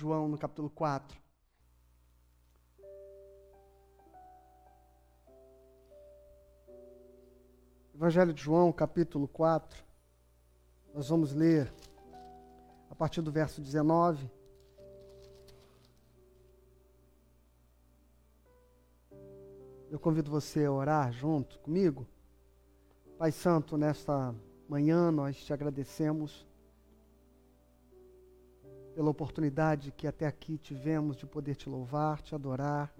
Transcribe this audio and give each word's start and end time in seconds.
João 0.00 0.28
no 0.28 0.38
capítulo 0.38 0.70
4. 0.70 1.20
Evangelho 7.94 8.32
de 8.32 8.42
João, 8.42 8.72
capítulo 8.72 9.28
4. 9.28 9.84
Nós 10.94 11.10
vamos 11.10 11.34
ler 11.34 11.70
a 12.88 12.94
partir 12.94 13.20
do 13.20 13.30
verso 13.30 13.60
19. 13.60 14.30
Eu 19.90 20.00
convido 20.00 20.30
você 20.30 20.64
a 20.64 20.72
orar 20.72 21.12
junto 21.12 21.58
comigo. 21.58 22.06
Pai 23.18 23.30
Santo, 23.30 23.76
nesta 23.76 24.34
manhã 24.66 25.10
nós 25.10 25.44
te 25.44 25.52
agradecemos 25.52 26.48
pela 29.00 29.08
oportunidade 29.08 29.92
que 29.92 30.06
até 30.06 30.26
aqui 30.26 30.58
tivemos 30.58 31.16
de 31.16 31.24
poder 31.24 31.54
te 31.54 31.70
louvar, 31.70 32.20
te 32.20 32.34
adorar, 32.34 32.94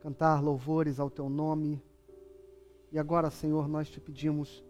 cantar 0.00 0.42
louvores 0.42 0.98
ao 0.98 1.08
teu 1.08 1.28
nome. 1.28 1.80
E 2.90 2.98
agora, 2.98 3.30
Senhor, 3.30 3.68
nós 3.68 3.88
te 3.88 4.00
pedimos, 4.00 4.64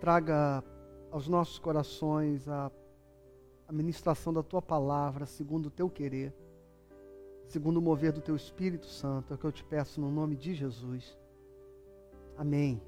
traga 0.00 0.64
aos 1.10 1.28
nossos 1.28 1.58
corações 1.58 2.48
a, 2.48 2.72
a 3.68 3.72
ministração 3.72 4.32
da 4.32 4.42
tua 4.42 4.62
palavra, 4.62 5.26
segundo 5.26 5.66
o 5.66 5.70
teu 5.70 5.90
querer, 5.90 6.34
segundo 7.48 7.76
o 7.76 7.82
mover 7.82 8.12
do 8.12 8.22
teu 8.22 8.34
Espírito 8.34 8.86
Santo, 8.86 9.34
é 9.34 9.36
o 9.36 9.38
que 9.38 9.44
eu 9.44 9.52
te 9.52 9.62
peço 9.62 10.00
no 10.00 10.10
nome 10.10 10.36
de 10.36 10.54
Jesus. 10.54 11.18
Amém. 12.38 12.80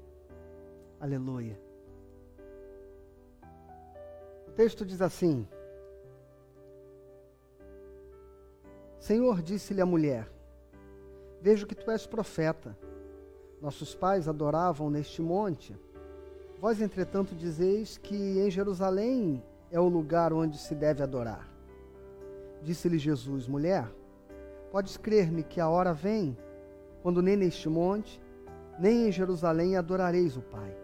Aleluia 0.99 1.64
texto 4.55 4.85
diz 4.85 5.01
assim: 5.01 5.47
Senhor, 8.99 9.41
disse-lhe 9.41 9.81
a 9.81 9.85
mulher: 9.85 10.27
Vejo 11.41 11.67
que 11.67 11.75
tu 11.75 11.91
és 11.91 12.07
profeta. 12.07 12.75
Nossos 13.61 13.93
pais 13.93 14.27
adoravam 14.27 14.89
neste 14.89 15.21
monte. 15.21 15.75
Vós, 16.59 16.81
entretanto, 16.81 17.35
dizeis 17.35 17.97
que 17.97 18.15
em 18.15 18.49
Jerusalém 18.49 19.43
é 19.71 19.79
o 19.79 19.87
lugar 19.87 20.31
onde 20.31 20.57
se 20.57 20.73
deve 20.73 21.03
adorar. 21.03 21.47
Disse-lhe 22.63 22.97
Jesus: 22.97 23.47
Mulher, 23.47 23.87
podes 24.71 24.97
crer-me 24.97 25.43
que 25.43 25.59
a 25.59 25.69
hora 25.69 25.93
vem, 25.93 26.37
quando 27.03 27.21
nem 27.21 27.35
neste 27.35 27.67
monte, 27.67 28.21
nem 28.79 29.07
em 29.07 29.11
Jerusalém 29.11 29.75
adorareis 29.75 30.37
o 30.37 30.41
Pai. 30.41 30.75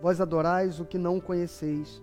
Vós 0.00 0.20
adorais 0.20 0.78
o 0.80 0.84
que 0.84 0.98
não 0.98 1.20
conheceis 1.20 2.02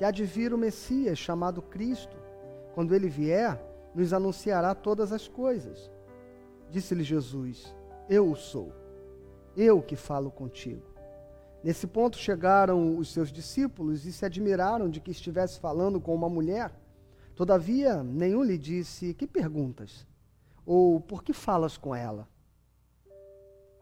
que 0.00 0.04
há 0.06 0.10
de 0.10 0.24
vir 0.24 0.54
o 0.54 0.56
Messias 0.56 1.18
chamado 1.18 1.60
Cristo. 1.60 2.16
Quando 2.72 2.94
ele 2.94 3.06
vier, 3.06 3.62
nos 3.94 4.14
anunciará 4.14 4.74
todas 4.74 5.12
as 5.12 5.28
coisas. 5.28 5.90
Disse-lhe 6.70 7.04
Jesus: 7.04 7.76
Eu 8.08 8.30
o 8.30 8.34
sou, 8.34 8.72
eu 9.54 9.82
que 9.82 9.96
falo 9.96 10.30
contigo. 10.30 10.86
Nesse 11.62 11.86
ponto 11.86 12.16
chegaram 12.16 12.96
os 12.96 13.12
seus 13.12 13.30
discípulos 13.30 14.06
e 14.06 14.12
se 14.14 14.24
admiraram 14.24 14.88
de 14.88 15.02
que 15.02 15.10
estivesse 15.10 15.60
falando 15.60 16.00
com 16.00 16.14
uma 16.14 16.30
mulher. 16.30 16.72
Todavia, 17.34 18.02
nenhum 18.02 18.42
lhe 18.42 18.56
disse: 18.56 19.12
Que 19.12 19.26
perguntas? 19.26 20.06
Ou 20.64 20.98
por 20.98 21.22
que 21.22 21.34
falas 21.34 21.76
com 21.76 21.94
ela? 21.94 22.26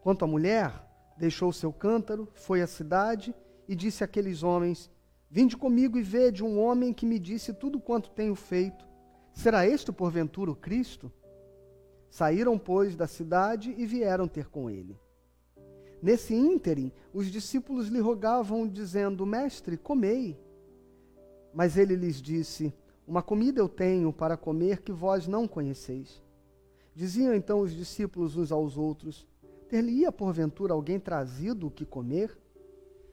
Quanto 0.03 0.25
à 0.25 0.27
mulher, 0.27 0.85
deixou 1.17 1.53
seu 1.53 1.73
cântaro, 1.73 2.27
foi 2.35 2.61
à 2.61 2.67
cidade 2.67 3.33
e 3.69 3.77
disse 3.77 4.03
àqueles 4.03 4.43
homens: 4.43 4.91
Vinde 5.31 5.57
comigo 5.57 5.99
e 5.99 6.03
vede 6.03 6.43
um 6.43 6.59
homem 6.59 6.93
que 6.93 7.05
me 7.05 7.19
disse 7.19 7.53
tudo 7.53 7.79
quanto 7.79 8.11
tenho 8.11 8.35
feito. 8.35 8.87
Será 9.33 9.67
este, 9.67 9.93
porventura, 9.93 10.51
o 10.51 10.57
Cristo? 10.57 11.13
Saíram, 12.11 12.59
pois, 12.59 12.97
da 12.97 13.07
cidade 13.07 13.75
e 13.77 13.85
vieram 13.85 14.27
ter 14.27 14.49
com 14.49 14.71
ele. 14.71 14.99
Nesse 16.03 16.35
ínterim, 16.35 16.93
os 17.13 17.31
discípulos 17.31 17.89
lhe 17.89 18.01
rogavam, 18.01 18.67
dizendo: 18.67 19.27
Mestre, 19.27 19.77
comei. 19.77 20.39
Mas 21.53 21.77
ele 21.77 21.95
lhes 21.95 22.23
disse: 22.23 22.73
Uma 23.07 23.23
comida 23.23 23.61
eu 23.61 23.69
tenho 23.69 24.13
para 24.13 24.37
comer 24.37 24.81
que 24.81 24.93
vós 24.93 25.27
não 25.27 25.47
conheceis. 25.47 26.23
Diziam 26.95 27.35
então 27.35 27.61
os 27.61 27.75
discípulos 27.75 28.37
uns 28.37 28.51
aos 28.51 28.79
outros: 28.79 29.27
Ter-lhe-ia 29.69 30.11
porventura 30.11 30.73
alguém 30.73 30.99
trazido 30.99 31.67
o 31.67 31.71
que 31.71 31.85
comer? 31.85 32.39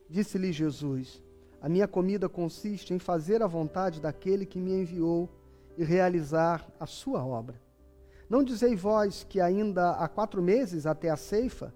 Disse-lhe 0.08 0.52
Jesus: 0.52 1.22
a 1.60 1.68
minha 1.68 1.88
comida 1.88 2.28
consiste 2.28 2.92
em 2.92 2.98
fazer 2.98 3.42
a 3.42 3.46
vontade 3.46 4.00
daquele 4.00 4.44
que 4.44 4.58
me 4.58 4.72
enviou 4.72 5.28
e 5.76 5.84
realizar 5.84 6.66
a 6.78 6.86
sua 6.86 7.24
obra. 7.24 7.60
Não 8.28 8.42
dizei 8.42 8.74
vós 8.74 9.24
que 9.24 9.40
ainda 9.40 9.90
há 9.92 10.08
quatro 10.08 10.42
meses 10.42 10.86
até 10.86 11.10
a 11.10 11.16
ceifa? 11.16 11.72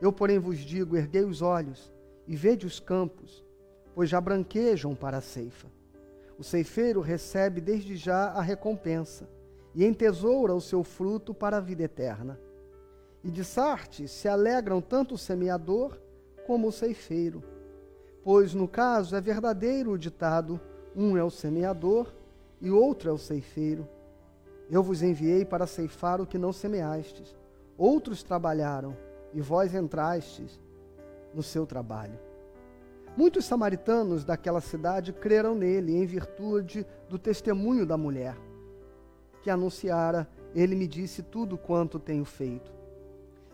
Eu, 0.00 0.12
porém, 0.12 0.38
vos 0.38 0.58
digo: 0.58 0.96
erguei 0.96 1.24
os 1.24 1.42
olhos 1.42 1.92
e 2.26 2.36
vede 2.36 2.66
os 2.66 2.78
campos, 2.78 3.44
pois 3.94 4.08
já 4.08 4.20
branquejam 4.20 4.94
para 4.94 5.18
a 5.18 5.22
ceifa. 5.22 5.68
O 6.38 6.44
ceifeiro 6.44 7.00
recebe 7.00 7.60
desde 7.60 7.96
já 7.96 8.28
a 8.28 8.40
recompensa 8.40 9.28
e 9.74 9.84
entesoura 9.84 10.54
o 10.54 10.60
seu 10.60 10.84
fruto 10.84 11.34
para 11.34 11.56
a 11.56 11.60
vida 11.60 11.82
eterna. 11.82 12.38
E 13.24 13.30
de 13.30 13.44
Sarte 13.44 14.06
se 14.06 14.28
alegram 14.28 14.80
tanto 14.80 15.16
o 15.16 15.18
semeador 15.18 15.98
como 16.46 16.68
o 16.68 16.72
ceifeiro 16.72 17.42
Pois 18.30 18.52
no 18.52 18.68
caso 18.68 19.16
é 19.16 19.22
verdadeiro 19.22 19.92
o 19.92 19.98
ditado: 19.98 20.60
um 20.94 21.16
é 21.16 21.24
o 21.24 21.30
semeador 21.30 22.12
e 22.60 22.70
outro 22.70 23.08
é 23.08 23.12
o 23.14 23.16
ceifeiro. 23.16 23.88
Eu 24.70 24.82
vos 24.82 25.02
enviei 25.02 25.46
para 25.46 25.66
ceifar 25.66 26.20
o 26.20 26.26
que 26.26 26.36
não 26.36 26.52
semeastes. 26.52 27.34
Outros 27.78 28.22
trabalharam 28.22 28.94
e 29.32 29.40
vós 29.40 29.74
entrastes 29.74 30.60
no 31.32 31.42
seu 31.42 31.64
trabalho. 31.64 32.18
Muitos 33.16 33.46
samaritanos 33.46 34.26
daquela 34.26 34.60
cidade 34.60 35.10
creram 35.10 35.54
nele 35.54 35.96
em 35.96 36.04
virtude 36.04 36.86
do 37.08 37.18
testemunho 37.18 37.86
da 37.86 37.96
mulher, 37.96 38.36
que 39.40 39.48
anunciara: 39.48 40.28
Ele 40.54 40.76
me 40.76 40.86
disse 40.86 41.22
tudo 41.22 41.56
quanto 41.56 41.98
tenho 41.98 42.26
feito. 42.26 42.70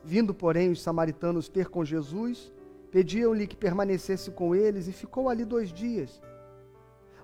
Vindo, 0.03 0.35
porém, 0.35 0.73
os 0.73 0.83
samaritanos 0.83 1.49
ter 1.49 1.69
com 1.69 1.85
Jesus, 1.85 2.53
Pediam-lhe 2.95 3.49
que 3.49 3.57
permanecesse 3.57 4.31
com 4.31 4.55
eles 4.55 4.87
e 4.87 4.93
ficou 4.93 5.29
ali 5.29 5.45
dois 5.45 5.73
dias. 5.73 6.23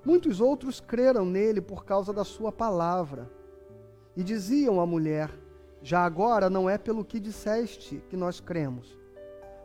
Muitos 0.04 0.40
outros 0.40 0.80
creram 0.80 1.24
nele 1.24 1.60
por 1.60 1.84
causa 1.84 2.12
da 2.12 2.24
sua 2.24 2.50
palavra. 2.50 3.30
E 4.16 4.24
diziam 4.24 4.80
à 4.80 4.84
mulher: 4.84 5.30
Já 5.80 6.04
agora 6.04 6.50
não 6.50 6.68
é 6.68 6.76
pelo 6.76 7.04
que 7.04 7.20
disseste 7.20 8.02
que 8.08 8.16
nós 8.16 8.40
cremos, 8.40 8.98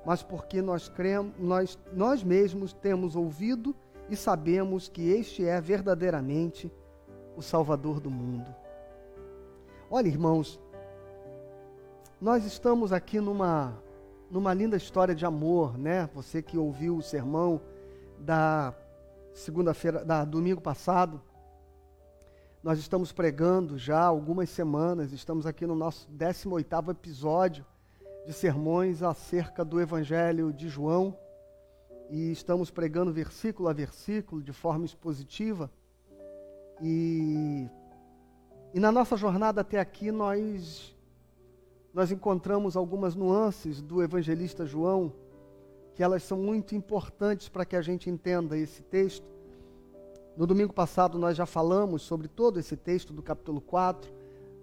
mas 0.05 0.21
porque 0.21 0.61
nós 0.61 0.87
cremos, 0.87 1.33
nós, 1.39 1.75
nós 1.91 2.23
mesmos 2.23 2.71
temos 2.71 3.15
ouvido 3.15 3.75
e 4.07 4.15
sabemos 4.15 4.87
que 4.87 5.09
este 5.09 5.43
é 5.43 5.59
verdadeiramente 5.59 6.71
o 7.35 7.41
Salvador 7.41 7.99
do 7.99 8.11
mundo. 8.11 8.53
Olha, 9.89 10.07
irmãos, 10.07 10.61
nós 12.21 12.45
estamos 12.45 12.93
aqui 12.93 13.19
numa 13.19 13.83
numa 14.29 14.53
linda 14.53 14.77
história 14.77 15.13
de 15.13 15.25
amor, 15.25 15.77
né? 15.77 16.09
Você 16.13 16.41
que 16.41 16.57
ouviu 16.57 16.97
o 16.97 17.01
sermão 17.01 17.61
da 18.19 18.73
segunda-feira, 19.33 20.03
da 20.03 20.25
domingo 20.25 20.61
passado, 20.61 21.21
nós 22.63 22.79
estamos 22.79 23.11
pregando 23.11 23.77
já 23.77 24.01
algumas 24.01 24.49
semanas, 24.49 25.11
estamos 25.11 25.45
aqui 25.45 25.67
no 25.67 25.75
nosso 25.75 26.09
18º 26.11 26.89
episódio 26.89 27.65
de 28.25 28.33
sermões 28.33 29.03
acerca 29.03 29.63
do 29.63 29.79
Evangelho 29.79 30.51
de 30.51 30.67
João 30.67 31.15
e 32.09 32.31
estamos 32.31 32.71
pregando 32.71 33.13
versículo 33.13 33.69
a 33.69 33.73
versículo 33.73 34.41
de 34.41 34.51
forma 34.51 34.85
expositiva. 34.85 35.69
E, 36.81 37.69
e 38.73 38.79
na 38.79 38.91
nossa 38.91 39.15
jornada 39.15 39.61
até 39.61 39.79
aqui 39.79 40.11
nós 40.11 40.94
nós 41.95 42.11
encontramos 42.11 42.75
algumas 42.75 43.15
nuances 43.15 43.81
do 43.81 44.03
evangelista 44.03 44.65
João, 44.65 45.13
que 45.93 46.03
elas 46.03 46.23
são 46.23 46.37
muito 46.37 46.75
importantes 46.75 47.47
para 47.47 47.63
que 47.63 47.73
a 47.73 47.81
gente 47.81 48.09
entenda 48.09 48.57
esse 48.57 48.83
texto. 48.83 49.25
No 50.35 50.45
domingo 50.45 50.73
passado 50.73 51.17
nós 51.17 51.37
já 51.37 51.45
falamos 51.45 52.01
sobre 52.01 52.27
todo 52.27 52.59
esse 52.59 52.75
texto 52.75 53.13
do 53.13 53.23
capítulo 53.23 53.61
4, 53.61 54.11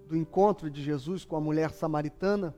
do 0.06 0.14
encontro 0.14 0.70
de 0.70 0.82
Jesus 0.82 1.24
com 1.24 1.34
a 1.34 1.40
mulher 1.40 1.70
samaritana, 1.70 2.54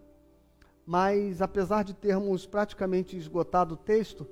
mas 0.85 1.41
apesar 1.41 1.85
de 1.85 1.95
termos 1.95 2.45
praticamente 2.45 3.17
esgotado 3.17 3.75
o 3.75 3.77
texto, 3.77 4.27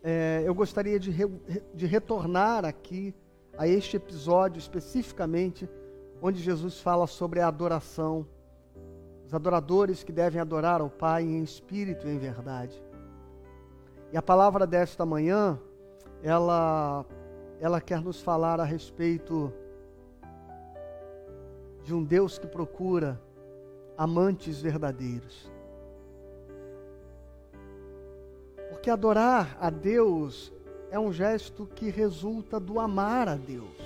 é, 0.00 0.44
eu 0.46 0.54
gostaria 0.54 1.00
de, 1.00 1.10
re, 1.10 1.26
de 1.74 1.86
retornar 1.86 2.64
aqui 2.64 3.12
a 3.58 3.66
este 3.66 3.96
episódio 3.96 4.60
especificamente, 4.60 5.68
onde 6.22 6.40
Jesus 6.40 6.78
fala 6.78 7.08
sobre 7.08 7.40
a 7.40 7.48
adoração, 7.48 8.24
os 9.28 9.34
adoradores 9.34 10.02
que 10.02 10.10
devem 10.10 10.40
adorar 10.40 10.80
ao 10.80 10.88
Pai 10.88 11.22
em 11.22 11.42
espírito 11.42 12.08
e 12.08 12.10
em 12.10 12.18
verdade. 12.18 12.82
E 14.10 14.16
a 14.16 14.22
palavra 14.22 14.66
desta 14.66 15.04
manhã, 15.04 15.60
ela 16.22 17.04
ela 17.60 17.78
quer 17.78 18.00
nos 18.00 18.22
falar 18.22 18.58
a 18.58 18.64
respeito 18.64 19.52
de 21.84 21.92
um 21.92 22.02
Deus 22.02 22.38
que 22.38 22.46
procura 22.46 23.20
amantes 23.98 24.62
verdadeiros. 24.62 25.52
Porque 28.70 28.88
adorar 28.88 29.58
a 29.60 29.68
Deus 29.68 30.50
é 30.90 30.98
um 30.98 31.12
gesto 31.12 31.66
que 31.74 31.90
resulta 31.90 32.58
do 32.58 32.80
amar 32.80 33.28
a 33.28 33.34
Deus. 33.34 33.76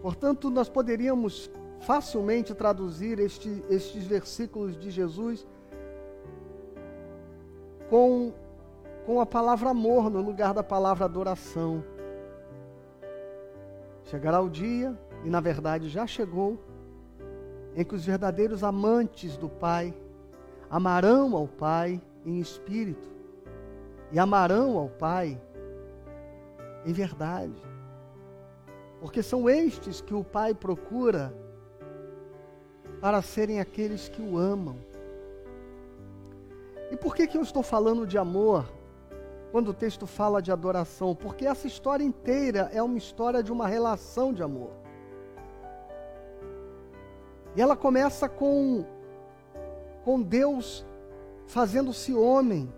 Portanto, 0.00 0.48
nós 0.48 0.68
poderíamos 0.68 1.50
facilmente 1.80 2.54
traduzir 2.54 3.18
este, 3.18 3.64
estes 3.68 4.04
versículos 4.04 4.78
de 4.78 4.90
Jesus 4.90 5.46
com, 7.88 8.32
com 9.04 9.20
a 9.20 9.26
palavra 9.26 9.70
amor 9.70 10.10
no 10.10 10.20
lugar 10.20 10.54
da 10.54 10.62
palavra 10.62 11.06
adoração. 11.06 11.82
Chegará 14.04 14.40
o 14.40 14.48
dia, 14.48 14.96
e 15.24 15.30
na 15.30 15.40
verdade 15.40 15.88
já 15.88 16.06
chegou, 16.06 16.58
em 17.74 17.84
que 17.84 17.94
os 17.94 18.04
verdadeiros 18.04 18.62
amantes 18.62 19.36
do 19.36 19.48
Pai 19.48 19.94
amarão 20.68 21.34
ao 21.36 21.48
Pai 21.48 22.00
em 22.24 22.38
espírito 22.40 23.08
e 24.12 24.18
amarão 24.18 24.76
ao 24.76 24.88
Pai 24.88 25.40
em 26.84 26.92
verdade. 26.92 27.54
Porque 29.00 29.22
são 29.22 29.48
estes 29.48 30.00
que 30.00 30.14
o 30.14 30.22
Pai 30.22 30.52
procura 30.54 31.32
para 33.00 33.22
serem 33.22 33.60
aqueles 33.60 34.08
que 34.08 34.20
o 34.20 34.36
amam. 34.36 34.76
E 36.90 36.96
por 36.96 37.14
que, 37.14 37.26
que 37.26 37.36
eu 37.36 37.42
estou 37.42 37.62
falando 37.62 38.06
de 38.06 38.18
amor? 38.18 38.66
quando 39.50 39.68
o 39.68 39.74
texto 39.74 40.06
fala 40.06 40.40
de 40.40 40.52
adoração, 40.52 41.14
porque 41.14 41.46
essa 41.46 41.66
história 41.66 42.04
inteira 42.04 42.70
é 42.72 42.82
uma 42.82 42.96
história 42.96 43.42
de 43.42 43.50
uma 43.50 43.66
relação 43.66 44.32
de 44.32 44.42
amor. 44.42 44.70
E 47.56 47.60
ela 47.60 47.76
começa 47.76 48.28
com 48.28 48.84
com 50.04 50.22
Deus 50.22 50.86
fazendo-se 51.46 52.14
homem, 52.14 52.72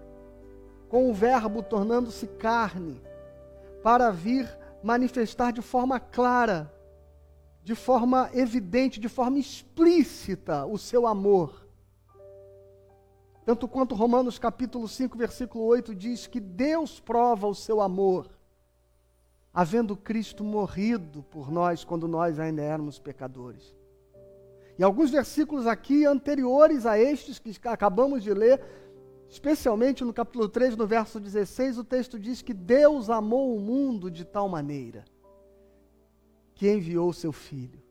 com 0.88 1.08
o 1.08 1.14
Verbo 1.14 1.62
tornando-se 1.62 2.26
carne, 2.26 3.00
para 3.82 4.10
vir 4.10 4.48
manifestar 4.82 5.52
de 5.52 5.62
forma 5.62 6.00
clara, 6.00 6.72
de 7.62 7.74
forma 7.74 8.30
evidente, 8.34 8.98
de 8.98 9.08
forma 9.08 9.38
explícita 9.38 10.64
o 10.66 10.76
seu 10.76 11.06
amor 11.06 11.62
tanto 13.44 13.66
quanto 13.66 13.94
Romanos 13.94 14.38
capítulo 14.38 14.86
5, 14.86 15.18
versículo 15.18 15.64
8 15.64 15.94
diz 15.94 16.28
que 16.28 16.38
Deus 16.38 17.00
prova 17.00 17.48
o 17.48 17.54
seu 17.54 17.80
amor, 17.80 18.30
havendo 19.52 19.96
Cristo 19.96 20.44
morrido 20.44 21.24
por 21.24 21.50
nós 21.50 21.82
quando 21.82 22.06
nós 22.06 22.38
ainda 22.38 22.62
éramos 22.62 23.00
pecadores. 23.00 23.74
E 24.78 24.84
alguns 24.84 25.10
versículos 25.10 25.66
aqui 25.66 26.06
anteriores 26.06 26.86
a 26.86 26.98
estes 26.98 27.40
que 27.40 27.52
acabamos 27.64 28.22
de 28.22 28.32
ler, 28.32 28.64
especialmente 29.28 30.04
no 30.04 30.12
capítulo 30.12 30.48
3, 30.48 30.76
no 30.76 30.86
verso 30.86 31.18
16, 31.18 31.78
o 31.78 31.84
texto 31.84 32.20
diz 32.20 32.42
que 32.42 32.54
Deus 32.54 33.10
amou 33.10 33.56
o 33.56 33.60
mundo 33.60 34.08
de 34.08 34.24
tal 34.24 34.48
maneira 34.48 35.04
que 36.62 36.70
enviou 36.70 37.08
o 37.08 37.12
seu 37.12 37.32
filho, 37.32 37.82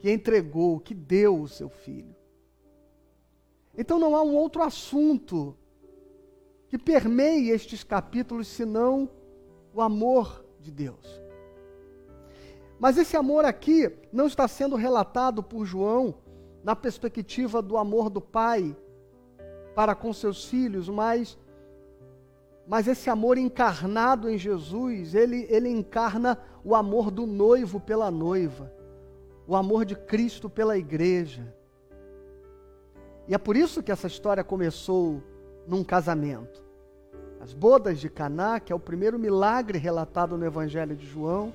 que 0.00 0.10
entregou, 0.10 0.80
que 0.80 0.92
deu 0.92 1.40
o 1.40 1.46
seu 1.46 1.68
filho. 1.68 2.16
Então 3.78 3.96
não 3.96 4.16
há 4.16 4.22
um 4.24 4.34
outro 4.34 4.60
assunto 4.60 5.56
que 6.66 6.76
permeie 6.76 7.50
estes 7.50 7.84
capítulos 7.84 8.48
senão 8.48 9.08
o 9.72 9.80
amor 9.80 10.44
de 10.58 10.72
Deus. 10.72 11.22
Mas 12.76 12.98
esse 12.98 13.16
amor 13.16 13.44
aqui 13.44 13.88
não 14.12 14.26
está 14.26 14.48
sendo 14.48 14.74
relatado 14.74 15.40
por 15.40 15.64
João 15.64 16.16
na 16.64 16.74
perspectiva 16.74 17.62
do 17.62 17.76
amor 17.76 18.10
do 18.10 18.20
pai 18.20 18.76
para 19.76 19.94
com 19.94 20.12
seus 20.12 20.46
filhos, 20.46 20.88
mas 20.88 21.38
mas 22.66 22.86
esse 22.86 23.10
amor 23.10 23.38
encarnado 23.38 24.30
em 24.30 24.38
Jesus, 24.38 25.14
ele, 25.14 25.46
ele 25.50 25.68
encarna 25.68 26.38
o 26.64 26.74
amor 26.74 27.10
do 27.10 27.26
noivo 27.26 27.80
pela 27.80 28.10
noiva, 28.10 28.72
o 29.46 29.56
amor 29.56 29.84
de 29.84 29.96
Cristo 29.96 30.48
pela 30.48 30.78
igreja. 30.78 31.54
E 33.26 33.34
é 33.34 33.38
por 33.38 33.56
isso 33.56 33.82
que 33.82 33.90
essa 33.90 34.06
história 34.06 34.44
começou 34.44 35.22
num 35.66 35.82
casamento. 35.82 36.62
As 37.40 37.52
bodas 37.52 37.98
de 37.98 38.08
Caná, 38.08 38.60
que 38.60 38.72
é 38.72 38.76
o 38.76 38.80
primeiro 38.80 39.18
milagre 39.18 39.76
relatado 39.78 40.38
no 40.38 40.46
Evangelho 40.46 40.94
de 40.94 41.06
João, 41.06 41.52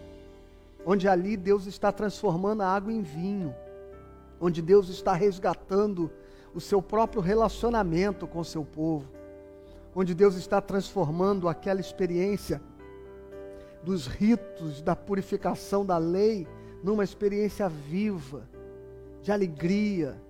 onde 0.86 1.08
ali 1.08 1.38
Deus 1.38 1.66
está 1.66 1.92
transformando 1.92 2.62
a 2.62 2.68
água 2.68 2.92
em 2.92 3.02
vinho, 3.02 3.56
onde 4.40 4.62
Deus 4.62 4.90
está 4.90 5.14
resgatando 5.14 6.12
o 6.54 6.60
seu 6.60 6.82
próprio 6.82 7.22
relacionamento 7.22 8.28
com 8.28 8.40
o 8.40 8.46
seu 8.46 8.66
povo, 8.66 9.17
onde 10.00 10.14
Deus 10.14 10.36
está 10.36 10.62
transformando 10.62 11.50
aquela 11.50 11.82
experiência 11.82 12.62
dos 13.82 14.06
ritos 14.06 14.80
da 14.80 14.96
purificação 14.96 15.84
da 15.84 15.98
lei 15.98 16.48
numa 16.84 17.04
experiência 17.04 17.68
viva, 17.68 18.48
de 19.24 19.32
alegria, 19.32 20.22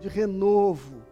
de 0.00 0.08
renovo, 0.08 1.04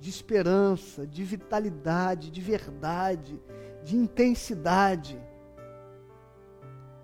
de 0.00 0.10
esperança, 0.10 1.06
de 1.06 1.22
vitalidade, 1.22 2.32
de 2.32 2.40
verdade, 2.40 3.40
de 3.84 3.96
intensidade. 3.96 5.16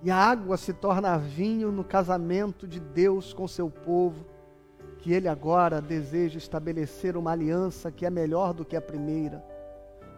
E 0.03 0.11
a 0.11 0.17
água 0.17 0.57
se 0.57 0.73
torna 0.73 1.17
vinho 1.17 1.71
no 1.71 1.85
casamento 1.85 2.67
de 2.67 2.81
Deus 2.81 3.33
com 3.33 3.47
seu 3.47 3.71
povo, 3.71 4.27
que 4.99 5.12
ele 5.12 5.29
agora 5.29 5.81
deseja 5.81 6.37
estabelecer 6.37 7.17
uma 7.17 7.31
aliança 7.31 7.93
que 7.93 8.05
é 8.05 8.11
melhor 8.11 8.53
do 8.53 8.65
que 8.65 8.75
a 8.75 8.83
primeira, 8.83 9.57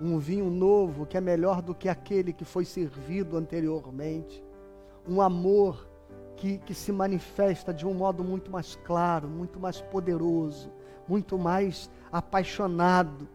um 0.00 0.18
vinho 0.18 0.48
novo 0.48 1.04
que 1.04 1.16
é 1.16 1.20
melhor 1.20 1.60
do 1.60 1.74
que 1.74 1.88
aquele 1.88 2.32
que 2.32 2.44
foi 2.44 2.64
servido 2.64 3.36
anteriormente, 3.36 4.42
um 5.06 5.20
amor 5.20 5.88
que, 6.36 6.58
que 6.58 6.72
se 6.72 6.90
manifesta 6.90 7.72
de 7.72 7.86
um 7.86 7.92
modo 7.92 8.24
muito 8.24 8.50
mais 8.50 8.76
claro, 8.76 9.28
muito 9.28 9.60
mais 9.60 9.80
poderoso, 9.80 10.72
muito 11.06 11.38
mais 11.38 11.90
apaixonado 12.10 13.28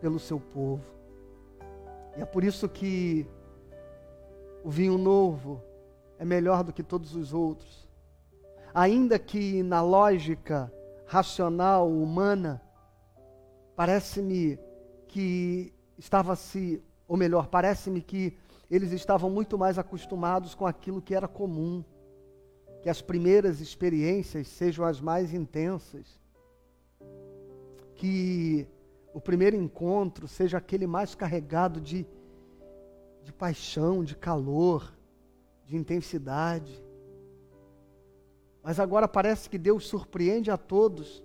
pelo 0.00 0.18
seu 0.18 0.38
povo. 0.38 0.84
E 2.16 2.20
é 2.20 2.26
por 2.26 2.44
isso 2.44 2.68
que 2.68 3.26
o 4.62 4.70
vinho 4.70 4.98
novo 4.98 5.62
é 6.18 6.24
melhor 6.24 6.62
do 6.62 6.72
que 6.72 6.82
todos 6.82 7.16
os 7.16 7.32
outros. 7.32 7.88
Ainda 8.74 9.18
que 9.18 9.62
na 9.62 9.80
lógica 9.80 10.70
racional 11.06 11.90
humana, 11.90 12.60
parece-me 13.74 14.58
que 15.08 15.74
estava 16.02 16.34
se, 16.34 16.82
ou 17.06 17.16
melhor, 17.16 17.46
parece-me 17.46 18.02
que 18.02 18.36
eles 18.68 18.90
estavam 18.90 19.30
muito 19.30 19.56
mais 19.56 19.78
acostumados 19.78 20.52
com 20.52 20.66
aquilo 20.66 21.00
que 21.00 21.14
era 21.14 21.28
comum, 21.28 21.84
que 22.82 22.90
as 22.90 23.00
primeiras 23.00 23.60
experiências 23.60 24.48
sejam 24.48 24.84
as 24.84 25.00
mais 25.00 25.32
intensas, 25.32 26.20
que 27.94 28.66
o 29.14 29.20
primeiro 29.20 29.54
encontro 29.54 30.26
seja 30.26 30.58
aquele 30.58 30.88
mais 30.88 31.14
carregado 31.14 31.80
de, 31.80 32.04
de 33.22 33.32
paixão, 33.32 34.02
de 34.02 34.16
calor, 34.16 34.92
de 35.64 35.76
intensidade. 35.76 36.84
Mas 38.60 38.80
agora 38.80 39.06
parece 39.06 39.48
que 39.48 39.58
Deus 39.58 39.86
surpreende 39.86 40.50
a 40.50 40.56
todos, 40.56 41.22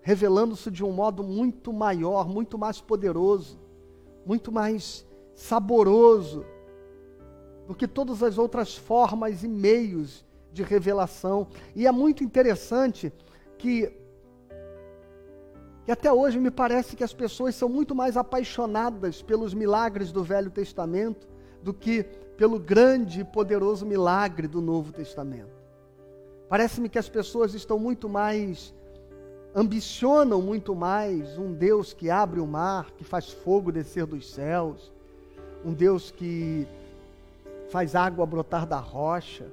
revelando-se 0.00 0.70
de 0.70 0.82
um 0.82 0.90
modo 0.90 1.22
muito 1.22 1.70
maior, 1.70 2.26
muito 2.26 2.56
mais 2.56 2.80
poderoso, 2.80 3.59
muito 4.24 4.50
mais 4.52 5.06
saboroso 5.34 6.44
do 7.66 7.74
que 7.74 7.86
todas 7.86 8.22
as 8.22 8.38
outras 8.38 8.76
formas 8.76 9.42
e 9.42 9.48
meios 9.48 10.24
de 10.52 10.62
revelação. 10.62 11.48
E 11.74 11.86
é 11.86 11.92
muito 11.92 12.24
interessante 12.24 13.12
que 13.56 13.92
e 15.86 15.92
até 15.92 16.12
hoje 16.12 16.38
me 16.38 16.52
parece 16.52 16.94
que 16.94 17.02
as 17.02 17.12
pessoas 17.12 17.54
são 17.56 17.68
muito 17.68 17.96
mais 17.96 18.16
apaixonadas 18.16 19.22
pelos 19.22 19.52
milagres 19.52 20.12
do 20.12 20.22
Velho 20.22 20.50
Testamento 20.50 21.26
do 21.62 21.74
que 21.74 22.04
pelo 22.36 22.58
grande 22.58 23.22
e 23.22 23.24
poderoso 23.24 23.84
milagre 23.84 24.46
do 24.46 24.60
Novo 24.60 24.92
Testamento. 24.92 25.60
Parece-me 26.48 26.88
que 26.88 26.98
as 26.98 27.08
pessoas 27.08 27.54
estão 27.54 27.78
muito 27.78 28.08
mais, 28.08 28.74
ambicionam 29.54 30.40
muito 30.40 30.74
mais 30.74 31.36
um 31.36 31.52
Deus 31.52 31.92
que 31.92 32.08
abre 32.08 32.40
o 32.40 32.46
mar, 32.46 32.92
que 32.92 33.02
faz 33.02 33.30
fogo 33.30 33.72
descer 33.72 34.06
dos 34.06 34.32
céus, 34.32 34.92
um 35.64 35.72
Deus 35.72 36.10
que 36.10 36.66
faz 37.70 37.94
água 37.94 38.24
brotar 38.24 38.66
da 38.66 38.78
rocha, 38.78 39.46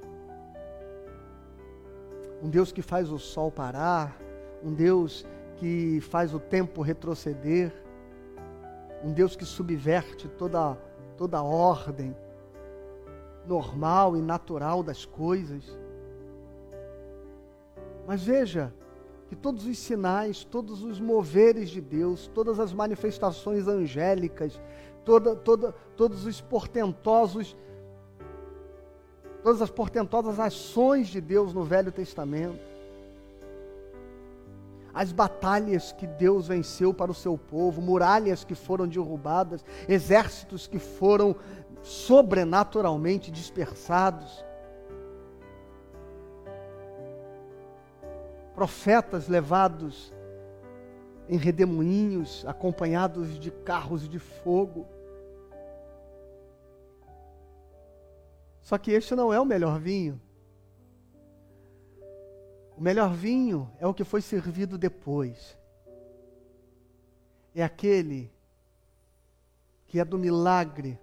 um 2.42 2.48
Deus 2.48 2.70
que 2.70 2.82
faz 2.82 3.10
o 3.10 3.18
sol 3.18 3.50
parar, 3.50 4.16
um 4.62 4.72
Deus 4.72 5.26
que 5.56 6.00
faz 6.00 6.32
o 6.32 6.38
tempo 6.38 6.80
retroceder, 6.80 7.72
um 9.02 9.12
Deus 9.12 9.34
que 9.34 9.44
subverte 9.44 10.28
toda, 10.28 10.78
toda 11.16 11.38
a 11.38 11.42
ordem 11.42 12.16
normal 13.46 14.16
e 14.16 14.22
natural 14.22 14.82
das 14.82 15.04
coisas. 15.04 15.76
Mas 18.06 18.22
veja 18.22 18.72
que 19.28 19.36
todos 19.36 19.66
os 19.66 19.78
sinais, 19.78 20.42
todos 20.42 20.82
os 20.82 20.98
moveres 20.98 21.68
de 21.68 21.80
Deus, 21.80 22.30
todas 22.34 22.58
as 22.58 22.72
manifestações 22.72 23.68
angélicas, 23.68 24.58
toda, 25.04 25.36
toda, 25.36 25.74
todos 25.96 26.24
os 26.24 26.40
portentosos, 26.40 27.56
todas 29.42 29.60
as 29.60 29.70
portentosas 29.70 30.40
ações 30.40 31.08
de 31.08 31.20
Deus 31.20 31.52
no 31.52 31.62
Velho 31.62 31.92
Testamento, 31.92 32.58
as 34.94 35.12
batalhas 35.12 35.92
que 35.92 36.06
Deus 36.06 36.48
venceu 36.48 36.94
para 36.94 37.10
o 37.10 37.14
seu 37.14 37.36
povo, 37.36 37.82
muralhas 37.82 38.44
que 38.44 38.54
foram 38.54 38.88
derrubadas, 38.88 39.64
exércitos 39.86 40.66
que 40.66 40.78
foram 40.78 41.36
sobrenaturalmente 41.82 43.30
dispersados, 43.30 44.44
profetas 48.58 49.28
levados 49.28 50.12
em 51.28 51.36
redemoinhos, 51.36 52.44
acompanhados 52.44 53.38
de 53.38 53.52
carros 53.52 54.08
de 54.08 54.18
fogo. 54.18 54.84
Só 58.60 58.76
que 58.76 58.90
este 58.90 59.14
não 59.14 59.32
é 59.32 59.38
o 59.38 59.44
melhor 59.44 59.78
vinho. 59.78 60.20
O 62.76 62.82
melhor 62.82 63.14
vinho 63.14 63.70
é 63.78 63.86
o 63.86 63.94
que 63.94 64.02
foi 64.02 64.20
servido 64.20 64.76
depois. 64.76 65.56
É 67.54 67.62
aquele 67.62 68.28
que 69.86 70.00
é 70.00 70.04
do 70.04 70.18
milagre 70.18 70.98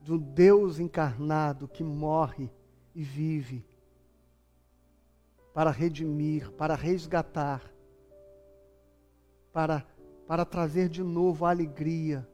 do 0.00 0.16
Deus 0.16 0.78
encarnado 0.78 1.68
que 1.68 1.84
morre 1.84 2.50
e 2.94 3.02
vive 3.02 3.70
para 5.52 5.70
redimir, 5.70 6.50
para 6.52 6.74
resgatar, 6.74 7.62
para, 9.52 9.86
para 10.26 10.44
trazer 10.44 10.88
de 10.88 11.02
novo 11.02 11.44
a 11.44 11.50
alegria 11.50 12.26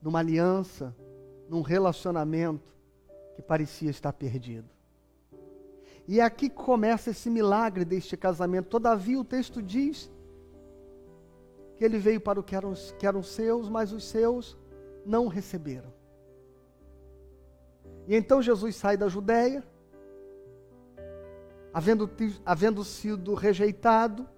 numa 0.00 0.20
aliança, 0.20 0.94
num 1.48 1.62
relacionamento 1.62 2.74
que 3.34 3.42
parecia 3.42 3.90
estar 3.90 4.12
perdido. 4.12 4.68
E 6.06 6.20
é 6.20 6.22
aqui 6.22 6.50
que 6.50 6.56
começa 6.56 7.10
esse 7.10 7.30
milagre 7.30 7.84
deste 7.84 8.16
casamento. 8.16 8.68
Todavia, 8.68 9.18
o 9.18 9.24
texto 9.24 9.62
diz 9.62 10.10
que 11.76 11.84
ele 11.84 11.98
veio 11.98 12.20
para 12.20 12.38
o 12.38 12.42
que 12.42 12.54
eram, 12.54 12.74
que 12.98 13.06
eram 13.06 13.22
seus, 13.22 13.68
mas 13.68 13.92
os 13.92 14.04
seus 14.04 14.56
não 15.04 15.26
receberam. 15.26 15.92
E 18.06 18.14
então 18.14 18.42
Jesus 18.42 18.76
sai 18.76 18.96
da 18.96 19.08
Judéia, 19.08 19.64
havendo, 21.74 22.08
havendo 22.46 22.84
sido 22.84 23.34
rejeitado, 23.34 24.28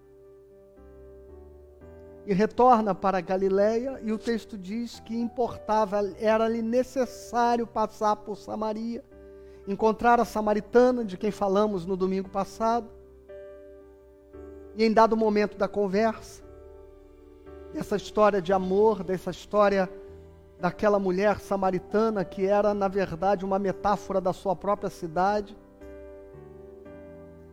e 2.25 2.33
retorna 2.35 2.93
para 2.93 3.21
Galiléia, 3.21 4.01
e 4.03 4.11
o 4.11 4.19
texto 4.19 4.59
diz 4.59 4.99
que 5.01 5.15
importava, 5.15 6.01
era-lhe 6.19 6.61
necessário 6.61 7.67
passar 7.67 8.17
por 8.17 8.37
Samaria, 8.37 9.05
encontrar 9.69 10.19
a 10.19 10.25
samaritana, 10.25 11.05
de 11.05 11.17
quem 11.17 11.31
falamos 11.31 11.87
no 11.87 11.97
domingo 11.97 12.29
passado, 12.29 12.89
e 14.75 14.85
em 14.85 14.93
dado 14.93 15.17
momento 15.17 15.57
da 15.57 15.69
conversa, 15.69 16.43
dessa 17.73 17.97
história 17.97 18.43
de 18.43 18.53
amor, 18.53 19.05
dessa 19.05 19.31
história 19.31 19.89
daquela 20.59 20.99
mulher 20.99 21.39
samaritana 21.39 22.25
que 22.25 22.47
era, 22.47 22.73
na 22.73 22.89
verdade, 22.89 23.45
uma 23.45 23.59
metáfora 23.59 24.21
da 24.21 24.33
sua 24.33 24.57
própria 24.57 24.91
cidade, 24.91 25.57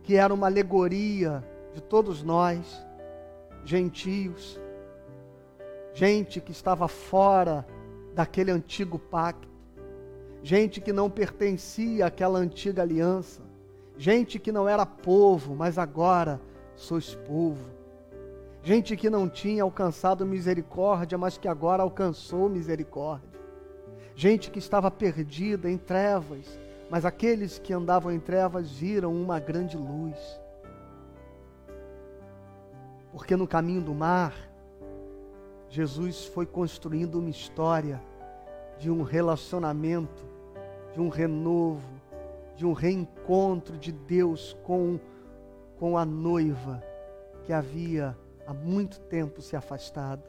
que 0.04 0.16
era 0.16 0.32
uma 0.32 0.46
alegoria 0.46 1.42
de 1.74 1.82
todos 1.82 2.22
nós, 2.22 2.86
gentios, 3.64 4.60
gente 5.92 6.40
que 6.40 6.52
estava 6.52 6.86
fora 6.86 7.66
daquele 8.14 8.52
antigo 8.52 8.98
pacto, 8.98 9.48
gente 10.42 10.80
que 10.80 10.92
não 10.92 11.10
pertencia 11.10 12.06
àquela 12.06 12.38
antiga 12.38 12.82
aliança, 12.82 13.42
gente 13.98 14.38
que 14.38 14.52
não 14.52 14.68
era 14.68 14.86
povo, 14.86 15.56
mas 15.56 15.78
agora 15.78 16.40
sois 16.76 17.16
povo 17.16 17.74
gente 18.64 18.96
que 18.96 19.10
não 19.10 19.28
tinha 19.28 19.62
alcançado 19.62 20.24
misericórdia, 20.24 21.18
mas 21.18 21.36
que 21.36 21.46
agora 21.46 21.82
alcançou 21.82 22.48
misericórdia, 22.48 23.28
gente 24.16 24.50
que 24.50 24.58
estava 24.58 24.90
perdida 24.90 25.70
em 25.70 25.76
trevas, 25.76 26.58
mas 26.94 27.04
aqueles 27.04 27.58
que 27.58 27.72
andavam 27.72 28.12
em 28.12 28.20
trevas 28.20 28.70
viram 28.70 29.12
uma 29.12 29.40
grande 29.40 29.76
luz. 29.76 30.16
Porque 33.10 33.34
no 33.34 33.48
caminho 33.48 33.82
do 33.82 33.92
mar, 33.92 34.32
Jesus 35.68 36.26
foi 36.26 36.46
construindo 36.46 37.16
uma 37.16 37.30
história 37.30 38.00
de 38.78 38.92
um 38.92 39.02
relacionamento, 39.02 40.24
de 40.92 41.00
um 41.00 41.08
renovo, 41.08 42.00
de 42.54 42.64
um 42.64 42.72
reencontro 42.72 43.76
de 43.76 43.90
Deus 43.90 44.56
com, 44.62 45.00
com 45.76 45.98
a 45.98 46.04
noiva 46.04 46.80
que 47.42 47.52
havia 47.52 48.16
há 48.46 48.54
muito 48.54 49.00
tempo 49.00 49.42
se 49.42 49.56
afastado, 49.56 50.22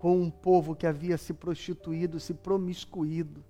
com 0.00 0.20
um 0.20 0.28
povo 0.28 0.74
que 0.74 0.88
havia 0.88 1.16
se 1.16 1.32
prostituído, 1.32 2.18
se 2.18 2.34
promiscuído, 2.34 3.44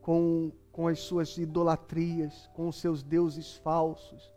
com, 0.00 0.52
com 0.76 0.86
as 0.86 1.00
suas 1.00 1.38
idolatrias, 1.38 2.50
com 2.52 2.68
os 2.68 2.76
seus 2.76 3.02
deuses 3.02 3.54
falsos, 3.54 4.30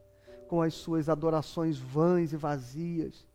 com 0.47 0.61
as 0.61 0.73
suas 0.73 1.09
adorações 1.09 1.77
vãs 1.77 2.31
e 2.31 2.37
vazias, 2.37 3.27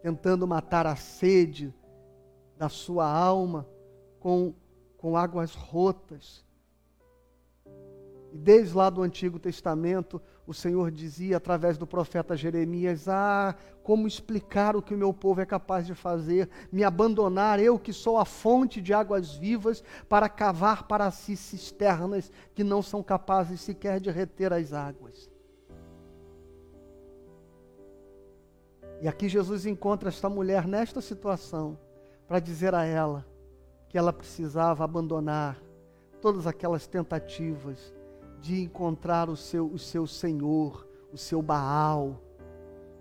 tentando 0.00 0.46
matar 0.46 0.86
a 0.86 0.94
sede 0.94 1.74
da 2.56 2.68
sua 2.68 3.10
alma 3.10 3.66
com, 4.20 4.54
com 4.96 5.16
águas 5.16 5.56
rotas. 5.56 6.44
E 8.32 8.38
desde 8.38 8.76
lá 8.76 8.88
do 8.88 9.02
Antigo 9.02 9.40
Testamento, 9.40 10.22
o 10.46 10.52
Senhor 10.52 10.90
dizia 10.90 11.38
através 11.38 11.78
do 11.78 11.86
profeta 11.86 12.36
Jeremias: 12.36 13.08
Ah, 13.08 13.54
como 13.82 14.06
explicar 14.06 14.76
o 14.76 14.82
que 14.82 14.94
o 14.94 14.98
meu 14.98 15.12
povo 15.12 15.40
é 15.40 15.46
capaz 15.46 15.86
de 15.86 15.94
fazer? 15.94 16.48
Me 16.70 16.84
abandonar, 16.84 17.58
eu 17.58 17.78
que 17.78 17.92
sou 17.92 18.18
a 18.18 18.24
fonte 18.24 18.80
de 18.80 18.92
águas 18.92 19.34
vivas, 19.34 19.82
para 20.08 20.28
cavar 20.28 20.86
para 20.86 21.10
si 21.10 21.36
cisternas 21.36 22.30
que 22.54 22.62
não 22.62 22.82
são 22.82 23.02
capazes 23.02 23.60
sequer 23.60 24.00
de 24.00 24.10
reter 24.10 24.52
as 24.52 24.72
águas. 24.72 25.30
E 29.00 29.08
aqui 29.08 29.28
Jesus 29.28 29.66
encontra 29.66 30.08
esta 30.08 30.28
mulher 30.28 30.66
nesta 30.66 31.00
situação, 31.00 31.78
para 32.26 32.38
dizer 32.38 32.74
a 32.74 32.84
ela 32.84 33.26
que 33.88 33.96
ela 33.96 34.12
precisava 34.12 34.84
abandonar 34.84 35.58
todas 36.20 36.46
aquelas 36.46 36.86
tentativas 36.86 37.93
de 38.44 38.60
encontrar 38.60 39.30
o 39.30 39.36
seu, 39.38 39.64
o 39.64 39.78
seu 39.78 40.06
Senhor, 40.06 40.86
o 41.10 41.16
seu 41.16 41.40
Baal, 41.40 42.20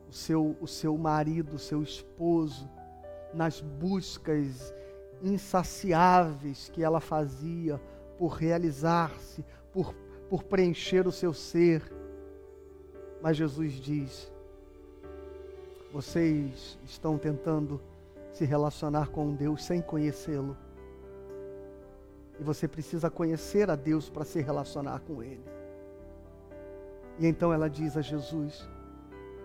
o 0.10 0.14
seu, 0.14 0.56
o 0.62 0.68
seu 0.70 0.98
marido, 0.98 1.58
o 1.58 1.60
seu 1.60 1.84
esposo, 1.84 2.70
nas 3.34 3.60
buscas 3.60 4.74
insaciáveis 5.22 6.70
que 6.70 6.82
ela 6.82 7.02
fazia 7.02 7.78
por 8.18 8.30
realizar-se, 8.30 9.44
por, 9.74 9.94
por 10.30 10.46
preencher 10.46 11.06
o 11.06 11.12
seu 11.12 11.34
ser. 11.34 11.94
Mas 13.22 13.36
Jesus 13.36 13.74
diz: 13.74 14.32
vocês 15.92 16.80
estão 16.86 17.18
tentando 17.18 17.82
se 18.32 18.46
relacionar 18.46 19.10
com 19.10 19.36
Deus 19.36 19.66
sem 19.66 19.82
conhecê-lo. 19.82 20.56
E 22.40 22.44
você 22.44 22.68
precisa 22.68 23.10
conhecer 23.10 23.70
a 23.70 23.76
Deus 23.76 24.10
para 24.10 24.26
se 24.26 24.42
relacionar 24.42 25.00
com 25.02 25.22
Ele. 25.22 25.44
E 27.20 27.28
então 27.28 27.54
ela 27.54 27.70
diz 27.70 27.96
a 27.96 28.02
Jesus: 28.02 28.68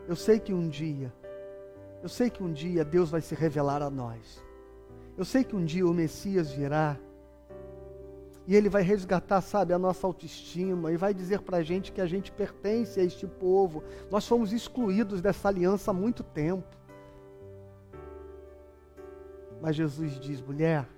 Eu 0.07 0.17
sei 0.17 0.41
que 0.41 0.53
um 0.53 0.69
dia, 0.69 1.13
eu 2.03 2.09
sei 2.09 2.31
que 2.31 2.43
um 2.43 2.53
dia 2.53 2.85
Deus 2.85 3.11
vai 3.11 3.21
se 3.21 3.35
revelar 3.35 3.83
a 3.83 3.91
nós. 3.91 4.43
Eu 5.17 5.25
sei 5.25 5.45
que 5.45 5.57
um 5.57 5.65
dia 5.65 5.87
o 5.87 5.93
Messias 5.93 6.51
virá 6.51 6.97
e 8.49 8.57
ele 8.57 8.71
vai 8.71 8.81
resgatar, 8.81 9.43
sabe, 9.43 9.75
a 9.75 9.79
nossa 9.79 10.07
autoestima 10.07 10.91
e 10.91 10.97
vai 10.97 11.13
dizer 11.13 11.43
para 11.43 11.59
a 11.59 11.63
gente 11.63 11.93
que 11.93 12.01
a 12.01 12.07
gente 12.07 12.33
pertence 12.33 12.99
a 12.99 13.05
este 13.05 13.27
povo. 13.27 13.85
Nós 14.11 14.27
fomos 14.27 14.55
excluídos 14.55 15.21
dessa 15.21 15.49
aliança 15.49 15.91
há 15.91 15.95
muito 15.95 16.23
tempo. 16.23 16.67
Mas 19.61 19.77
Jesus 19.77 20.19
diz: 20.19 20.41
mulher, 20.41 20.89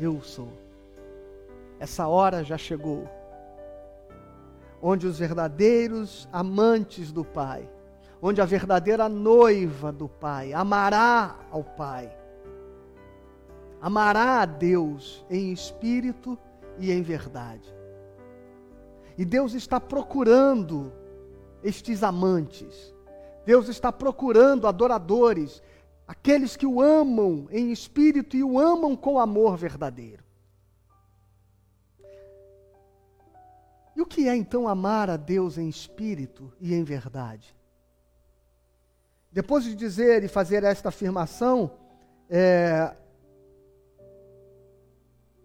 eu 0.00 0.20
sou. 0.22 0.48
Essa 1.78 2.08
hora 2.08 2.42
já 2.42 2.58
chegou. 2.58 3.08
Onde 4.82 5.06
os 5.06 5.18
verdadeiros 5.18 6.28
amantes 6.32 7.12
do 7.12 7.24
Pai, 7.24 7.68
onde 8.20 8.40
a 8.40 8.44
verdadeira 8.44 9.08
noiva 9.08 9.92
do 9.92 10.08
Pai 10.08 10.52
amará 10.52 11.36
ao 11.50 11.62
Pai 11.62 12.20
amará 13.80 14.42
a 14.42 14.46
Deus 14.46 15.24
em 15.30 15.52
espírito 15.52 16.38
e 16.78 16.92
em 16.92 17.02
verdade. 17.02 17.74
E 19.16 19.24
Deus 19.24 19.54
está 19.54 19.80
procurando 19.80 20.92
estes 21.62 22.02
amantes. 22.02 22.94
Deus 23.44 23.68
está 23.68 23.90
procurando 23.90 24.66
adoradores, 24.66 25.62
aqueles 26.10 26.56
que 26.56 26.66
o 26.66 26.82
amam 26.82 27.46
em 27.52 27.70
espírito 27.70 28.36
e 28.36 28.42
o 28.42 28.58
amam 28.58 28.96
com 28.96 29.20
amor 29.20 29.56
verdadeiro. 29.56 30.24
E 33.94 34.02
o 34.02 34.04
que 34.04 34.28
é 34.28 34.34
então 34.34 34.66
amar 34.66 35.08
a 35.08 35.16
Deus 35.16 35.56
em 35.56 35.68
espírito 35.68 36.52
e 36.60 36.74
em 36.74 36.82
verdade? 36.82 37.54
Depois 39.30 39.62
de 39.62 39.76
dizer 39.76 40.24
e 40.24 40.28
fazer 40.28 40.64
esta 40.64 40.88
afirmação, 40.88 41.78
é, 42.28 42.92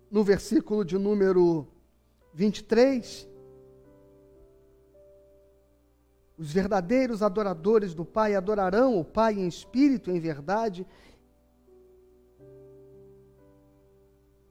no 0.10 0.24
versículo 0.24 0.84
de 0.84 0.98
número 0.98 1.68
23, 2.34 3.28
os 6.38 6.52
verdadeiros 6.52 7.22
adoradores 7.22 7.94
do 7.94 8.04
Pai 8.04 8.36
adorarão 8.36 9.00
o 9.00 9.06
Pai 9.06 9.34
em 9.36 9.48
espírito 9.48 10.12
em 10.12 10.20
verdade. 10.20 10.86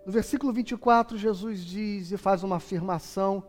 No 0.07 0.13
versículo 0.13 0.53
24, 0.53 1.17
Jesus 1.17 1.65
diz 1.65 2.11
e 2.11 2.17
faz 2.17 2.43
uma 2.43 2.57
afirmação 2.57 3.43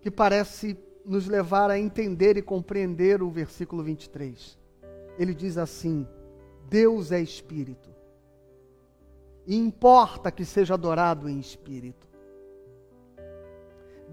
que 0.00 0.10
parece 0.10 0.78
nos 1.04 1.26
levar 1.26 1.70
a 1.70 1.78
entender 1.78 2.36
e 2.36 2.42
compreender 2.42 3.22
o 3.22 3.30
versículo 3.30 3.82
23. 3.82 4.58
Ele 5.18 5.34
diz 5.34 5.56
assim: 5.58 6.06
Deus 6.68 7.12
é 7.12 7.20
espírito 7.20 7.94
e 9.46 9.56
importa 9.56 10.30
que 10.32 10.44
seja 10.44 10.74
adorado 10.74 11.28
em 11.28 11.38
espírito. 11.38 12.06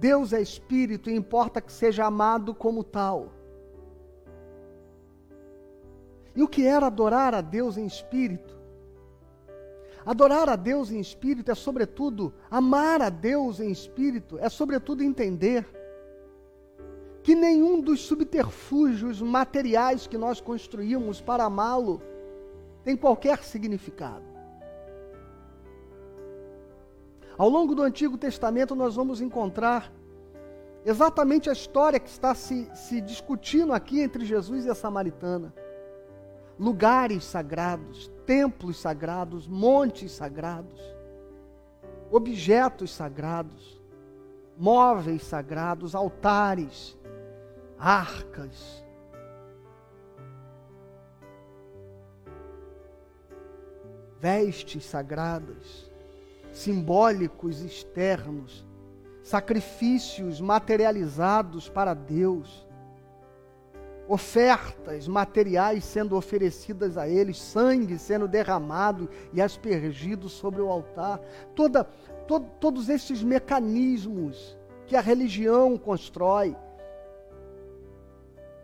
Deus 0.02 0.34
é 0.34 0.42
espírito 0.42 1.12
e 1.12 1.16
importa 1.16 1.62
que 1.62 1.72
seja 1.72 2.06
amado 2.06 2.56
como 2.56 2.84
tal. 2.84 3.32
E 6.36 6.42
o 6.42 6.48
que 6.48 6.66
era 6.66 6.88
adorar 6.88 7.36
a 7.36 7.42
Deus 7.42 7.78
em 7.78 7.86
espírito? 7.86 8.60
Adorar 10.04 10.50
a 10.50 10.56
Deus 10.56 10.90
em 10.90 11.00
espírito 11.00 11.52
é, 11.52 11.54
sobretudo, 11.54 12.34
amar 12.50 13.00
a 13.00 13.10
Deus 13.10 13.60
em 13.60 13.70
espírito, 13.70 14.40
é, 14.40 14.50
sobretudo, 14.50 15.04
entender 15.04 15.68
que 17.22 17.36
nenhum 17.36 17.80
dos 17.80 18.02
subterfúgios 18.02 19.22
materiais 19.22 20.08
que 20.08 20.18
nós 20.18 20.42
construímos 20.42 21.22
para 21.22 21.44
amá-lo 21.44 22.02
tem 22.84 22.98
qualquer 22.98 23.44
significado. 23.44 24.31
Ao 27.42 27.50
longo 27.50 27.74
do 27.74 27.82
Antigo 27.82 28.20
Testamento, 28.20 28.76
nós 28.76 28.96
vamos 28.96 29.20
encontrar 29.20 29.92
exatamente 30.86 31.50
a 31.50 31.54
história 31.54 32.00
que 32.00 32.08
está 32.08 32.36
se, 32.36 32.70
se 32.76 33.02
discutindo 33.02 33.74
aqui 33.74 34.00
entre 34.00 34.24
Jesus 34.24 34.68
e 34.68 34.70
a 34.70 34.76
samaritana. 34.76 35.52
Lugares 36.60 37.24
sagrados, 37.24 38.12
templos 38.28 38.78
sagrados, 38.78 39.48
montes 39.48 40.12
sagrados, 40.12 40.80
objetos 42.12 42.92
sagrados, 42.92 43.82
móveis 44.56 45.24
sagrados, 45.24 45.96
altares, 45.96 46.96
arcas. 47.80 48.86
Vestes 54.20 54.86
sagradas 54.86 55.91
simbólicos 56.52 57.62
externos, 57.62 58.66
sacrifícios 59.24 60.42
materializados 60.42 61.70
para 61.70 61.94
Deus, 61.94 62.68
ofertas 64.08 65.08
materiais 65.08 65.86
sendo 65.86 66.18
oferecidas 66.18 66.98
a 66.98 67.08
eles, 67.08 67.38
sangue 67.38 67.98
sendo 67.98 68.28
derramado 68.28 69.10
e 69.32 69.42
aspergido 69.42 70.28
sobre 70.28 70.62
o 70.62 70.70
altar, 70.70 71.22
toda, 71.56 71.86
todos 72.60 72.90
esses 72.90 73.24
mecanismos 73.24 74.58
que 74.86 74.96
a 74.96 75.02
religião 75.02 75.78
constrói, 75.78 76.56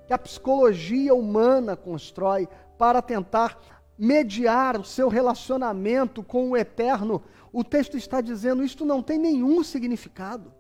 que 0.06 0.14
a 0.14 0.18
psicologia 0.18 1.14
humana 1.14 1.76
constrói 1.76 2.50
para 2.78 3.02
tentar 3.02 3.58
mediar 3.98 4.80
o 4.80 4.84
seu 4.84 5.08
relacionamento 5.08 6.22
com 6.22 6.52
o 6.52 6.58
eterno, 6.58 7.24
o 7.52 7.64
texto 7.64 7.98
está 7.98 8.22
dizendo 8.22 8.64
isto 8.64 8.86
não 8.86 9.02
tem 9.02 9.18
nenhum 9.18 9.64
significado. 9.64 10.54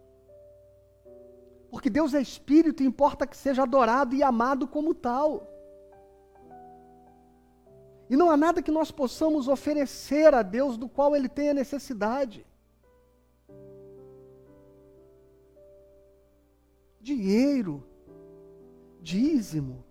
Porque 1.70 1.90
Deus 1.90 2.14
é 2.14 2.22
espírito 2.22 2.82
e 2.82 2.86
importa 2.86 3.28
que 3.28 3.36
seja 3.36 3.64
adorado 3.64 4.16
e 4.16 4.24
amado 4.24 4.68
como 4.68 4.94
tal. 4.94 5.48
E 8.10 8.16
não 8.16 8.32
há 8.32 8.38
nada 8.38 8.62
que 8.62 8.72
nós 8.72 8.90
possamos 8.90 9.48
oferecer 9.48 10.34
a 10.34 10.42
Deus 10.42 10.78
do 10.78 10.88
qual 10.88 11.16
ele 11.16 11.28
tenha 11.28 11.54
necessidade. 11.54 12.46
Dinheiro, 17.02 17.84
dízimo, 19.02 19.84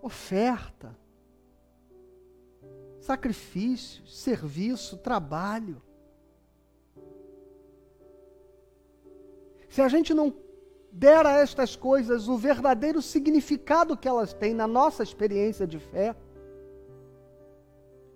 oferta 0.00 0.96
sacrifício, 3.08 4.06
serviço, 4.06 4.98
trabalho. 4.98 5.80
Se 9.68 9.82
a 9.82 9.88
gente 9.88 10.14
não 10.14 10.32
der 10.90 11.26
a 11.26 11.38
estas 11.38 11.76
coisas 11.76 12.28
o 12.28 12.36
verdadeiro 12.36 13.02
significado 13.02 13.96
que 13.96 14.08
elas 14.08 14.32
têm 14.32 14.54
na 14.54 14.66
nossa 14.66 15.02
experiência 15.02 15.66
de 15.66 15.78
fé, 15.78 16.16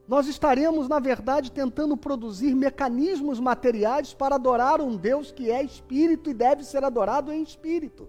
nós 0.09 0.27
estaremos, 0.27 0.89
na 0.89 0.99
verdade, 0.99 1.53
tentando 1.53 1.97
produzir 1.97 2.55
mecanismos 2.55 3.39
materiais 3.39 4.13
para 4.13 4.35
adorar 4.35 4.81
um 4.81 4.97
Deus 4.97 5.31
que 5.31 5.51
é 5.51 5.63
espírito 5.63 6.29
e 6.29 6.35
deve 6.35 6.65
ser 6.65 6.85
adorado 6.85 7.33
em 7.33 7.43
espírito. 7.43 8.09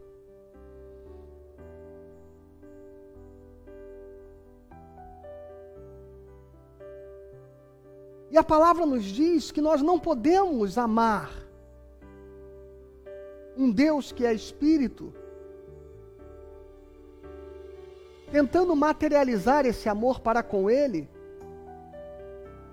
E 8.31 8.37
a 8.37 8.43
palavra 8.43 8.83
nos 8.83 9.03
diz 9.03 9.51
que 9.51 9.61
nós 9.61 9.81
não 9.83 9.99
podemos 9.99 10.75
amar 10.77 11.42
um 13.57 13.71
Deus 13.71 14.11
que 14.11 14.25
é 14.25 14.33
espírito, 14.33 15.13
tentando 18.31 18.75
materializar 18.75 19.65
esse 19.65 19.87
amor 19.87 20.19
para 20.19 20.41
com 20.41 20.69
Ele, 20.69 21.07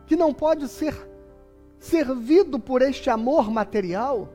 que 0.07 0.17
não 0.17 0.33
pode 0.33 0.69
ser 0.69 0.95
servido 1.79 2.59
por 2.59 2.83
este 2.83 3.11
amor 3.11 3.51
material, 3.51 4.29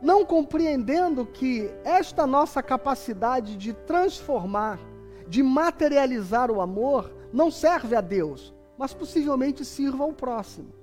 não 0.00 0.24
compreendendo 0.24 1.26
que 1.26 1.70
esta 1.84 2.26
nossa 2.26 2.62
capacidade 2.62 3.56
de 3.56 3.72
transformar, 3.72 4.78
de 5.26 5.42
materializar 5.42 6.50
o 6.50 6.60
amor, 6.60 7.12
não 7.32 7.50
serve 7.50 7.94
a 7.94 8.00
Deus, 8.00 8.54
mas 8.76 8.94
possivelmente 8.94 9.64
sirva 9.64 10.04
ao 10.04 10.12
próximo. 10.12 10.77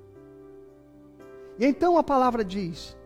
E 1.58 1.66
então 1.66 1.98
a 1.98 2.04
palavra 2.04 2.44
diz: 2.44 2.98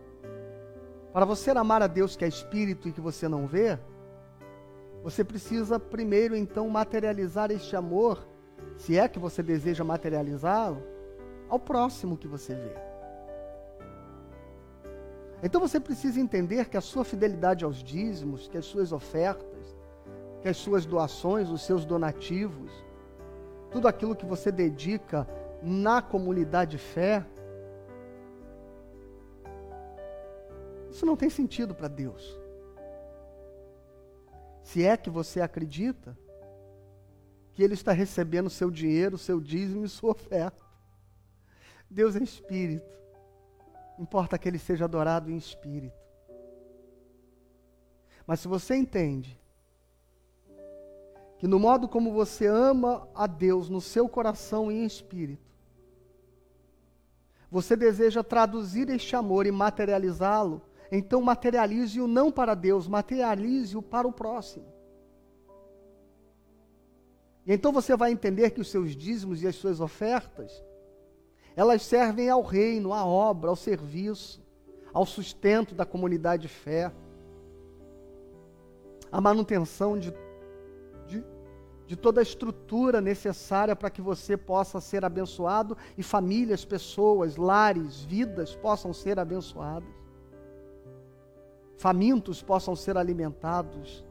para 1.12 1.24
você 1.24 1.50
amar 1.50 1.82
a 1.82 1.86
Deus 1.86 2.16
que 2.16 2.24
é 2.24 2.28
espírito 2.28 2.88
e 2.88 2.92
que 2.92 3.00
você 3.00 3.28
não 3.28 3.46
vê, 3.46 3.78
você 5.02 5.24
precisa 5.24 5.78
primeiro 5.78 6.36
então 6.36 6.68
materializar 6.68 7.50
este 7.50 7.74
amor, 7.74 8.26
se 8.76 8.98
é 8.98 9.08
que 9.08 9.18
você 9.18 9.42
deseja 9.42 9.82
materializá-lo, 9.82 10.82
ao 11.48 11.58
próximo 11.58 12.16
que 12.16 12.28
você 12.28 12.54
vê. 12.54 12.90
Então 15.42 15.60
você 15.60 15.80
precisa 15.80 16.20
entender 16.20 16.68
que 16.68 16.76
a 16.76 16.82
sua 16.82 17.04
fidelidade 17.04 17.64
aos 17.64 17.82
dízimos, 17.82 18.46
que 18.46 18.58
as 18.58 18.66
suas 18.66 18.92
ofertas, 18.92 19.76
que 20.42 20.48
as 20.48 20.56
suas 20.56 20.84
doações, 20.84 21.48
os 21.48 21.62
seus 21.62 21.84
donativos, 21.84 22.70
tudo 23.70 23.88
aquilo 23.88 24.14
que 24.14 24.26
você 24.26 24.52
dedica 24.52 25.26
na 25.62 26.02
comunidade 26.02 26.72
de 26.72 26.78
fé, 26.78 27.24
isso 30.90 31.06
não 31.06 31.16
tem 31.16 31.30
sentido 31.30 31.74
para 31.74 31.88
Deus. 31.88 32.38
Se 34.62 34.84
é 34.84 34.96
que 34.96 35.10
você 35.10 35.40
acredita 35.40 36.16
que 37.52 37.62
Ele 37.62 37.74
está 37.74 37.92
recebendo 37.92 38.48
seu 38.48 38.70
dinheiro, 38.70 39.18
seu 39.18 39.40
dízimo 39.40 39.84
e 39.84 39.88
sua 39.88 40.12
oferta. 40.12 40.64
Deus 41.88 42.16
é 42.16 42.22
espírito. 42.22 42.88
Importa 43.98 44.38
que 44.38 44.48
Ele 44.48 44.58
seja 44.58 44.84
adorado 44.84 45.30
em 45.30 45.36
espírito. 45.36 45.98
Mas 48.26 48.40
se 48.40 48.48
você 48.48 48.76
entende 48.76 49.38
que 51.38 51.48
no 51.48 51.58
modo 51.58 51.88
como 51.88 52.12
você 52.12 52.46
ama 52.46 53.08
a 53.14 53.26
Deus 53.26 53.68
no 53.68 53.80
seu 53.80 54.08
coração 54.08 54.70
e 54.70 54.76
em 54.76 54.84
espírito, 54.84 55.50
você 57.50 57.74
deseja 57.74 58.22
traduzir 58.22 58.88
este 58.88 59.16
amor 59.16 59.46
e 59.46 59.50
materializá-lo, 59.50 60.62
então 60.90 61.22
materialize-o 61.22 62.06
não 62.06 62.32
para 62.32 62.54
Deus, 62.54 62.88
materialize-o 62.88 63.80
para 63.80 64.08
o 64.08 64.12
próximo. 64.12 64.66
E 67.46 67.52
então 67.52 67.72
você 67.72 67.96
vai 67.96 68.10
entender 68.10 68.50
que 68.50 68.60
os 68.60 68.70
seus 68.70 68.96
dízimos 68.96 69.42
e 69.42 69.46
as 69.46 69.54
suas 69.54 69.80
ofertas, 69.80 70.62
elas 71.54 71.82
servem 71.82 72.28
ao 72.28 72.42
reino, 72.42 72.92
à 72.92 73.04
obra, 73.04 73.50
ao 73.50 73.56
serviço, 73.56 74.42
ao 74.92 75.06
sustento 75.06 75.74
da 75.74 75.86
comunidade 75.86 76.42
de 76.42 76.48
fé, 76.48 76.92
à 79.12 79.20
manutenção 79.20 79.98
de, 79.98 80.12
de, 81.06 81.24
de 81.86 81.96
toda 81.96 82.20
a 82.20 82.22
estrutura 82.22 83.00
necessária 83.00 83.76
para 83.76 83.90
que 83.90 84.02
você 84.02 84.36
possa 84.36 84.80
ser 84.80 85.04
abençoado 85.04 85.76
e 85.96 86.02
famílias, 86.02 86.64
pessoas, 86.64 87.36
lares, 87.36 88.00
vidas 88.00 88.56
possam 88.56 88.92
ser 88.92 89.18
abençoadas 89.18 89.99
famintos 91.80 92.42
possam 92.42 92.76
ser 92.76 92.98
alimentados. 92.98 94.04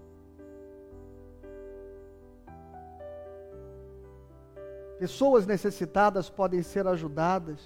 Pessoas 4.97 5.45
necessitadas 5.45 6.31
podem 6.31 6.63
ser 6.63 6.87
ajudadas. 6.87 7.59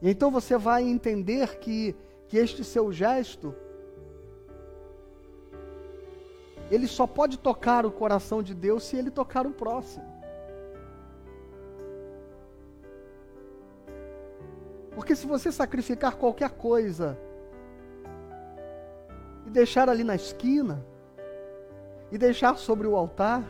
E 0.00 0.08
então 0.08 0.30
você 0.30 0.56
vai 0.56 0.84
entender 0.84 1.58
que, 1.58 1.96
que 2.28 2.36
este 2.36 2.62
seu 2.62 2.92
gesto, 2.92 3.52
ele 6.70 6.86
só 6.86 7.08
pode 7.08 7.36
tocar 7.40 7.84
o 7.84 7.90
coração 7.90 8.40
de 8.40 8.54
Deus 8.54 8.84
se 8.84 8.96
ele 8.96 9.10
tocar 9.10 9.48
o 9.48 9.50
próximo. 9.50 10.06
Porque 14.94 15.16
se 15.16 15.26
você 15.26 15.50
sacrificar 15.50 16.14
qualquer 16.14 16.50
coisa 16.50 17.18
deixar 19.52 19.88
ali 19.88 20.02
na 20.02 20.16
esquina 20.16 20.84
e 22.10 22.18
deixar 22.18 22.56
sobre 22.56 22.86
o 22.88 22.96
altar, 22.96 23.44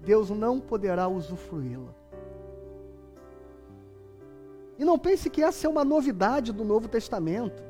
Deus 0.00 0.30
não 0.30 0.60
poderá 0.60 1.08
usufruí-la. 1.08 1.94
E 4.78 4.84
não 4.84 4.98
pense 4.98 5.28
que 5.28 5.42
essa 5.42 5.66
é 5.66 5.70
uma 5.70 5.84
novidade 5.84 6.52
do 6.52 6.64
Novo 6.64 6.88
Testamento. 6.88 7.62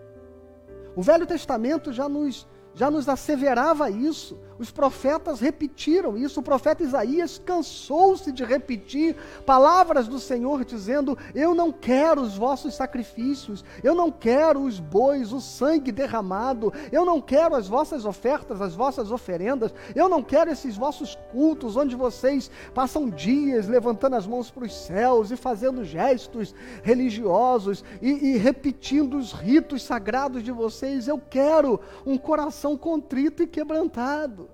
O 0.95 1.03
Velho 1.03 1.27
Testamento 1.27 1.93
já 1.93 2.09
nos 2.09 2.47
já 2.75 2.91
nos 2.91 3.09
asseverava 3.09 3.91
isso. 3.91 4.39
Os 4.61 4.71
profetas 4.71 5.41
repetiram 5.41 6.17
isso. 6.17 6.41
O 6.41 6.43
profeta 6.43 6.83
Isaías 6.83 7.41
cansou-se 7.45 8.31
de 8.31 8.45
repetir 8.45 9.17
palavras 9.47 10.07
do 10.07 10.21
Senhor 10.21 10.65
dizendo: 10.65 11.17
Eu 11.35 11.55
não 11.55 11.73
quero 11.73 12.21
os 12.21 12.37
vossos 12.37 12.75
sacrifícios, 12.75 13.65
eu 13.83 13.95
não 13.95 14.11
quero 14.13 14.63
os 14.63 14.79
bois, 14.79 15.33
o 15.33 15.41
sangue 15.41 15.91
derramado, 15.91 16.73
eu 16.93 17.05
não 17.05 17.21
quero 17.21 17.57
as 17.57 17.67
vossas 17.67 18.05
ofertas, 18.05 18.61
as 18.61 18.75
vossas 18.75 19.11
oferendas, 19.11 19.75
eu 19.95 20.09
não 20.09 20.23
quero 20.23 20.51
esses 20.51 20.77
vossos 20.77 21.19
cultos 21.33 21.77
onde 21.77 21.97
vocês 21.97 22.51
passam 22.75 23.09
dias 23.09 23.67
levantando 23.67 24.17
as 24.17 24.27
mãos 24.27 24.51
para 24.51 24.65
os 24.65 24.75
céus 24.75 25.31
e 25.31 25.37
fazendo 25.37 25.85
gestos 25.85 26.55
religiosos 26.83 27.83
e, 28.03 28.33
e 28.33 28.37
repetindo 28.37 29.17
os 29.17 29.33
ritos 29.33 29.83
sagrados 29.83 30.43
de 30.43 30.53
vocês. 30.53 31.09
Eu 31.09 31.19
quero 31.19 31.81
um 32.05 32.19
coração 32.19 32.61
coração 32.61 32.77
contrito 32.77 33.43
e 33.43 33.47
quebrantado. 33.47 34.50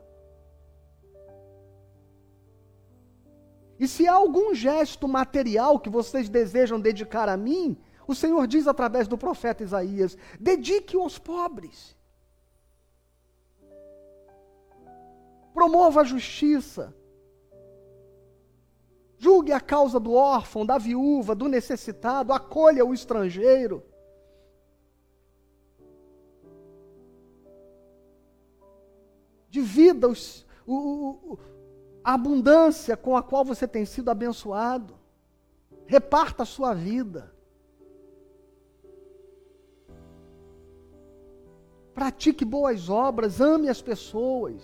E 3.79 3.87
se 3.87 4.09
há 4.09 4.15
algum 4.15 4.55
gesto 4.55 5.07
material 5.07 5.79
que 5.79 5.91
vocês 5.91 6.29
desejam 6.29 6.81
dedicar 6.81 7.29
a 7.29 7.37
mim, 7.37 7.77
o 8.07 8.15
Senhor 8.15 8.47
diz 8.47 8.67
através 8.67 9.07
do 9.07 9.19
profeta 9.19 9.63
Isaías: 9.63 10.17
dedique 10.41 10.97
aos 10.97 11.19
pobres. 11.19 11.97
Promova 15.53 16.03
a 16.03 16.05
justiça. 16.05 16.95
Julgue 19.19 19.53
a 19.53 19.61
causa 19.61 19.99
do 19.99 20.13
órfão, 20.13 20.65
da 20.65 20.77
viúva, 20.77 21.35
do 21.35 21.49
necessitado, 21.49 22.33
acolha 22.33 22.85
o 22.85 22.93
estrangeiro. 22.93 23.83
Divida 29.49 30.07
os, 30.07 30.45
o, 30.67 30.75
o, 30.75 31.39
a 32.07 32.15
abundância 32.15 32.97
com 32.97 33.17
a 33.17 33.23
qual 33.23 33.45
você 33.45 33.67
tem 33.67 33.85
sido 33.85 34.09
abençoado. 34.13 34.95
Reparta 35.87 36.45
a 36.45 36.47
sua 36.47 36.73
vida. 36.73 37.35
Pratique 41.93 42.45
boas 42.45 42.89
obras, 42.89 43.41
ame 43.41 43.69
as 43.69 43.83
pessoas. 43.83 44.63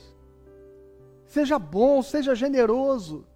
Seja 1.27 1.59
bom, 1.59 2.01
seja 2.01 2.33
generoso. 2.33 3.27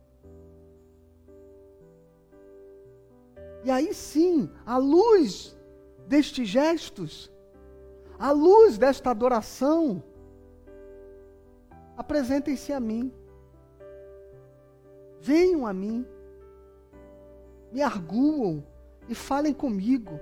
E 3.64 3.70
aí 3.72 3.92
sim, 3.92 4.48
à 4.64 4.76
luz 4.76 5.58
destes 6.06 6.46
gestos, 6.46 7.28
à 8.16 8.30
luz 8.30 8.78
desta 8.78 9.10
adoração, 9.10 10.00
apresentem-se 11.96 12.72
a 12.72 12.78
mim. 12.78 13.12
Venham 15.28 15.66
a 15.66 15.72
mim. 15.72 16.06
Me 17.72 17.82
arguam 17.82 18.64
e 19.08 19.14
falem 19.14 19.52
comigo. 19.52 20.20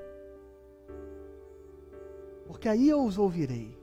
Porque 2.46 2.68
aí 2.68 2.88
eu 2.88 3.04
os 3.04 3.18
ouvirei. 3.18 3.76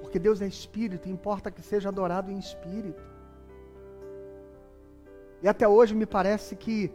Porque 0.00 0.18
Deus 0.18 0.40
é 0.40 0.46
espírito 0.46 1.08
importa 1.08 1.50
que 1.50 1.62
seja 1.62 1.88
adorado 1.88 2.30
em 2.30 2.38
espírito. 2.38 3.02
E 5.42 5.48
até 5.48 5.66
hoje 5.66 5.94
me 5.94 6.06
parece 6.06 6.56
que, 6.56 6.90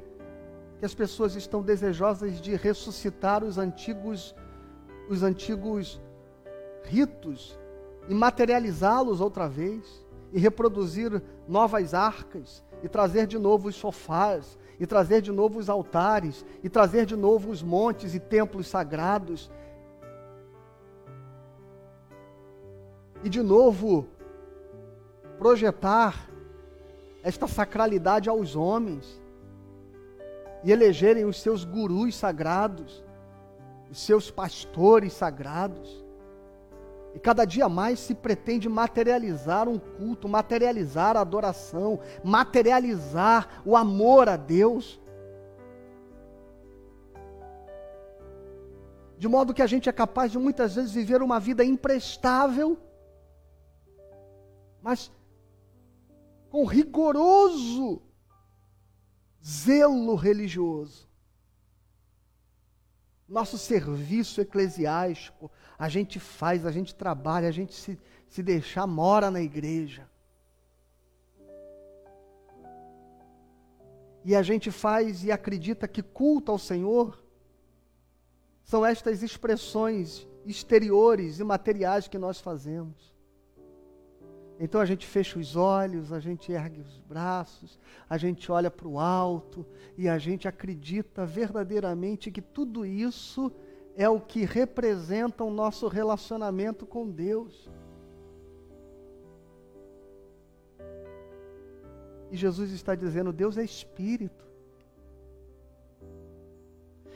que 0.79 0.85
as 0.85 0.95
pessoas 0.95 1.35
estão 1.35 1.61
desejosas 1.61 2.41
de 2.41 2.55
ressuscitar 2.55 3.43
os 3.43 3.57
antigos 3.57 4.35
os 5.09 5.23
antigos 5.23 6.01
ritos 6.83 7.57
e 8.07 8.13
materializá-los 8.13 9.21
outra 9.21 9.47
vez, 9.47 10.05
e 10.33 10.39
reproduzir 10.39 11.21
novas 11.47 11.93
arcas, 11.93 12.63
e 12.81 12.89
trazer 12.89 13.27
de 13.27 13.37
novo 13.37 13.69
os 13.69 13.75
sofás, 13.75 14.57
e 14.79 14.87
trazer 14.87 15.21
de 15.21 15.31
novo 15.31 15.59
os 15.59 15.69
altares, 15.69 16.43
e 16.63 16.67
trazer 16.67 17.05
de 17.05 17.15
novo 17.15 17.51
os 17.51 17.61
montes 17.61 18.15
e 18.15 18.19
templos 18.19 18.67
sagrados. 18.67 19.51
E 23.23 23.29
de 23.29 23.41
novo 23.41 24.07
projetar 25.37 26.29
esta 27.21 27.47
sacralidade 27.47 28.27
aos 28.27 28.55
homens 28.55 29.21
e 30.63 30.71
elegerem 30.71 31.25
os 31.25 31.41
seus 31.41 31.63
gurus 31.63 32.15
sagrados, 32.15 33.03
os 33.89 33.99
seus 33.99 34.31
pastores 34.31 35.13
sagrados. 35.13 36.02
E 37.13 37.19
cada 37.19 37.45
dia 37.45 37.69
mais 37.69 37.99
se 37.99 38.15
pretende 38.15 38.67
materializar 38.67 39.69
um 39.69 39.77
culto, 39.77 40.27
materializar 40.27 41.15
a 41.15 41.21
adoração, 41.21 41.99
materializar 42.23 43.61
o 43.65 43.75
amor 43.77 44.27
a 44.27 44.35
Deus. 44.35 44.99
De 49.17 49.27
modo 49.27 49.53
que 49.53 49.61
a 49.61 49.67
gente 49.67 49.87
é 49.87 49.93
capaz 49.93 50.31
de 50.31 50.39
muitas 50.39 50.75
vezes 50.75 50.91
viver 50.91 51.21
uma 51.21 51.39
vida 51.39 51.63
imprestável, 51.63 52.77
mas 54.81 55.11
com 56.49 56.65
rigoroso 56.65 58.01
zelo 59.43 60.15
religioso. 60.15 61.09
Nosso 63.27 63.57
serviço 63.57 64.41
eclesiástico, 64.41 65.49
a 65.77 65.89
gente 65.89 66.19
faz, 66.19 66.65
a 66.65 66.71
gente 66.71 66.93
trabalha, 66.95 67.47
a 67.47 67.51
gente 67.51 67.73
se, 67.73 67.99
se 68.27 68.43
deixar 68.43 68.87
mora 68.87 69.29
na 69.29 69.41
igreja. 69.41 70.07
E 74.25 74.35
a 74.35 74.41
gente 74.41 74.71
faz 74.71 75.23
e 75.23 75.31
acredita 75.31 75.87
que 75.87 76.01
culto 76.01 76.51
ao 76.51 76.57
Senhor 76.57 77.21
são 78.63 78.85
estas 78.85 79.21
expressões 79.21 80.25
exteriores 80.45 81.39
e 81.39 81.43
materiais 81.43 82.07
que 82.07 82.17
nós 82.17 82.39
fazemos. 82.39 83.13
Então 84.59 84.79
a 84.79 84.85
gente 84.85 85.05
fecha 85.05 85.37
os 85.37 85.55
olhos, 85.55 86.13
a 86.13 86.19
gente 86.19 86.51
ergue 86.51 86.79
os 86.79 86.97
braços, 86.99 87.77
a 88.09 88.17
gente 88.17 88.51
olha 88.51 88.71
para 88.71 88.87
o 88.87 88.99
alto 88.99 89.65
e 89.97 90.07
a 90.07 90.17
gente 90.17 90.47
acredita 90.47 91.25
verdadeiramente 91.25 92.31
que 92.31 92.41
tudo 92.41 92.85
isso 92.85 93.51
é 93.95 94.09
o 94.09 94.19
que 94.19 94.45
representa 94.45 95.43
o 95.43 95.51
nosso 95.51 95.87
relacionamento 95.87 96.85
com 96.85 97.09
Deus. 97.09 97.69
E 102.31 102.35
Jesus 102.35 102.71
está 102.71 102.95
dizendo: 102.95 103.31
Deus 103.31 103.57
é 103.57 103.63
espírito. 103.63 104.43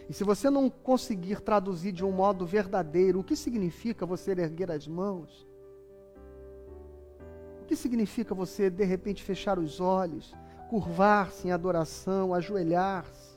E 0.10 0.14
se 0.14 0.24
você 0.24 0.50
não 0.50 0.70
conseguir 0.70 1.42
traduzir 1.42 1.92
de 1.92 2.06
um 2.06 2.12
modo 2.12 2.46
verdadeiro 2.46 3.20
o 3.20 3.24
que 3.24 3.36
significa 3.36 4.06
você 4.06 4.32
erguer 4.32 4.72
as 4.72 4.88
mãos, 4.88 5.46
o 7.62 7.66
que 7.66 7.76
significa 7.76 8.34
você 8.34 8.70
de 8.70 8.86
repente 8.86 9.22
fechar 9.22 9.60
os 9.60 9.82
olhos, 9.82 10.34
curvar-se 10.70 11.48
em 11.48 11.52
adoração, 11.52 12.34
ajoelhar-se, 12.34 13.37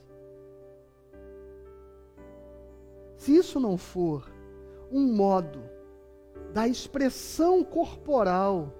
se 3.20 3.36
isso 3.36 3.60
não 3.60 3.76
for 3.76 4.32
um 4.90 5.12
modo 5.12 5.62
da 6.54 6.66
expressão 6.66 7.62
corporal 7.62 8.72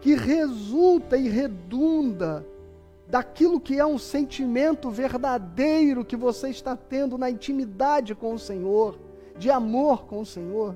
que 0.00 0.14
resulta 0.14 1.18
e 1.18 1.28
redunda 1.28 2.46
daquilo 3.06 3.60
que 3.60 3.78
é 3.78 3.84
um 3.84 3.98
sentimento 3.98 4.88
verdadeiro 4.88 6.02
que 6.02 6.16
você 6.16 6.48
está 6.48 6.74
tendo 6.74 7.18
na 7.18 7.28
intimidade 7.28 8.14
com 8.14 8.32
o 8.32 8.38
Senhor, 8.38 8.98
de 9.36 9.50
amor 9.50 10.06
com 10.06 10.20
o 10.20 10.26
Senhor. 10.26 10.74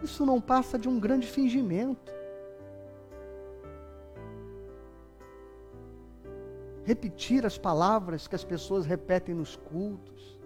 Isso 0.00 0.24
não 0.24 0.40
passa 0.40 0.78
de 0.78 0.88
um 0.88 1.00
grande 1.00 1.26
fingimento. 1.26 2.14
Repetir 6.84 7.46
as 7.46 7.56
palavras 7.56 8.28
que 8.28 8.34
as 8.34 8.44
pessoas 8.44 8.84
repetem 8.84 9.34
nos 9.34 9.56
cultos. 9.56 10.38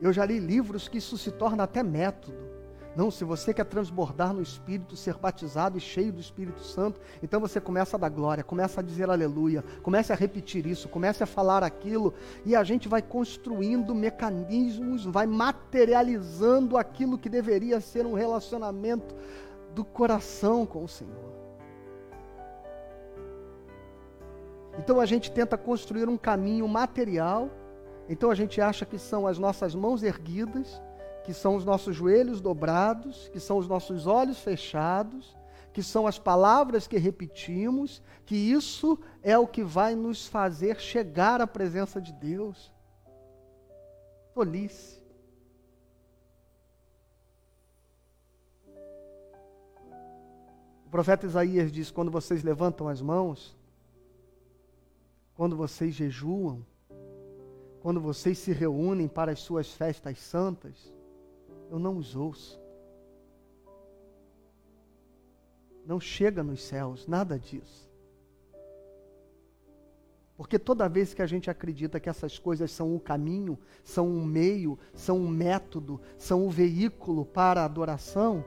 Eu 0.00 0.12
já 0.12 0.24
li 0.24 0.38
livros 0.38 0.88
que 0.88 0.98
isso 0.98 1.18
se 1.18 1.30
torna 1.30 1.64
até 1.64 1.82
método. 1.82 2.54
Não, 2.96 3.10
se 3.10 3.24
você 3.24 3.52
quer 3.52 3.64
transbordar 3.64 4.32
no 4.32 4.40
Espírito, 4.40 4.96
ser 4.96 5.16
batizado 5.16 5.76
e 5.76 5.80
cheio 5.80 6.12
do 6.12 6.20
Espírito 6.20 6.60
Santo, 6.62 7.00
então 7.22 7.40
você 7.40 7.60
começa 7.60 7.96
a 7.96 7.98
dar 7.98 8.08
glória, 8.08 8.44
começa 8.44 8.80
a 8.80 8.84
dizer 8.84 9.10
aleluia, 9.10 9.64
comece 9.82 10.12
a 10.12 10.16
repetir 10.16 10.64
isso, 10.64 10.88
comece 10.88 11.22
a 11.22 11.26
falar 11.26 11.64
aquilo, 11.64 12.14
e 12.44 12.54
a 12.54 12.62
gente 12.62 12.88
vai 12.88 13.02
construindo 13.02 13.94
mecanismos, 13.94 15.04
vai 15.04 15.26
materializando 15.26 16.76
aquilo 16.76 17.18
que 17.18 17.28
deveria 17.28 17.80
ser 17.80 18.06
um 18.06 18.14
relacionamento 18.14 19.16
do 19.74 19.84
coração 19.84 20.64
com 20.64 20.84
o 20.84 20.88
Senhor. 20.88 21.43
Então 24.78 25.00
a 25.00 25.06
gente 25.06 25.30
tenta 25.30 25.56
construir 25.56 26.08
um 26.08 26.16
caminho 26.16 26.66
material, 26.66 27.50
então 28.08 28.30
a 28.30 28.34
gente 28.34 28.60
acha 28.60 28.84
que 28.84 28.98
são 28.98 29.26
as 29.26 29.38
nossas 29.38 29.74
mãos 29.74 30.02
erguidas, 30.02 30.80
que 31.24 31.32
são 31.32 31.56
os 31.56 31.64
nossos 31.64 31.96
joelhos 31.96 32.40
dobrados, 32.40 33.28
que 33.28 33.40
são 33.40 33.56
os 33.56 33.66
nossos 33.66 34.06
olhos 34.06 34.40
fechados, 34.40 35.36
que 35.72 35.82
são 35.82 36.06
as 36.06 36.18
palavras 36.18 36.86
que 36.86 36.98
repetimos, 36.98 38.02
que 38.26 38.36
isso 38.36 38.98
é 39.22 39.36
o 39.36 39.46
que 39.46 39.64
vai 39.64 39.94
nos 39.94 40.26
fazer 40.28 40.80
chegar 40.80 41.40
à 41.40 41.46
presença 41.46 42.00
de 42.00 42.12
Deus. 42.12 42.72
Tolice. 44.34 45.02
O 50.86 50.90
profeta 50.90 51.26
Isaías 51.26 51.72
diz: 51.72 51.90
quando 51.90 52.10
vocês 52.10 52.44
levantam 52.44 52.86
as 52.86 53.00
mãos, 53.00 53.56
quando 55.34 55.56
vocês 55.56 55.94
jejuam, 55.94 56.64
quando 57.80 58.00
vocês 58.00 58.38
se 58.38 58.52
reúnem 58.52 59.08
para 59.08 59.32
as 59.32 59.40
suas 59.40 59.72
festas 59.72 60.18
santas, 60.18 60.92
eu 61.70 61.78
não 61.78 61.96
os 61.96 62.16
ouço. 62.16 62.60
Não 65.84 66.00
chega 66.00 66.42
nos 66.42 66.62
céus, 66.62 67.06
nada 67.06 67.38
disso. 67.38 67.92
Porque 70.36 70.58
toda 70.58 70.88
vez 70.88 71.14
que 71.14 71.22
a 71.22 71.26
gente 71.26 71.50
acredita 71.50 72.00
que 72.00 72.08
essas 72.08 72.38
coisas 72.38 72.70
são 72.70 72.94
um 72.94 72.98
caminho, 72.98 73.58
são 73.84 74.08
um 74.08 74.24
meio, 74.24 74.78
são 74.92 75.18
um 75.18 75.28
método, 75.28 76.00
são 76.16 76.46
um 76.46 76.48
veículo 76.48 77.24
para 77.24 77.60
a 77.60 77.64
adoração, 77.64 78.44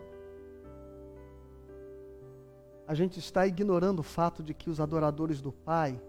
a 2.87 2.93
gente 2.93 3.19
está 3.19 3.45
ignorando 3.45 3.99
o 3.99 4.03
fato 4.03 4.41
de 4.41 4.53
que 4.53 4.69
os 4.69 4.79
adoradores 4.79 5.41
do 5.41 5.51
Pai 5.51 6.01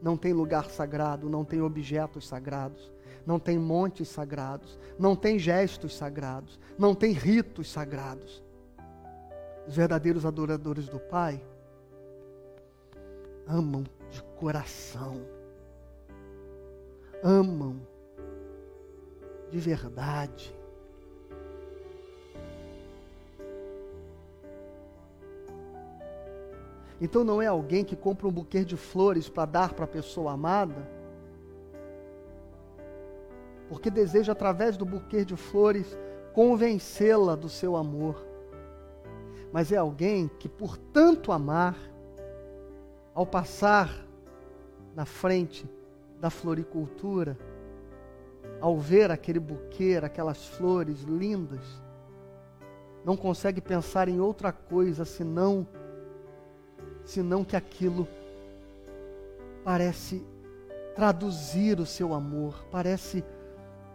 não 0.00 0.16
têm 0.16 0.32
lugar 0.32 0.70
sagrado, 0.70 1.28
não 1.28 1.44
têm 1.44 1.60
objetos 1.60 2.26
sagrados, 2.26 2.92
não 3.24 3.38
tem 3.38 3.58
montes 3.58 4.08
sagrados, 4.08 4.78
não 4.98 5.16
tem 5.16 5.38
gestos 5.38 5.96
sagrados, 5.96 6.58
não 6.78 6.94
tem 6.94 7.12
ritos 7.12 7.70
sagrados. 7.70 8.42
Os 9.66 9.74
verdadeiros 9.74 10.24
adoradores 10.24 10.88
do 10.88 11.00
Pai 11.00 11.44
amam 13.48 13.84
de 14.10 14.22
coração, 14.38 15.20
amam 17.22 17.80
de 19.50 19.58
verdade. 19.58 20.54
Então 27.00 27.22
não 27.22 27.40
é 27.42 27.46
alguém 27.46 27.84
que 27.84 27.96
compra 27.96 28.26
um 28.26 28.32
buquê 28.32 28.64
de 28.64 28.76
flores 28.76 29.28
para 29.28 29.44
dar 29.44 29.74
para 29.74 29.84
a 29.84 29.88
pessoa 29.88 30.32
amada 30.32 30.96
porque 33.68 33.90
deseja, 33.90 34.32
através 34.32 34.76
do 34.76 34.84
buquê 34.84 35.24
de 35.24 35.36
flores, 35.36 35.98
convencê-la 36.32 37.34
do 37.34 37.48
seu 37.48 37.76
amor. 37.76 38.24
Mas 39.52 39.72
é 39.72 39.76
alguém 39.76 40.28
que, 40.38 40.48
por 40.48 40.76
tanto 40.76 41.32
amar, 41.32 41.76
ao 43.14 43.26
passar 43.26 44.06
na 44.94 45.04
frente 45.04 45.68
da 46.20 46.30
floricultura, 46.30 47.36
ao 48.60 48.78
ver 48.78 49.10
aquele 49.10 49.40
buquê, 49.40 49.98
aquelas 50.02 50.46
flores 50.46 51.02
lindas, 51.02 51.64
não 53.04 53.16
consegue 53.16 53.60
pensar 53.60 54.08
em 54.08 54.20
outra 54.20 54.52
coisa 54.52 55.04
senão 55.04 55.66
senão 57.06 57.42
que 57.44 57.56
aquilo 57.56 58.06
parece 59.64 60.22
traduzir 60.94 61.80
o 61.80 61.86
seu 61.86 62.12
amor, 62.12 62.66
parece 62.70 63.24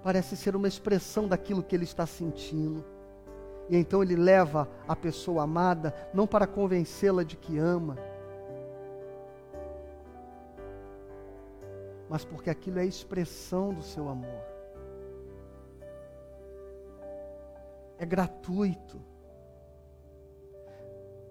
parece 0.04 0.36
ser 0.36 0.56
uma 0.56 0.68
expressão 0.68 1.28
daquilo 1.28 1.62
que 1.62 1.76
ele 1.76 1.84
está 1.84 2.08
sentindo. 2.08 2.84
E 3.70 3.78
então 3.78 4.02
ele 4.02 4.16
leva 4.16 4.68
a 4.88 4.96
pessoa 4.96 5.44
amada 5.44 5.94
não 6.12 6.26
para 6.26 6.48
convencê-la 6.48 7.24
de 7.24 7.38
que 7.38 7.60
ama, 7.60 7.98
mas 12.10 12.26
porque 12.26 12.50
aquilo 12.50 12.80
é 12.80 12.82
a 12.82 12.86
expressão 12.86 13.74
do 13.74 13.84
seu 13.84 14.10
amor. 14.10 14.42
É 17.98 18.06
gratuito. 18.06 19.11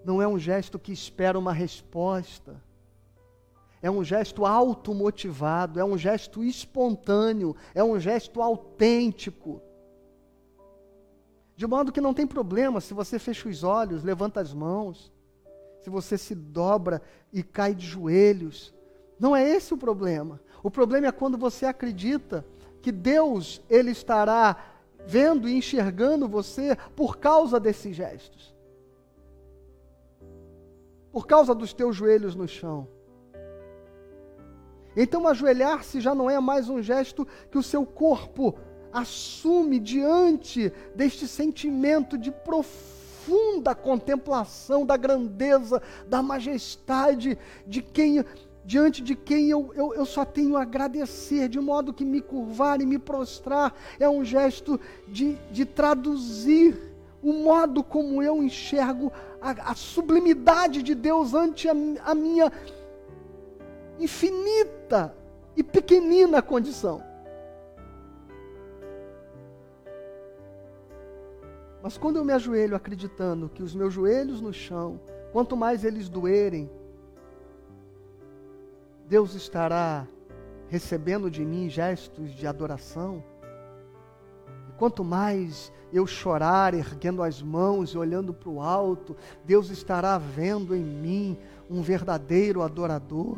Não 0.03 0.21
é 0.21 0.27
um 0.27 0.39
gesto 0.39 0.79
que 0.79 0.91
espera 0.91 1.37
uma 1.37 1.53
resposta 1.53 2.61
é 3.81 3.89
um 3.89 4.03
gesto 4.03 4.45
automotivado, 4.45 5.79
é 5.79 5.83
um 5.83 5.97
gesto 5.97 6.43
espontâneo, 6.43 7.55
é 7.73 7.83
um 7.83 7.99
gesto 7.99 8.41
autêntico. 8.41 9.61
De 11.55 11.65
modo 11.65 11.91
que 11.91 11.99
não 11.99 12.13
tem 12.13 12.27
problema 12.27 12.79
se 12.79 12.93
você 12.93 13.17
fecha 13.17 13.49
os 13.49 13.63
olhos, 13.63 14.03
levanta 14.03 14.39
as 14.39 14.53
mãos, 14.53 15.11
se 15.81 15.89
você 15.89 16.17
se 16.17 16.35
dobra 16.35 17.01
e 17.33 17.41
cai 17.41 17.73
de 17.73 17.85
joelhos. 17.85 18.73
Não 19.19 19.35
é 19.35 19.47
esse 19.49 19.73
o 19.73 19.77
problema. 19.77 20.39
O 20.63 20.69
problema 20.69 21.07
é 21.07 21.11
quando 21.11 21.37
você 21.37 21.65
acredita 21.65 22.45
que 22.83 22.91
Deus 22.91 23.61
ele 23.67 23.91
estará 23.91 24.57
vendo 25.07 25.49
e 25.49 25.55
enxergando 25.55 26.27
você 26.27 26.77
por 26.95 27.17
causa 27.17 27.59
desses 27.59 27.95
gestos. 27.95 28.53
Por 31.11 31.27
causa 31.27 31.53
dos 31.53 31.73
teus 31.73 31.95
joelhos 31.95 32.35
no 32.35 32.47
chão. 32.47 32.87
Então, 34.95 35.27
ajoelhar-se 35.27 36.01
já 36.01 36.13
não 36.13 36.29
é 36.29 36.39
mais 36.39 36.69
um 36.69 36.81
gesto 36.81 37.27
que 37.49 37.57
o 37.57 37.63
seu 37.63 37.85
corpo 37.85 38.57
assume 38.91 39.79
diante 39.79 40.71
deste 40.95 41.27
sentimento 41.27 42.17
de 42.17 42.29
profunda 42.29 43.73
contemplação 43.73 44.85
da 44.85 44.97
grandeza, 44.97 45.81
da 46.07 46.21
majestade 46.21 47.37
de 47.65 47.81
quem 47.81 48.25
diante 48.63 49.01
de 49.01 49.15
quem 49.15 49.49
eu, 49.49 49.71
eu, 49.73 49.95
eu, 49.95 50.05
só 50.05 50.23
tenho 50.23 50.55
a 50.55 50.61
agradecer, 50.61 51.49
de 51.49 51.59
modo 51.59 51.91
que 51.91 52.05
me 52.05 52.21
curvar 52.21 52.79
e 52.79 52.85
me 52.85 52.99
prostrar 52.99 53.73
é 53.99 54.07
um 54.07 54.23
gesto 54.23 54.79
de, 55.07 55.35
de 55.51 55.65
traduzir 55.65 56.90
o 57.21 57.33
modo 57.33 57.83
como 57.83 58.21
eu 58.21 58.41
enxergo 58.41 59.11
a, 59.41 59.71
a 59.71 59.75
sublimidade 59.75 60.81
de 60.81 60.95
Deus 60.95 61.33
ante 61.33 61.67
a, 61.69 61.73
a 62.03 62.15
minha 62.15 62.51
infinita 63.99 65.15
e 65.55 65.63
pequenina 65.63 66.41
condição. 66.41 67.03
Mas 71.83 71.97
quando 71.97 72.17
eu 72.17 72.25
me 72.25 72.33
ajoelho 72.33 72.75
acreditando 72.75 73.49
que 73.49 73.63
os 73.63 73.73
meus 73.73 73.93
joelhos 73.93 74.39
no 74.39 74.53
chão, 74.53 74.99
quanto 75.31 75.57
mais 75.57 75.83
eles 75.83 76.07
doerem, 76.07 76.69
Deus 79.07 79.33
estará 79.33 80.07
recebendo 80.67 81.29
de 81.29 81.43
mim 81.43 81.69
gestos 81.69 82.31
de 82.31 82.45
adoração. 82.45 83.23
Quanto 84.81 85.03
mais 85.03 85.71
eu 85.93 86.07
chorar, 86.07 86.73
erguendo 86.73 87.21
as 87.21 87.39
mãos 87.39 87.91
e 87.91 87.97
olhando 87.99 88.33
para 88.33 88.49
o 88.49 88.59
alto, 88.59 89.15
Deus 89.45 89.69
estará 89.69 90.17
vendo 90.17 90.75
em 90.75 90.83
mim 90.83 91.37
um 91.69 91.83
verdadeiro 91.83 92.63
adorador. 92.63 93.37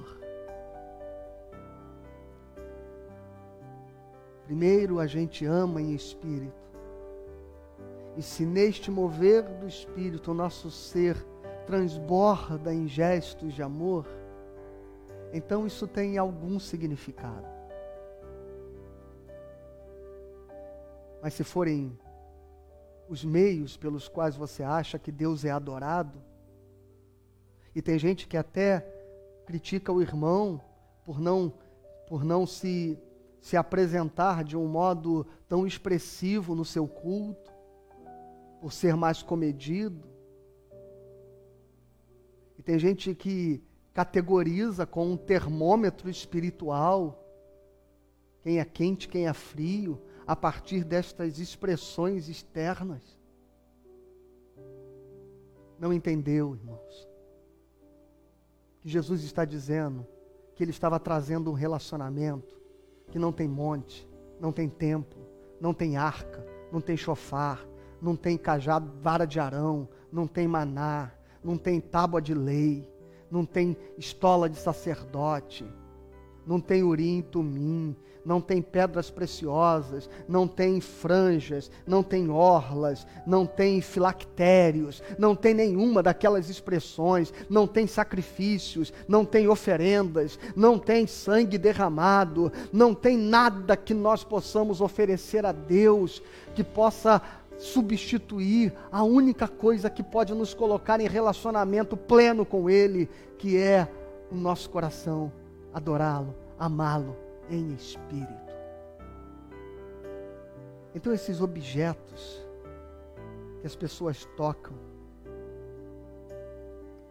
Primeiro 4.45 5.01
a 5.01 5.05
gente 5.05 5.45
ama 5.45 5.81
em 5.81 5.93
espírito. 5.93 6.63
E 8.15 8.21
se 8.21 8.45
neste 8.45 8.89
mover 8.89 9.43
do 9.43 9.67
espírito 9.67 10.31
o 10.31 10.33
nosso 10.33 10.71
ser 10.71 11.17
transborda 11.67 12.73
em 12.73 12.87
gestos 12.87 13.53
de 13.53 13.61
amor, 13.61 14.07
então 15.33 15.67
isso 15.67 15.89
tem 15.89 16.17
algum 16.17 16.57
significado. 16.57 17.52
Mas 21.23 21.35
se 21.35 21.43
forem 21.45 21.97
os 23.07 23.23
meios 23.23 23.77
pelos 23.77 24.09
quais 24.09 24.35
você 24.35 24.61
acha 24.61 24.99
que 24.99 25.09
Deus 25.09 25.45
é 25.45 25.51
adorado, 25.51 26.21
e 27.73 27.81
tem 27.81 27.97
gente 27.97 28.27
que 28.27 28.35
até 28.35 28.81
critica 29.45 29.89
o 29.89 30.01
irmão 30.01 30.61
por 31.05 31.21
não 31.21 31.53
por 32.09 32.25
não 32.25 32.45
se 32.45 32.99
se 33.39 33.55
apresentar 33.55 34.43
de 34.43 34.57
um 34.57 34.67
modo 34.67 35.25
tão 35.47 35.65
expressivo 35.65 36.55
no 36.55 36.65
seu 36.65 36.85
culto, 36.85 37.53
por 38.59 38.73
ser 38.73 38.97
mais 38.97 39.23
comedido. 39.23 40.05
E 42.57 42.61
tem 42.61 42.77
gente 42.77 43.15
que 43.15 43.63
categoriza 43.93 44.85
com 44.85 45.11
um 45.11 45.17
termômetro 45.17 46.09
espiritual 46.09 47.17
quem 48.41 48.59
é 48.59 48.65
quente, 48.65 49.07
quem 49.07 49.25
é 49.25 49.33
frio, 49.33 50.01
a 50.25 50.35
partir 50.35 50.83
destas 50.83 51.39
expressões 51.39 52.29
externas. 52.29 53.01
Não 55.79 55.91
entendeu, 55.91 56.55
irmãos. 56.55 57.09
Que 58.81 58.89
Jesus 58.89 59.23
está 59.23 59.45
dizendo 59.45 60.05
que 60.55 60.63
ele 60.63 60.71
estava 60.71 60.99
trazendo 60.99 61.49
um 61.51 61.53
relacionamento 61.53 62.55
que 63.09 63.19
não 63.19 63.31
tem 63.31 63.47
monte, 63.47 64.07
não 64.39 64.51
tem 64.51 64.69
templo, 64.69 65.19
não 65.59 65.73
tem 65.73 65.97
arca, 65.97 66.45
não 66.71 66.81
tem 66.81 66.97
chofar, 66.97 67.65
não 68.01 68.15
tem 68.15 68.37
cajado, 68.37 68.91
vara 69.01 69.25
de 69.25 69.39
arão, 69.39 69.87
não 70.11 70.27
tem 70.27 70.47
maná, 70.47 71.11
não 71.43 71.57
tem 71.57 71.79
tábua 71.79 72.21
de 72.21 72.33
lei, 72.33 72.87
não 73.29 73.45
tem 73.45 73.75
estola 73.97 74.49
de 74.49 74.57
sacerdote, 74.57 75.65
não 76.45 76.59
tem 76.59 76.83
urim 76.83 77.19
e 77.19 77.23
tumim, 77.23 77.95
não 78.25 78.39
tem 78.39 78.61
pedras 78.61 79.09
preciosas, 79.09 80.09
não 80.27 80.47
tem 80.47 80.79
franjas, 80.79 81.69
não 81.85 82.01
tem 82.01 82.29
orlas, 82.29 83.05
não 83.25 83.45
tem 83.45 83.81
filactérios, 83.81 85.03
não 85.17 85.35
tem 85.35 85.53
nenhuma 85.53 86.01
daquelas 86.01 86.49
expressões, 86.49 87.33
não 87.49 87.67
tem 87.67 87.85
sacrifícios, 87.85 88.93
não 89.07 89.25
tem 89.25 89.47
oferendas, 89.47 90.39
não 90.55 90.79
tem 90.79 91.05
sangue 91.05 91.57
derramado, 91.57 92.51
não 92.71 92.93
tem 92.93 93.17
nada 93.17 93.75
que 93.75 93.93
nós 93.93 94.23
possamos 94.23 94.79
oferecer 94.79 95.45
a 95.45 95.51
Deus 95.51 96.21
que 96.55 96.63
possa 96.63 97.21
substituir 97.57 98.73
a 98.91 99.03
única 99.03 99.47
coisa 99.47 99.89
que 99.89 100.01
pode 100.01 100.33
nos 100.33 100.53
colocar 100.53 100.99
em 100.99 101.07
relacionamento 101.07 101.95
pleno 101.95 102.45
com 102.45 102.69
Ele, 102.69 103.09
que 103.37 103.57
é 103.57 103.87
o 104.31 104.35
nosso 104.35 104.69
coração, 104.69 105.31
adorá-lo, 105.73 106.33
amá-lo 106.57 107.23
em 107.49 107.73
espírito. 107.73 108.53
Então, 110.95 111.11
esses 111.13 111.41
objetos 111.41 112.45
que 113.61 113.67
as 113.67 113.75
pessoas 113.75 114.25
tocam, 114.37 114.73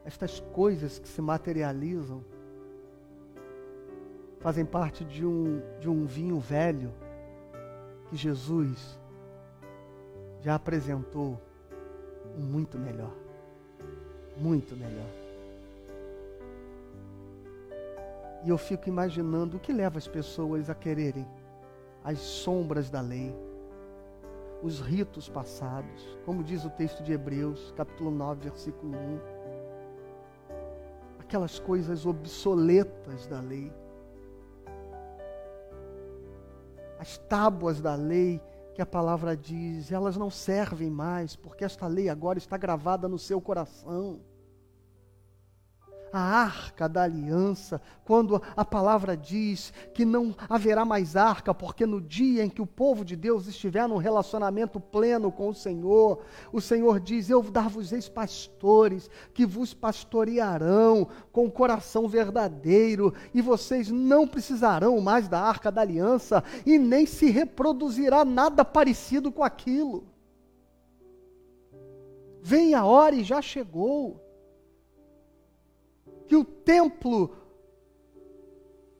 estas 0.04 0.40
coisas 0.52 0.98
que 0.98 1.08
se 1.08 1.20
materializam, 1.20 2.24
fazem 4.40 4.64
parte 4.64 5.04
de 5.04 5.24
um, 5.24 5.60
de 5.80 5.88
um 5.88 6.04
vinho 6.04 6.38
velho 6.38 6.92
que 8.08 8.16
Jesus 8.16 8.98
já 10.40 10.56
apresentou 10.56 11.40
muito 12.36 12.78
melhor. 12.78 13.12
Muito 14.36 14.76
melhor. 14.76 15.21
E 18.44 18.48
eu 18.48 18.58
fico 18.58 18.88
imaginando 18.88 19.56
o 19.56 19.60
que 19.60 19.72
leva 19.72 19.98
as 19.98 20.08
pessoas 20.08 20.68
a 20.68 20.74
quererem 20.74 21.26
as 22.02 22.18
sombras 22.18 22.90
da 22.90 23.00
lei, 23.00 23.32
os 24.62 24.80
ritos 24.80 25.28
passados, 25.28 26.18
como 26.24 26.42
diz 26.42 26.64
o 26.64 26.70
texto 26.70 27.02
de 27.02 27.12
Hebreus, 27.12 27.72
capítulo 27.76 28.10
9, 28.10 28.48
versículo 28.48 28.96
1. 28.96 29.20
Aquelas 31.20 31.60
coisas 31.60 32.04
obsoletas 32.04 33.26
da 33.26 33.40
lei. 33.40 33.72
As 36.98 37.18
tábuas 37.18 37.80
da 37.80 37.94
lei 37.94 38.40
que 38.74 38.82
a 38.82 38.86
palavra 38.86 39.36
diz, 39.36 39.92
elas 39.92 40.16
não 40.16 40.30
servem 40.30 40.90
mais, 40.90 41.36
porque 41.36 41.64
esta 41.64 41.86
lei 41.86 42.08
agora 42.08 42.38
está 42.38 42.56
gravada 42.56 43.06
no 43.08 43.18
seu 43.18 43.40
coração 43.40 44.20
a 46.12 46.20
arca 46.20 46.88
da 46.88 47.02
aliança, 47.02 47.80
quando 48.04 48.40
a 48.56 48.64
palavra 48.64 49.16
diz 49.16 49.72
que 49.94 50.04
não 50.04 50.34
haverá 50.48 50.84
mais 50.84 51.16
arca, 51.16 51.54
porque 51.54 51.86
no 51.86 52.00
dia 52.00 52.44
em 52.44 52.50
que 52.50 52.60
o 52.60 52.66
povo 52.66 53.04
de 53.04 53.16
Deus 53.16 53.46
estiver 53.46 53.88
num 53.88 53.96
relacionamento 53.96 54.78
pleno 54.78 55.32
com 55.32 55.48
o 55.48 55.54
Senhor, 55.54 56.22
o 56.52 56.60
Senhor 56.60 57.00
diz: 57.00 57.30
Eu 57.30 57.42
dar-vos-eis 57.42 58.08
pastores 58.08 59.08
que 59.32 59.46
vos 59.46 59.72
pastorearão 59.72 61.08
com 61.32 61.50
coração 61.50 62.06
verdadeiro, 62.06 63.14
e 63.32 63.40
vocês 63.40 63.90
não 63.90 64.28
precisarão 64.28 65.00
mais 65.00 65.28
da 65.28 65.40
arca 65.40 65.72
da 65.72 65.80
aliança, 65.80 66.44
e 66.66 66.78
nem 66.78 67.06
se 67.06 67.30
reproduzirá 67.30 68.24
nada 68.24 68.64
parecido 68.64 69.32
com 69.32 69.42
aquilo. 69.42 70.06
Vem 72.42 72.74
a 72.74 72.84
hora 72.84 73.14
e 73.14 73.22
já 73.22 73.40
chegou 73.40 74.21
que 76.32 76.36
o 76.36 76.44
templo 76.44 77.36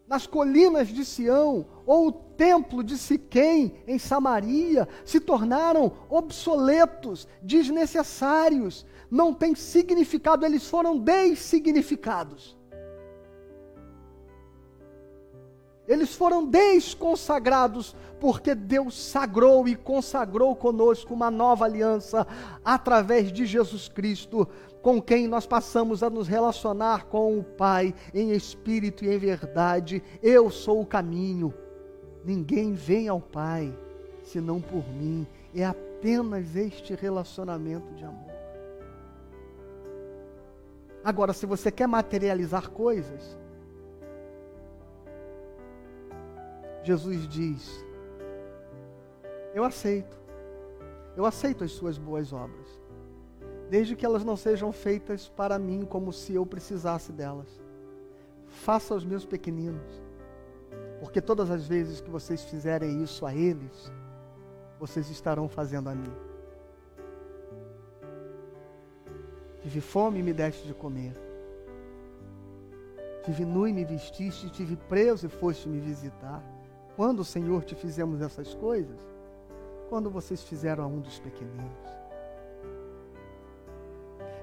nas 0.07 0.27
colinas 0.27 0.89
de 0.89 1.03
Sião 1.03 1.65
ou 1.87 2.09
o 2.09 2.13
templo 2.13 2.85
de 2.85 2.99
Siquém 2.99 3.83
em 3.87 3.99
Samaria 3.99 4.87
se 5.03 5.19
tornaram 5.19 5.93
obsoletos, 6.11 7.27
desnecessários, 7.41 8.85
não 9.11 9.33
têm 9.33 9.55
significado, 9.55 10.45
eles 10.45 10.69
foram 10.69 10.99
dessignificados. 10.99 12.55
Eles 15.89 16.15
foram 16.15 16.45
desconsagrados 16.45 17.97
porque 18.21 18.55
Deus 18.55 18.95
sagrou 18.95 19.67
e 19.67 19.75
consagrou 19.75 20.55
conosco 20.55 21.15
uma 21.15 21.31
nova 21.31 21.65
aliança 21.65 22.27
através 22.63 23.33
de 23.33 23.47
Jesus 23.47 23.89
Cristo, 23.89 24.47
com 24.83 25.01
quem 25.01 25.29
nós 25.29 25.47
passamos 25.47 26.03
a 26.03 26.11
nos 26.11 26.27
relacionar 26.27 27.07
com 27.07 27.39
o 27.39 27.45
Pai 27.45 27.95
em 28.13 28.33
espírito 28.33 29.05
e 29.05 29.15
em 29.15 29.17
verdade. 29.17 30.03
Eu 30.21 30.51
sou 30.51 30.81
o 30.81 30.87
caminho. 30.87 31.55
Ninguém 32.25 32.75
vem 32.75 33.09
ao 33.09 33.21
Pai 33.21 33.73
senão 34.25 34.61
por 34.61 34.87
mim. 34.89 35.27
É 35.55 35.65
apenas 35.65 36.57
este 36.57 36.95
relacionamento 36.95 37.95
de 37.95 38.05
amor. 38.05 38.33
Agora, 41.05 41.33
se 41.33 41.47
você 41.47 41.71
quer 41.71 41.87
materializar 41.87 42.71
coisas, 42.71 43.39
Jesus 46.83 47.29
diz: 47.29 47.85
Eu 49.55 49.63
aceito. 49.63 50.21
Eu 51.17 51.25
aceito 51.25 51.63
as 51.63 51.71
suas 51.73 51.99
boas 51.99 52.33
obras. 52.33 52.82
Desde 53.71 53.97
que 53.97 54.05
elas 54.05 54.25
não 54.25 54.37
sejam 54.37 54.73
feitas 54.73 55.29
para 55.29 55.59
mim 55.59 55.85
como 55.85 56.13
se 56.13 56.35
eu 56.35 56.45
precisasse 56.45 57.13
delas. 57.13 57.49
Faça 58.47 58.95
aos 58.95 59.05
meus 59.05 59.25
pequeninos, 59.25 60.03
porque 61.01 61.21
todas 61.21 61.51
as 61.51 61.67
vezes 61.67 62.01
que 62.01 62.11
vocês 62.11 62.45
fizerem 62.45 63.03
isso 63.03 63.25
a 63.25 63.35
eles, 63.35 63.91
vocês 64.79 65.11
estarão 65.11 65.49
fazendo 65.49 65.89
a 65.89 65.95
mim. 65.95 66.13
Tive 69.63 69.81
fome 69.81 70.19
e 70.19 70.23
me 70.23 70.33
deste 70.33 70.67
de 70.67 70.75
comer. 70.75 71.15
Tive 73.25 73.45
nu 73.45 73.69
e 73.69 73.73
me 73.73 73.85
vestiste, 73.85 74.51
tive 74.51 74.77
preso 74.77 75.27
e 75.27 75.29
foste 75.29 75.69
me 75.69 75.79
visitar. 75.79 76.43
Quando, 76.97 77.25
Senhor, 77.25 77.65
te 77.65 77.75
fizemos 77.75 78.21
essas 78.21 78.55
coisas? 78.55 79.01
Quando 79.89 80.11
vocês 80.11 80.43
fizeram 80.43 80.85
a 80.85 80.87
um 80.87 81.01
dos 81.01 81.21
pequeninos. 81.21 82.02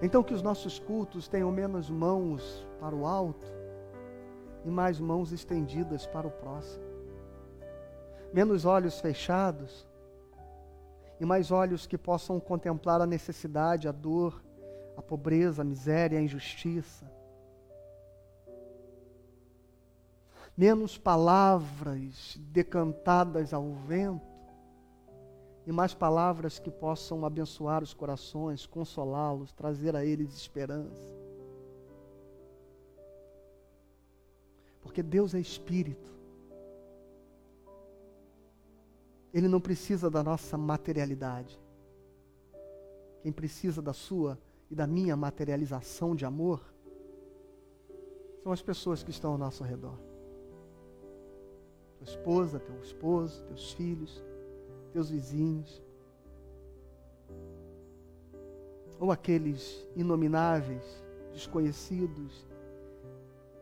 Então, 0.02 0.24
que 0.24 0.34
os 0.34 0.42
nossos 0.42 0.80
cultos 0.80 1.28
tenham 1.28 1.52
menos 1.52 1.90
mãos 1.90 2.66
para 2.80 2.96
o 2.96 3.06
alto 3.06 3.46
e 4.64 4.70
mais 4.70 5.00
mãos 5.00 5.32
estendidas 5.32 6.06
para 6.08 6.28
o 6.28 6.32
próximo. 6.32 6.84
Menos 8.34 8.66
olhos 8.66 9.00
fechados 9.00 9.86
e 11.20 11.26
mais 11.26 11.52
olhos 11.52 11.86
que 11.86 11.98
possam 11.98 12.40
contemplar 12.40 13.02
a 13.02 13.06
necessidade, 13.06 13.88
a 13.88 13.92
dor, 13.92 14.42
a 14.96 15.02
pobreza, 15.02 15.64
a 15.64 15.66
miséria, 15.66 16.18
a 16.18 16.22
injustiça. 16.22 17.12
Menos 20.56 20.98
palavras 20.98 22.38
decantadas 22.40 23.54
ao 23.54 23.74
vento 23.74 24.29
e 25.70 25.72
mais 25.72 25.94
palavras 25.94 26.58
que 26.58 26.72
possam 26.72 27.24
abençoar 27.24 27.84
os 27.84 27.94
corações, 27.94 28.66
consolá-los, 28.66 29.52
trazer 29.52 29.96
a 29.96 30.04
eles 30.04 30.34
esperança. 30.34 31.14
Porque 34.82 35.04
Deus 35.04 35.36
é 35.36 35.40
espírito. 35.40 36.10
Ele 39.32 39.48
não 39.48 39.62
precisa 39.62 40.10
da 40.10 40.24
nossa 40.24 40.58
materialidade. 40.58 41.60
Quem 43.22 43.32
precisa 43.32 43.80
da 43.80 43.94
sua 43.94 44.40
e 44.72 44.76
da 44.76 44.88
minha 44.88 45.16
materialização 45.16 46.16
de 46.16 46.26
amor 46.26 46.62
são 48.42 48.52
as 48.52 48.62
pessoas 48.64 49.04
que 49.04 49.12
estão 49.12 49.34
ao 49.34 49.38
nosso 49.38 49.64
redor. 49.64 50.00
Tua 52.00 52.06
esposa, 52.06 52.60
teu 52.60 52.82
esposo, 52.82 53.44
teus 53.44 53.72
filhos, 53.74 54.24
teus 54.90 55.10
vizinhos. 55.10 55.82
Ou 59.00 59.12
aqueles 59.12 59.88
inomináveis, 59.96 60.84
desconhecidos, 61.32 62.46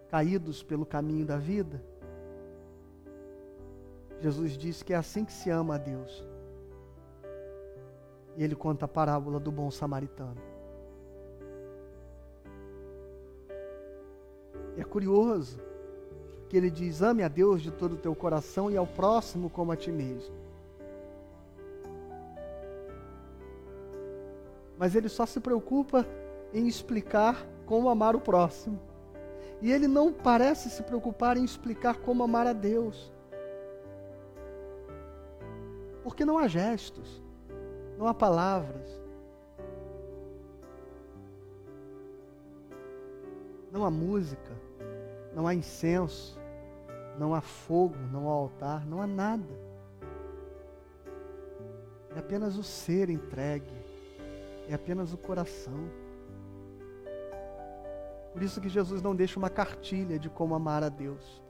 caídos 0.10 0.64
pelo 0.64 0.86
caminho 0.86 1.26
da 1.26 1.38
vida 1.38 1.82
Jesus 4.20 4.58
disse 4.58 4.84
que 4.84 4.94
é 4.94 4.98
assim 4.98 5.24
que 5.24 5.32
se 5.32 5.50
ama 5.50 5.76
a 5.76 5.78
Deus. 5.78 6.24
E 8.36 8.44
ele 8.44 8.56
conta 8.56 8.86
a 8.86 8.88
parábola 8.88 9.40
do 9.40 9.52
bom 9.52 9.70
samaritano. 9.70 10.42
É 14.76 14.84
curioso 14.84 15.60
que 16.50 16.58
ele 16.58 16.70
diz: 16.70 17.02
ame 17.02 17.24
a 17.24 17.28
Deus 17.28 17.62
de 17.62 17.72
todo 17.72 17.94
o 17.94 17.98
teu 17.98 18.16
coração 18.16 18.72
e 18.72 18.78
ao 18.78 18.88
próximo 18.88 19.50
como 19.50 19.72
a 19.72 19.76
ti 19.76 19.92
mesmo. 19.92 20.36
Mas 24.78 24.96
ele 24.96 25.10
só 25.10 25.26
se 25.26 25.40
preocupa 25.40 26.06
em 26.54 26.68
explicar 26.68 27.46
como 27.66 27.90
amar 27.90 28.16
o 28.16 28.22
próximo. 28.22 28.80
E 29.62 29.72
ele 29.72 29.88
não 29.88 30.14
parece 30.14 30.70
se 30.70 30.84
preocupar 30.84 31.36
em 31.36 31.44
explicar 31.44 31.98
como 31.98 32.24
amar 32.24 32.46
a 32.48 32.54
Deus. 32.54 33.12
Porque 36.04 36.24
não 36.24 36.38
há 36.38 36.48
gestos, 36.48 37.22
não 37.98 38.08
há 38.08 38.14
palavras, 38.14 38.88
não 43.72 43.84
há 43.84 43.92
música, 43.92 44.52
não 45.34 45.48
há 45.48 45.54
incenso, 45.54 46.40
não 47.18 47.34
há 47.34 47.42
fogo, 47.42 47.96
não 48.12 48.30
há 48.30 48.32
altar, 48.32 48.86
não 48.86 49.02
há 49.02 49.08
nada. 49.08 49.68
É 52.16 52.20
apenas 52.20 52.58
o 52.58 52.64
ser 52.64 53.10
entregue, 53.10 53.77
é 54.68 54.74
apenas 54.74 55.14
o 55.14 55.18
coração. 55.18 55.90
Por 58.34 58.44
isso 58.44 58.62
que 58.62 58.70
Jesus 58.70 59.02
não 59.02 59.16
deixa 59.16 59.40
uma 59.40 59.50
cartilha 59.50 60.20
de 60.20 60.30
como 60.30 60.54
amar 60.54 60.84
a 60.84 60.90
Deus. 60.90 61.42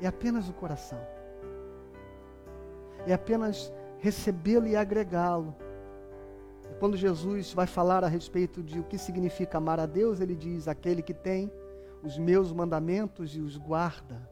é 0.00 0.06
apenas 0.06 0.48
o 0.48 0.52
coração. 0.52 1.00
É 3.06 3.12
apenas 3.12 3.72
recebê-lo 3.98 4.66
e 4.66 4.76
agregá-lo. 4.76 5.54
E 6.70 6.74
quando 6.78 6.96
Jesus 6.96 7.52
vai 7.52 7.66
falar 7.66 8.04
a 8.04 8.08
respeito 8.08 8.62
de 8.62 8.78
o 8.78 8.84
que 8.84 8.98
significa 8.98 9.58
amar 9.58 9.80
a 9.80 9.86
Deus, 9.86 10.20
ele 10.20 10.34
diz: 10.34 10.68
aquele 10.68 11.02
que 11.02 11.14
tem 11.14 11.50
os 12.02 12.18
meus 12.18 12.52
mandamentos 12.52 13.34
e 13.34 13.40
os 13.40 13.56
guarda, 13.56 14.28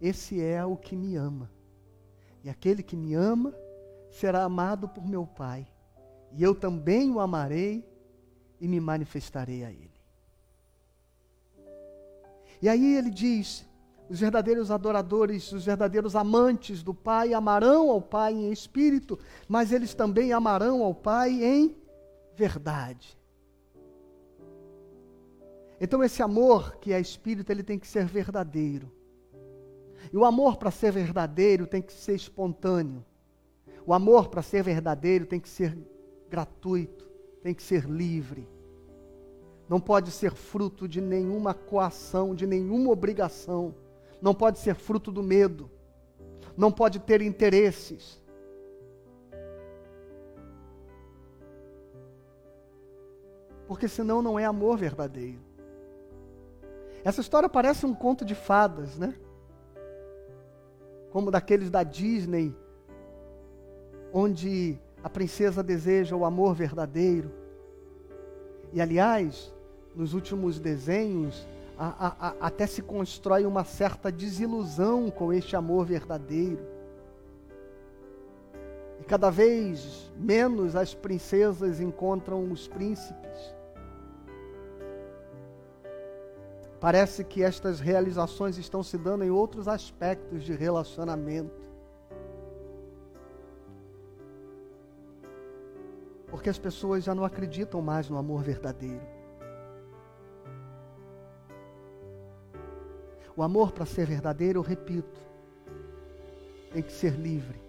esse 0.00 0.42
é 0.42 0.64
o 0.64 0.76
que 0.76 0.96
me 0.96 1.16
ama. 1.16 1.50
E 2.42 2.48
aquele 2.48 2.82
que 2.82 2.96
me 2.96 3.14
ama 3.14 3.54
será 4.10 4.44
amado 4.44 4.88
por 4.88 5.06
meu 5.06 5.26
Pai. 5.26 5.66
E 6.32 6.42
eu 6.42 6.54
também 6.54 7.10
o 7.10 7.20
amarei 7.20 7.88
e 8.60 8.68
me 8.68 8.80
manifestarei 8.80 9.64
a 9.64 9.70
ele. 9.70 9.90
E 12.60 12.68
aí 12.68 12.96
ele 12.96 13.10
diz: 13.10 13.66
os 14.08 14.20
verdadeiros 14.20 14.70
adoradores, 14.70 15.50
os 15.52 15.64
verdadeiros 15.64 16.14
amantes 16.14 16.82
do 16.82 16.94
Pai 16.94 17.34
amarão 17.34 17.90
ao 17.90 18.00
Pai 18.00 18.32
em 18.32 18.52
espírito, 18.52 19.18
mas 19.48 19.72
eles 19.72 19.94
também 19.94 20.32
amarão 20.32 20.82
ao 20.82 20.94
Pai 20.94 21.42
em 21.42 21.76
verdade. 22.34 23.16
Então 25.80 26.02
esse 26.02 26.22
amor 26.22 26.76
que 26.76 26.92
é 26.92 27.00
espírito, 27.00 27.50
ele 27.50 27.62
tem 27.62 27.78
que 27.78 27.86
ser 27.86 28.06
verdadeiro. 28.06 28.90
E 30.12 30.16
o 30.16 30.24
amor 30.24 30.56
para 30.56 30.70
ser 30.70 30.92
verdadeiro 30.92 31.66
tem 31.66 31.82
que 31.82 31.92
ser 31.92 32.14
espontâneo. 32.14 33.04
O 33.86 33.94
amor 33.94 34.28
para 34.28 34.42
ser 34.42 34.62
verdadeiro 34.62 35.24
tem 35.24 35.38
que 35.38 35.48
ser 35.48 35.78
gratuito, 36.28 37.08
tem 37.42 37.54
que 37.54 37.62
ser 37.62 37.84
livre. 37.84 38.48
Não 39.68 39.80
pode 39.80 40.10
ser 40.10 40.34
fruto 40.34 40.88
de 40.88 41.00
nenhuma 41.00 41.54
coação, 41.54 42.34
de 42.34 42.46
nenhuma 42.46 42.90
obrigação 42.90 43.74
não 44.20 44.34
pode 44.34 44.58
ser 44.58 44.74
fruto 44.74 45.12
do 45.12 45.22
medo, 45.22 45.70
não 46.56 46.72
pode 46.72 46.98
ter 47.00 47.20
interesses. 47.20 48.20
Porque 53.66 53.88
senão 53.88 54.22
não 54.22 54.38
é 54.38 54.44
amor 54.44 54.78
verdadeiro. 54.78 55.40
Essa 57.04 57.20
história 57.20 57.48
parece 57.48 57.84
um 57.84 57.94
conto 57.94 58.24
de 58.24 58.34
fadas, 58.34 58.96
né? 58.96 59.14
Como 61.10 61.30
daqueles 61.30 61.70
da 61.70 61.82
Disney, 61.82 62.54
onde 64.18 64.78
a 65.04 65.10
princesa 65.10 65.62
deseja 65.62 66.16
o 66.16 66.24
amor 66.24 66.54
verdadeiro. 66.54 67.30
E 68.72 68.80
aliás, 68.80 69.52
nos 69.94 70.14
últimos 70.14 70.58
desenhos, 70.58 71.46
a, 71.78 72.28
a, 72.28 72.34
até 72.46 72.66
se 72.66 72.80
constrói 72.80 73.44
uma 73.44 73.62
certa 73.62 74.10
desilusão 74.10 75.10
com 75.10 75.34
este 75.34 75.54
amor 75.54 75.84
verdadeiro. 75.84 76.64
E 78.98 79.04
cada 79.04 79.28
vez 79.28 80.10
menos 80.16 80.74
as 80.74 80.94
princesas 80.94 81.78
encontram 81.78 82.50
os 82.50 82.66
príncipes. 82.66 83.54
Parece 86.80 87.22
que 87.22 87.42
estas 87.42 87.80
realizações 87.80 88.56
estão 88.56 88.82
se 88.82 88.96
dando 88.96 89.24
em 89.24 89.30
outros 89.30 89.68
aspectos 89.68 90.42
de 90.42 90.54
relacionamento. 90.54 91.65
Porque 96.46 96.50
as 96.52 96.58
pessoas 96.60 97.02
já 97.02 97.12
não 97.12 97.24
acreditam 97.24 97.82
mais 97.82 98.08
no 98.08 98.16
amor 98.16 98.40
verdadeiro. 98.40 99.04
O 103.36 103.42
amor, 103.42 103.72
para 103.72 103.84
ser 103.84 104.06
verdadeiro, 104.06 104.60
eu 104.60 104.62
repito, 104.62 105.18
tem 106.72 106.84
que 106.84 106.92
ser 106.92 107.14
livre, 107.14 107.60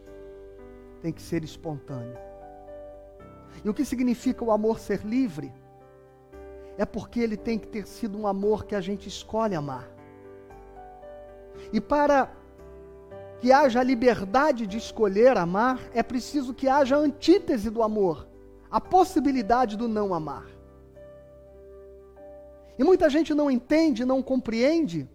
tem 1.01 1.11
que 1.11 1.23
ser 1.23 1.43
espontâneo. 1.43 2.15
E 3.65 3.67
o 3.67 3.73
que 3.73 3.83
significa 3.83 4.45
o 4.45 4.51
amor 4.51 4.77
ser 4.77 5.03
livre? 5.03 5.51
É 6.77 6.85
porque 6.85 7.19
ele 7.19 7.35
tem 7.35 7.57
que 7.57 7.65
ter 7.65 7.87
sido 7.87 8.15
um 8.15 8.27
amor 8.27 8.63
que 8.65 8.75
a 8.75 8.79
gente 8.79 9.09
escolhe 9.09 9.55
amar. 9.55 9.89
E 11.73 11.81
para 11.81 12.29
que 13.39 13.51
haja 13.51 13.81
liberdade 13.81 14.67
de 14.67 14.77
escolher 14.77 15.35
amar, 15.35 15.79
é 15.95 16.03
preciso 16.03 16.53
que 16.53 16.67
haja 16.67 16.95
antítese 16.95 17.71
do 17.71 17.81
amor, 17.81 18.26
a 18.69 18.79
possibilidade 18.79 19.77
do 19.77 19.87
não 19.87 20.13
amar. 20.13 20.45
E 22.77 22.83
muita 22.83 23.09
gente 23.09 23.33
não 23.33 23.49
entende, 23.49 24.05
não 24.05 24.21
compreende 24.21 25.09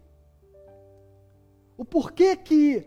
o 1.77 1.85
porquê 1.85 2.35
que, 2.35 2.85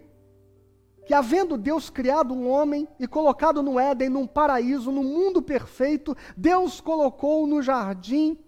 que 1.04 1.14
havendo 1.14 1.56
Deus 1.56 1.90
criado 1.90 2.34
um 2.34 2.48
homem 2.48 2.86
e 2.98 3.06
colocado 3.06 3.62
no 3.62 3.80
Éden, 3.80 4.08
num 4.08 4.26
paraíso, 4.26 4.92
num 4.92 5.04
mundo 5.04 5.42
perfeito, 5.42 6.16
Deus 6.36 6.80
colocou 6.80 7.46
no 7.46 7.62
jardim 7.62 8.38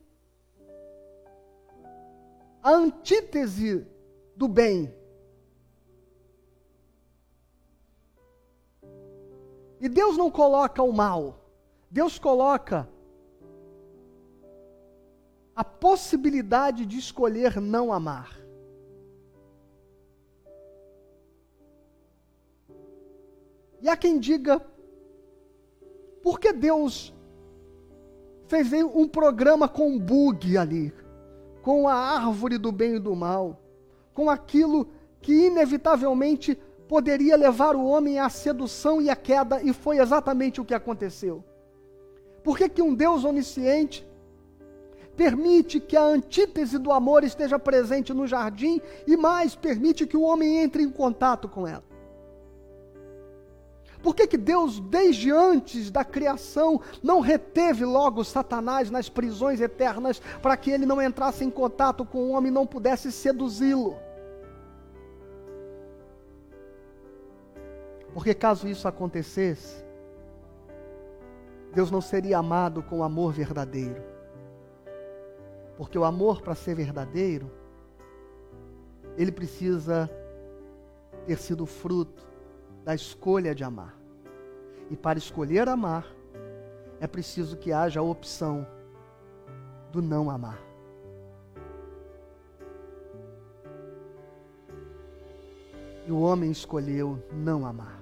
a 2.63 2.71
antítese 2.71 3.87
do 4.37 4.47
bem. 4.47 4.95
E 9.81 9.89
Deus 9.89 10.17
não 10.17 10.31
coloca 10.31 10.83
o 10.83 10.93
mal, 10.93 11.48
Deus 11.91 12.19
coloca 12.19 12.89
a 15.57 15.65
possibilidade 15.65 16.87
de 16.87 16.99
escolher 16.99 17.61
não 17.61 17.93
amar. 17.93 18.39
E 23.81 23.89
há 23.89 23.97
quem 23.97 24.19
diga, 24.19 24.61
por 26.23 26.39
que 26.39 26.53
Deus 26.53 27.15
fez 28.47 28.73
um 28.73 29.07
programa 29.09 29.69
com 29.69 29.89
um 29.89 29.99
bug 29.99 30.57
ali, 30.59 30.93
com 31.63 31.89
a 31.89 31.95
árvore 31.95 32.59
do 32.59 32.71
bem 32.71 32.97
e 32.97 32.99
do 32.99 33.15
mal, 33.15 33.61
com 34.13 34.29
aquilo 34.29 34.89
que 35.21 35.47
inevitavelmente 35.47 36.55
poderia 36.89 37.37
levar 37.37 37.77
o 37.77 37.85
homem 37.85 38.19
à 38.19 38.29
sedução 38.29 39.01
e 39.01 39.11
à 39.11 39.17
queda, 39.17 39.63
e 39.63 39.73
foi 39.73 39.99
exatamente 39.99 40.61
o 40.61 40.65
que 40.65 40.75
aconteceu. 40.75 41.45
Por 42.49 42.57
que, 42.57 42.67
que 42.67 42.81
um 42.81 42.95
Deus 42.95 43.25
onisciente 43.25 44.09
permite 45.15 45.79
que 45.79 45.95
a 45.95 46.03
antítese 46.03 46.79
do 46.79 46.91
amor 46.91 47.23
esteja 47.23 47.59
presente 47.59 48.15
no 48.15 48.27
jardim 48.27 48.81
e 49.07 49.19
mais, 49.19 49.55
permite 49.55 50.07
que 50.07 50.17
o 50.17 50.23
homem 50.23 50.57
entre 50.63 50.83
em 50.83 50.89
contato 50.89 51.47
com 51.47 51.67
ela? 51.67 51.85
Por 54.03 54.17
que, 54.17 54.27
que 54.27 54.39
Deus, 54.39 54.81
desde 54.81 55.31
antes 55.31 55.91
da 55.91 56.07
criação, 56.07 56.81
não 57.03 57.21
reteve 57.21 57.85
logo 57.85 58.25
Satanás 58.25 58.91
nas 58.91 59.11
prisões 59.11 59.61
eternas 59.61 60.19
para 60.41 60.57
que 60.57 60.71
ele 60.71 60.87
não 60.87 61.03
entrasse 61.03 61.45
em 61.45 61.51
contato 61.51 62.03
com 62.03 62.31
o 62.31 62.31
homem 62.31 62.51
e 62.51 62.55
não 62.55 62.67
pudesse 62.67 63.13
seduzi-lo? 63.13 63.95
Porque 68.15 68.33
caso 68.33 68.67
isso 68.67 68.89
acontecesse, 68.89 69.87
Deus 71.75 71.91
não 71.91 72.01
seria 72.01 72.39
amado 72.39 72.83
com 72.83 73.03
amor 73.03 73.33
verdadeiro. 73.33 74.03
Porque 75.77 75.99
o 75.99 76.05
amor, 76.05 76.43
para 76.43 76.55
ser 76.55 76.75
verdadeiro, 76.75 77.51
ele 79.17 79.31
precisa 79.31 80.11
ter 81.27 81.39
sido 81.39 81.67
fruto 81.67 82.27
da 82.85 82.95
escolha 82.95 83.55
de 83.55 83.63
amar. 83.63 83.95
E 84.91 84.97
para 84.97 85.19
escolher 85.19 85.69
amar, 85.69 86.07
é 87.01 87.07
preciso 87.07 87.57
que 87.57 87.73
haja 87.73 88.01
a 88.01 88.03
opção 88.03 88.67
do 89.93 90.03
não 90.03 90.31
amar. 90.31 90.59
E 96.07 96.11
o 96.11 96.21
homem 96.21 96.51
escolheu 96.51 97.23
não 97.33 97.67
amar. 97.67 97.98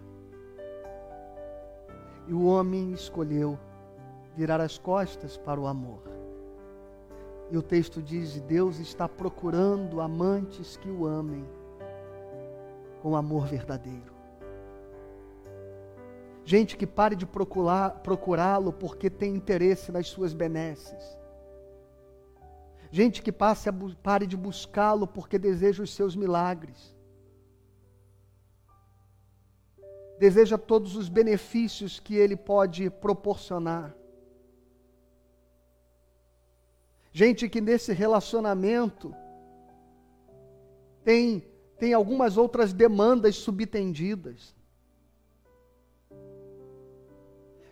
E 2.26 2.32
o 2.32 2.44
homem 2.44 2.92
escolheu 2.92 3.58
virar 4.36 4.60
as 4.60 4.78
costas 4.78 5.36
para 5.36 5.60
o 5.60 5.66
amor. 5.66 6.02
E 7.50 7.56
o 7.56 7.62
texto 7.62 8.02
diz: 8.02 8.40
Deus 8.40 8.78
está 8.78 9.08
procurando 9.08 10.00
amantes 10.00 10.76
que 10.76 10.90
o 10.90 11.06
amem 11.06 11.46
com 13.00 13.14
amor 13.14 13.46
verdadeiro. 13.46 14.16
Gente 16.44 16.76
que 16.76 16.86
pare 16.86 17.16
de 17.16 17.26
procurá-lo 17.26 18.72
porque 18.72 19.10
tem 19.10 19.34
interesse 19.34 19.90
nas 19.90 20.08
suas 20.08 20.32
benesses. 20.32 21.16
Gente 22.90 23.20
que 23.20 23.32
passe 23.32 23.68
a, 23.68 23.74
pare 24.02 24.26
de 24.26 24.36
buscá-lo 24.36 25.06
porque 25.06 25.38
deseja 25.38 25.82
os 25.82 25.92
seus 25.92 26.14
milagres. 26.16 26.95
Deseja 30.18 30.56
todos 30.56 30.96
os 30.96 31.08
benefícios 31.08 32.00
que 32.00 32.14
ele 32.14 32.36
pode 32.36 32.88
proporcionar. 32.90 33.94
Gente 37.12 37.48
que 37.48 37.60
nesse 37.60 37.92
relacionamento 37.92 39.14
tem, 41.02 41.46
tem 41.78 41.94
algumas 41.94 42.36
outras 42.36 42.72
demandas 42.72 43.36
subtendidas. 43.36 44.54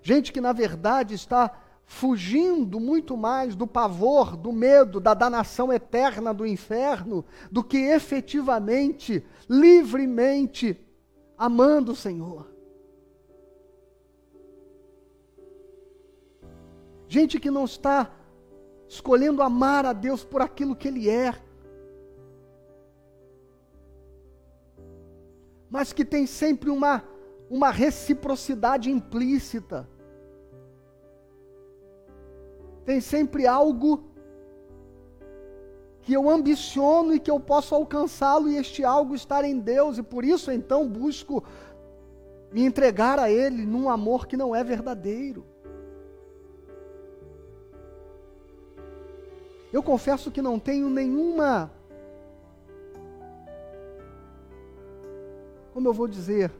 Gente 0.02 0.32
que 0.32 0.40
na 0.40 0.52
verdade 0.52 1.14
está 1.14 1.60
fugindo 1.86 2.80
muito 2.80 3.16
mais 3.16 3.54
do 3.54 3.66
pavor, 3.66 4.36
do 4.36 4.52
medo, 4.52 5.00
da 5.00 5.14
danação 5.14 5.72
eterna 5.72 6.32
do 6.32 6.46
inferno, 6.46 7.24
do 7.50 7.62
que 7.62 7.76
efetivamente, 7.76 9.24
livremente 9.48 10.83
amando 11.36 11.92
o 11.92 11.96
Senhor. 11.96 12.46
Gente 17.08 17.38
que 17.38 17.50
não 17.50 17.64
está 17.64 18.10
escolhendo 18.88 19.42
amar 19.42 19.86
a 19.86 19.92
Deus 19.92 20.24
por 20.24 20.40
aquilo 20.40 20.76
que 20.76 20.88
Ele 20.88 21.08
é, 21.08 21.34
mas 25.70 25.92
que 25.92 26.04
tem 26.04 26.26
sempre 26.26 26.70
uma, 26.70 27.02
uma 27.50 27.70
reciprocidade 27.70 28.90
implícita, 28.90 29.88
tem 32.84 33.00
sempre 33.00 33.46
algo 33.46 34.13
que 36.04 36.12
eu 36.12 36.28
ambiciono 36.28 37.14
e 37.14 37.18
que 37.18 37.30
eu 37.30 37.40
posso 37.40 37.74
alcançá-lo 37.74 38.48
e 38.48 38.56
este 38.56 38.84
algo 38.84 39.14
estar 39.14 39.42
em 39.42 39.58
Deus, 39.58 39.96
e 39.96 40.02
por 40.02 40.22
isso 40.22 40.52
então 40.52 40.86
busco 40.86 41.42
me 42.52 42.62
entregar 42.62 43.18
a 43.18 43.30
Ele 43.30 43.64
num 43.64 43.88
amor 43.88 44.26
que 44.26 44.36
não 44.36 44.54
é 44.54 44.62
verdadeiro. 44.62 45.44
Eu 49.72 49.82
confesso 49.82 50.30
que 50.30 50.42
não 50.42 50.58
tenho 50.58 50.88
nenhuma. 50.88 51.70
Como 55.72 55.88
eu 55.88 55.92
vou 55.92 56.06
dizer? 56.06 56.52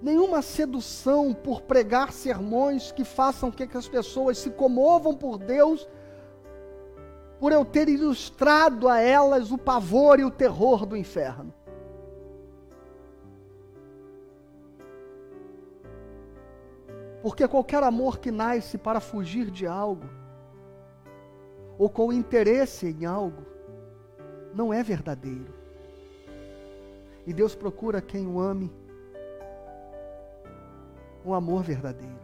Nenhuma 0.00 0.40
sedução 0.40 1.34
por 1.34 1.60
pregar 1.62 2.12
sermões 2.12 2.90
que 2.90 3.04
façam 3.04 3.50
que 3.50 3.68
as 3.76 3.88
pessoas 3.88 4.38
se 4.38 4.50
comovam 4.50 5.14
por 5.14 5.36
Deus 5.36 5.86
por 7.42 7.50
eu 7.50 7.64
ter 7.64 7.88
ilustrado 7.88 8.88
a 8.88 9.00
elas 9.00 9.50
o 9.50 9.58
pavor 9.58 10.20
e 10.20 10.24
o 10.24 10.30
terror 10.30 10.86
do 10.86 10.96
inferno. 10.96 11.52
Porque 17.20 17.48
qualquer 17.48 17.82
amor 17.82 18.20
que 18.20 18.30
nasce 18.30 18.78
para 18.78 19.00
fugir 19.00 19.50
de 19.50 19.66
algo, 19.66 20.08
ou 21.76 21.90
com 21.90 22.12
interesse 22.12 22.86
em 22.86 23.04
algo, 23.04 23.42
não 24.54 24.72
é 24.72 24.80
verdadeiro. 24.80 25.52
E 27.26 27.32
Deus 27.32 27.56
procura 27.56 28.00
quem 28.00 28.24
o 28.24 28.38
ame 28.38 28.72
um 31.26 31.34
amor 31.34 31.64
verdadeiro. 31.64 32.22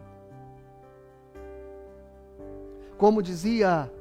Como 2.97 3.21
dizia 3.21 3.91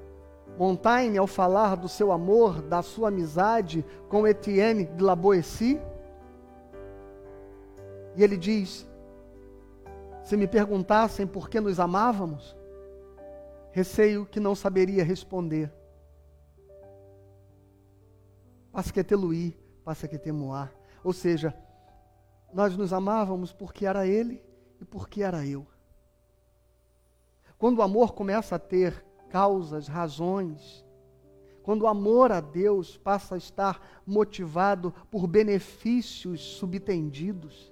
Montaigne, 0.59 1.17
ao 1.17 1.27
falar 1.29 1.77
do 1.77 1.89
seu 1.89 2.11
amor, 2.11 2.61
da 2.61 2.83
sua 2.83 3.09
amizade 3.09 3.85
com 4.09 4.27
Etienne 4.27 4.87
de 4.87 5.05
la 5.05 5.15
Boétie, 5.15 5.81
e 8.17 8.25
ele 8.25 8.37
diz: 8.37 8.85
Se 10.25 10.37
me 10.37 10.49
perguntassem 10.49 11.29
por 11.29 11.49
que 11.49 11.61
nos 11.61 11.79
amávamos, 11.79 12.57
receio 13.71 14.27
que 14.27 14.41
não 14.41 14.57
saberia 14.57 15.05
responder. 15.05 15.73
Parce 18.73 18.93
que 18.93 19.05
teluí, 19.05 19.57
parce 19.85 20.09
que 20.09 20.19
temoar. 20.19 20.73
Ou 21.05 21.13
seja, 21.13 21.55
nós 22.53 22.77
nos 22.77 22.93
amávamos 22.93 23.53
porque 23.53 23.87
era 23.87 24.09
ele 24.09 24.43
e 24.81 24.85
porque 24.85 25.23
era 25.23 25.47
eu. 25.47 25.65
Quando 27.57 27.79
o 27.79 27.83
amor 27.83 28.13
começa 28.13 28.57
a 28.57 28.59
ter 28.59 29.05
causas, 29.31 29.89
razões, 29.89 30.85
quando 31.63 31.83
o 31.83 31.87
amor 31.87 32.33
a 32.33 32.41
Deus 32.41 32.97
passa 32.97 33.35
a 33.35 33.39
estar 33.39 34.01
motivado 34.07 34.93
por 35.11 35.27
benefícios 35.27 36.41
subtendidos, 36.41 37.71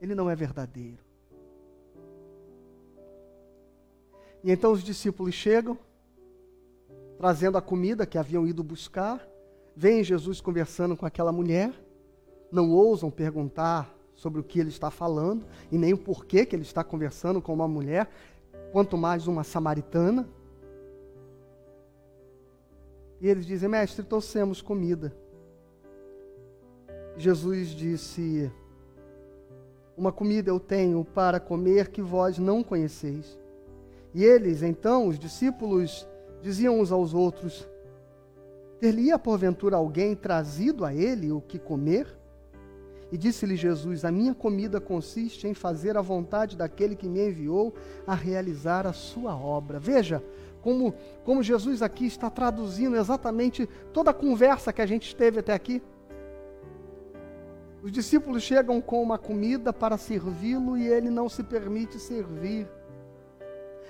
ele 0.00 0.14
não 0.14 0.30
é 0.30 0.34
verdadeiro. 0.34 1.04
E 4.42 4.50
então 4.50 4.72
os 4.72 4.82
discípulos 4.82 5.34
chegam, 5.34 5.78
trazendo 7.18 7.56
a 7.56 7.62
comida 7.62 8.06
que 8.06 8.18
haviam 8.18 8.46
ido 8.46 8.64
buscar, 8.64 9.22
veem 9.76 10.02
Jesus 10.02 10.40
conversando 10.40 10.96
com 10.96 11.06
aquela 11.06 11.30
mulher, 11.30 11.72
não 12.50 12.70
ousam 12.70 13.10
perguntar 13.10 13.94
sobre 14.14 14.40
o 14.40 14.44
que 14.44 14.58
ele 14.58 14.70
está 14.70 14.90
falando 14.90 15.46
e 15.70 15.78
nem 15.78 15.92
o 15.92 15.98
porquê 15.98 16.44
que 16.44 16.56
ele 16.56 16.62
está 16.62 16.82
conversando 16.82 17.40
com 17.40 17.52
uma 17.52 17.68
mulher, 17.68 18.10
quanto 18.72 18.96
mais 18.96 19.26
uma 19.28 19.44
samaritana. 19.44 20.26
E 23.20 23.28
eles 23.28 23.46
dizem: 23.46 23.68
Mestre, 23.68 24.02
trouxemos 24.02 24.62
comida. 24.62 25.14
Jesus 27.16 27.68
disse: 27.68 28.50
Uma 29.96 30.10
comida 30.10 30.50
eu 30.50 30.58
tenho 30.58 31.04
para 31.04 31.38
comer 31.38 31.88
que 31.88 32.00
vós 32.00 32.38
não 32.38 32.64
conheceis. 32.64 33.38
E 34.14 34.24
eles, 34.24 34.62
então, 34.62 35.06
os 35.06 35.18
discípulos, 35.18 36.08
diziam 36.40 36.80
uns 36.80 36.90
aos 36.90 37.12
outros: 37.12 37.68
Ter-lhe-ia 38.80 39.18
porventura 39.18 39.76
alguém 39.76 40.16
trazido 40.16 40.84
a 40.84 40.94
ele 40.94 41.30
o 41.30 41.40
que 41.40 41.58
comer? 41.58 42.21
E 43.12 43.18
disse-lhe 43.18 43.56
Jesus: 43.56 44.06
A 44.06 44.10
minha 44.10 44.34
comida 44.34 44.80
consiste 44.80 45.46
em 45.46 45.52
fazer 45.52 45.98
a 45.98 46.00
vontade 46.00 46.56
daquele 46.56 46.96
que 46.96 47.06
me 47.06 47.28
enviou 47.28 47.74
a 48.06 48.14
realizar 48.14 48.86
a 48.86 48.94
sua 48.94 49.36
obra. 49.36 49.78
Veja 49.78 50.24
como, 50.62 50.94
como 51.22 51.42
Jesus 51.42 51.82
aqui 51.82 52.06
está 52.06 52.30
traduzindo 52.30 52.96
exatamente 52.96 53.68
toda 53.92 54.12
a 54.12 54.14
conversa 54.14 54.72
que 54.72 54.80
a 54.80 54.86
gente 54.86 55.14
teve 55.14 55.40
até 55.40 55.52
aqui. 55.52 55.82
Os 57.82 57.92
discípulos 57.92 58.42
chegam 58.42 58.80
com 58.80 59.02
uma 59.02 59.18
comida 59.18 59.74
para 59.74 59.98
servi-lo 59.98 60.78
e 60.78 60.86
ele 60.86 61.10
não 61.10 61.28
se 61.28 61.42
permite 61.42 61.98
servir. 61.98 62.66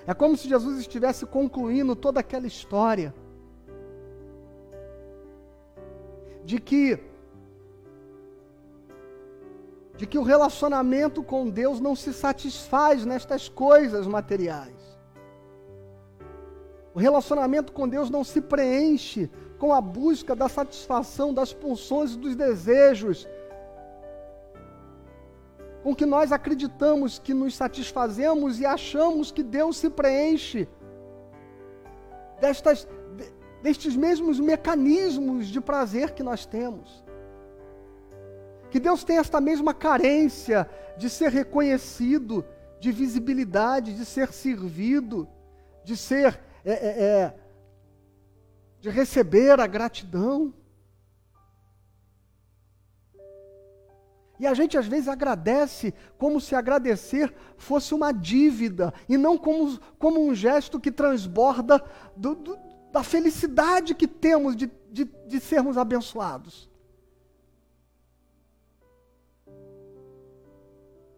É 0.04 0.12
como 0.12 0.36
se 0.36 0.48
Jesus 0.48 0.80
estivesse 0.80 1.26
concluindo 1.26 1.94
toda 1.94 2.18
aquela 2.18 2.46
história 2.48 3.14
de 6.44 6.58
que 6.58 7.11
de 10.03 10.07
que 10.09 10.18
o 10.18 10.24
relacionamento 10.24 11.22
com 11.22 11.48
Deus 11.48 11.78
não 11.78 11.94
se 11.94 12.12
satisfaz 12.12 13.05
nestas 13.05 13.48
coisas 13.48 14.05
materiais. 14.05 14.74
O 16.92 16.98
relacionamento 16.98 17.72
com 17.72 17.88
Deus 17.88 18.11
não 18.11 18.24
se 18.24 18.40
preenche 18.40 19.30
com 19.61 19.72
a 19.72 19.80
busca 19.80 20.34
da 20.34 20.48
satisfação 20.48 21.32
das 21.32 21.53
pulsões 21.53 22.14
e 22.14 22.18
dos 22.18 22.34
desejos 22.34 23.28
com 25.84 25.94
que 25.94 26.05
nós 26.05 26.32
acreditamos 26.32 27.20
que 27.20 27.32
nos 27.32 27.55
satisfazemos 27.55 28.59
e 28.59 28.66
achamos 28.66 29.30
que 29.30 29.44
Deus 29.44 29.76
se 29.76 29.88
preenche 29.88 30.66
destas, 32.40 32.88
destes 33.62 33.94
mesmos 33.94 34.40
mecanismos 34.40 35.46
de 35.46 35.61
prazer 35.61 36.11
que 36.11 36.24
nós 36.24 36.44
temos. 36.44 37.05
Que 38.72 38.80
Deus 38.80 39.04
tem 39.04 39.18
esta 39.18 39.38
mesma 39.38 39.74
carência 39.74 40.66
de 40.96 41.10
ser 41.10 41.30
reconhecido, 41.30 42.42
de 42.80 42.90
visibilidade, 42.90 43.92
de 43.92 44.02
ser 44.06 44.32
servido, 44.32 45.28
de 45.84 45.94
ser, 45.94 46.40
é, 46.64 46.72
é, 46.72 47.04
é, 47.04 47.34
de 48.80 48.88
receber 48.88 49.60
a 49.60 49.66
gratidão. 49.66 50.54
E 54.40 54.46
a 54.46 54.54
gente 54.54 54.78
às 54.78 54.86
vezes 54.86 55.06
agradece 55.06 55.92
como 56.16 56.40
se 56.40 56.54
agradecer 56.54 57.30
fosse 57.58 57.92
uma 57.92 58.10
dívida 58.10 58.94
e 59.06 59.18
não 59.18 59.36
como, 59.36 59.78
como 59.98 60.18
um 60.18 60.34
gesto 60.34 60.80
que 60.80 60.90
transborda 60.90 61.84
do, 62.16 62.34
do, 62.34 62.58
da 62.90 63.02
felicidade 63.02 63.94
que 63.94 64.08
temos 64.08 64.56
de, 64.56 64.70
de, 64.90 65.04
de 65.04 65.40
sermos 65.40 65.76
abençoados. 65.76 66.71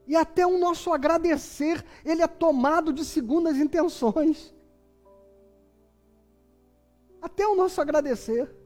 E 0.07 0.15
até 0.15 0.47
o 0.47 0.59
nosso 0.59 0.93
agradecer, 0.93 1.85
ele 2.05 2.23
é 2.23 2.27
tomado 2.27 2.93
de 2.93 3.05
segundas 3.05 3.57
intenções. 3.57 4.55
Até 7.23 7.47
o 7.47 7.57
nosso 7.57 7.81
agradecer. 7.81 8.65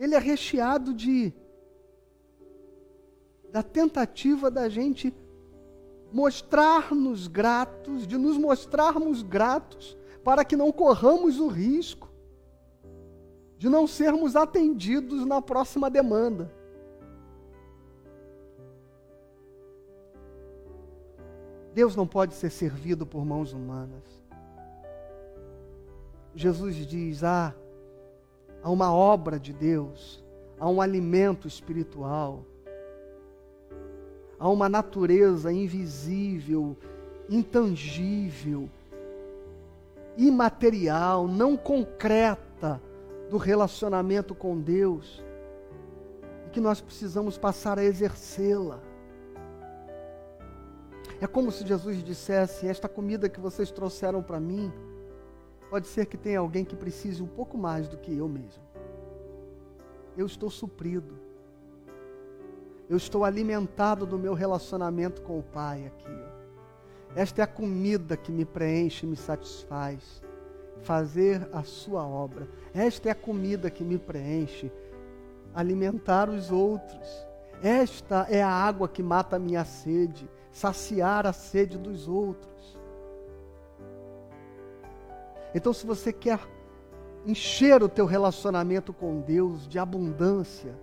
ele 0.00 0.14
é 0.14 0.18
recheado 0.18 0.94
de 0.94 1.30
da 3.52 3.62
tentativa 3.62 4.50
da 4.50 4.68
gente 4.68 5.12
mostrar-nos 6.10 7.26
gratos, 7.26 8.06
de 8.06 8.16
nos 8.16 8.38
mostrarmos 8.38 9.22
gratos, 9.22 9.96
para 10.24 10.44
que 10.44 10.56
não 10.56 10.72
corramos 10.72 11.38
o 11.38 11.48
risco 11.48 12.08
de 13.58 13.68
não 13.68 13.86
sermos 13.86 14.36
atendidos 14.36 15.26
na 15.26 15.42
próxima 15.42 15.90
demanda. 15.90 16.50
Deus 21.74 21.94
não 21.94 22.06
pode 22.06 22.34
ser 22.34 22.50
servido 22.50 23.06
por 23.06 23.24
mãos 23.24 23.52
humanas. 23.52 24.02
Jesus 26.34 26.76
diz: 26.76 27.22
Ah, 27.22 27.54
a 28.62 28.70
uma 28.70 28.92
obra 28.92 29.38
de 29.38 29.52
Deus, 29.52 30.22
a 30.58 30.68
um 30.68 30.80
alimento 30.80 31.46
espiritual, 31.46 32.44
a 34.38 34.48
uma 34.48 34.68
natureza 34.68 35.52
invisível, 35.52 36.76
intangível, 37.28 38.68
imaterial, 40.16 41.26
não 41.26 41.56
concreta 41.56 42.80
do 43.30 43.36
relacionamento 43.36 44.34
com 44.34 44.58
Deus, 44.58 45.22
e 46.46 46.50
que 46.50 46.60
nós 46.60 46.80
precisamos 46.80 47.38
passar 47.38 47.78
a 47.78 47.84
exercê-la. 47.84 48.89
É 51.20 51.26
como 51.26 51.50
se 51.52 51.66
Jesus 51.66 52.02
dissesse: 52.02 52.66
Esta 52.66 52.88
comida 52.88 53.28
que 53.28 53.40
vocês 53.40 53.70
trouxeram 53.70 54.22
para 54.22 54.40
mim, 54.40 54.72
Pode 55.70 55.86
ser 55.86 56.06
que 56.06 56.16
tenha 56.16 56.40
alguém 56.40 56.64
que 56.64 56.74
precise 56.74 57.22
um 57.22 57.28
pouco 57.28 57.56
mais 57.56 57.86
do 57.86 57.96
que 57.96 58.18
eu 58.18 58.28
mesmo. 58.28 58.62
Eu 60.16 60.26
estou 60.26 60.50
suprido. 60.50 61.16
Eu 62.88 62.96
estou 62.96 63.24
alimentado 63.24 64.04
do 64.04 64.18
meu 64.18 64.34
relacionamento 64.34 65.22
com 65.22 65.38
o 65.38 65.44
Pai 65.44 65.86
aqui. 65.86 66.18
Esta 67.14 67.42
é 67.42 67.44
a 67.44 67.46
comida 67.46 68.16
que 68.16 68.32
me 68.32 68.44
preenche 68.44 69.06
e 69.06 69.08
me 69.08 69.16
satisfaz. 69.16 70.20
Fazer 70.82 71.48
a 71.52 71.62
sua 71.62 72.04
obra. 72.04 72.48
Esta 72.74 73.08
é 73.08 73.12
a 73.12 73.14
comida 73.14 73.70
que 73.70 73.84
me 73.84 73.96
preenche. 73.96 74.72
Alimentar 75.54 76.28
os 76.28 76.50
outros. 76.50 77.08
Esta 77.62 78.26
é 78.28 78.42
a 78.42 78.50
água 78.50 78.88
que 78.88 79.04
mata 79.04 79.36
a 79.36 79.38
minha 79.38 79.64
sede. 79.64 80.28
Saciar 80.50 81.26
a 81.26 81.32
sede 81.32 81.78
dos 81.78 82.08
outros. 82.08 82.78
Então, 85.54 85.72
se 85.72 85.86
você 85.86 86.12
quer 86.12 86.40
encher 87.26 87.82
o 87.82 87.88
teu 87.88 88.06
relacionamento 88.06 88.92
com 88.92 89.20
Deus 89.20 89.66
de 89.68 89.78
abundância, 89.78 90.74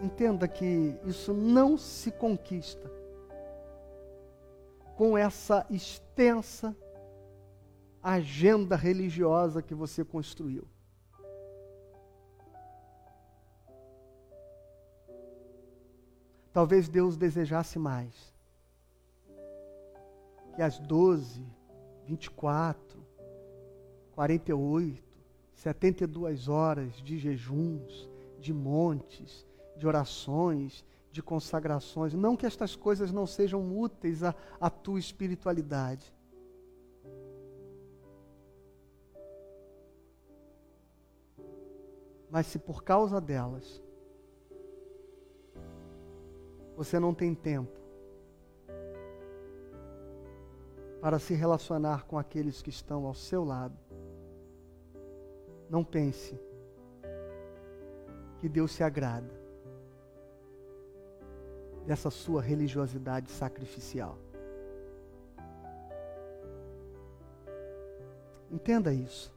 entenda 0.00 0.48
que 0.48 0.96
isso 1.04 1.32
não 1.34 1.76
se 1.76 2.10
conquista 2.10 2.90
com 4.96 5.16
essa 5.16 5.66
extensa 5.70 6.76
agenda 8.02 8.76
religiosa 8.76 9.62
que 9.62 9.74
você 9.74 10.04
construiu. 10.04 10.69
Talvez 16.52 16.88
Deus 16.88 17.16
desejasse 17.16 17.78
mais 17.78 18.34
que 20.54 20.62
as 20.62 20.78
doze 20.78 21.46
24, 22.06 23.00
48, 24.12 25.02
72 25.54 26.48
horas 26.48 26.94
de 26.96 27.18
jejuns, 27.18 28.10
de 28.40 28.52
montes, 28.52 29.46
de 29.76 29.86
orações, 29.86 30.84
de 31.12 31.22
consagrações. 31.22 32.14
Não 32.14 32.36
que 32.36 32.46
estas 32.46 32.74
coisas 32.74 33.12
não 33.12 33.26
sejam 33.26 33.78
úteis 33.78 34.24
à, 34.24 34.34
à 34.60 34.68
tua 34.68 34.98
espiritualidade. 34.98 36.12
Mas 42.28 42.46
se 42.46 42.58
por 42.58 42.82
causa 42.82 43.20
delas 43.20 43.82
você 46.80 46.98
não 46.98 47.12
tem 47.12 47.34
tempo 47.34 47.78
para 50.98 51.18
se 51.18 51.34
relacionar 51.34 52.06
com 52.06 52.16
aqueles 52.16 52.62
que 52.62 52.70
estão 52.70 53.04
ao 53.04 53.12
seu 53.12 53.44
lado. 53.44 53.76
Não 55.68 55.84
pense 55.84 56.40
que 58.38 58.48
Deus 58.48 58.72
se 58.72 58.82
agrada 58.82 59.30
dessa 61.86 62.08
sua 62.08 62.40
religiosidade 62.40 63.30
sacrificial. 63.30 64.16
Entenda 68.50 68.90
isso. 68.90 69.30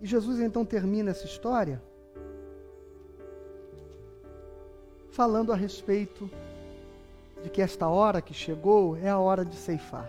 E 0.00 0.06
Jesus 0.06 0.40
então 0.40 0.64
termina 0.64 1.12
essa 1.12 1.24
história 1.24 1.80
falando 5.18 5.52
a 5.52 5.56
respeito 5.56 6.30
de 7.42 7.50
que 7.50 7.60
esta 7.60 7.88
hora 7.88 8.22
que 8.22 8.32
chegou 8.32 8.96
é 8.96 9.08
a 9.08 9.18
hora 9.18 9.44
de 9.44 9.56
ceifar. 9.56 10.08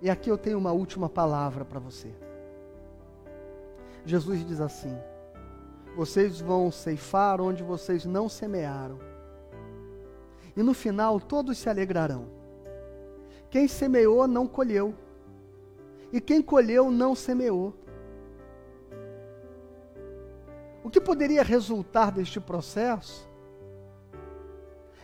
E 0.00 0.08
aqui 0.08 0.30
eu 0.30 0.38
tenho 0.38 0.56
uma 0.56 0.72
última 0.72 1.10
palavra 1.10 1.66
para 1.66 1.78
você. 1.78 2.08
Jesus 4.06 4.46
diz 4.46 4.62
assim: 4.62 4.96
Vocês 5.94 6.40
vão 6.40 6.70
ceifar 6.70 7.38
onde 7.38 7.62
vocês 7.62 8.06
não 8.06 8.30
semearam. 8.30 8.98
E 10.56 10.62
no 10.62 10.72
final 10.72 11.20
todos 11.20 11.58
se 11.58 11.68
alegrarão. 11.68 12.24
Quem 13.50 13.68
semeou 13.68 14.26
não 14.26 14.46
colheu, 14.46 14.94
e 16.10 16.18
quem 16.18 16.40
colheu 16.40 16.90
não 16.90 17.14
semeou. 17.14 17.74
O 20.88 20.90
que 20.90 21.02
poderia 21.02 21.42
resultar 21.42 22.10
deste 22.10 22.40
processo 22.40 23.28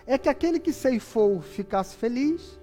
é 0.07 0.17
que 0.17 0.31
aquele 0.31 0.59
que 0.59 0.73
ceifou 0.73 1.43
ficasse 1.43 1.95
feliz 1.95 2.59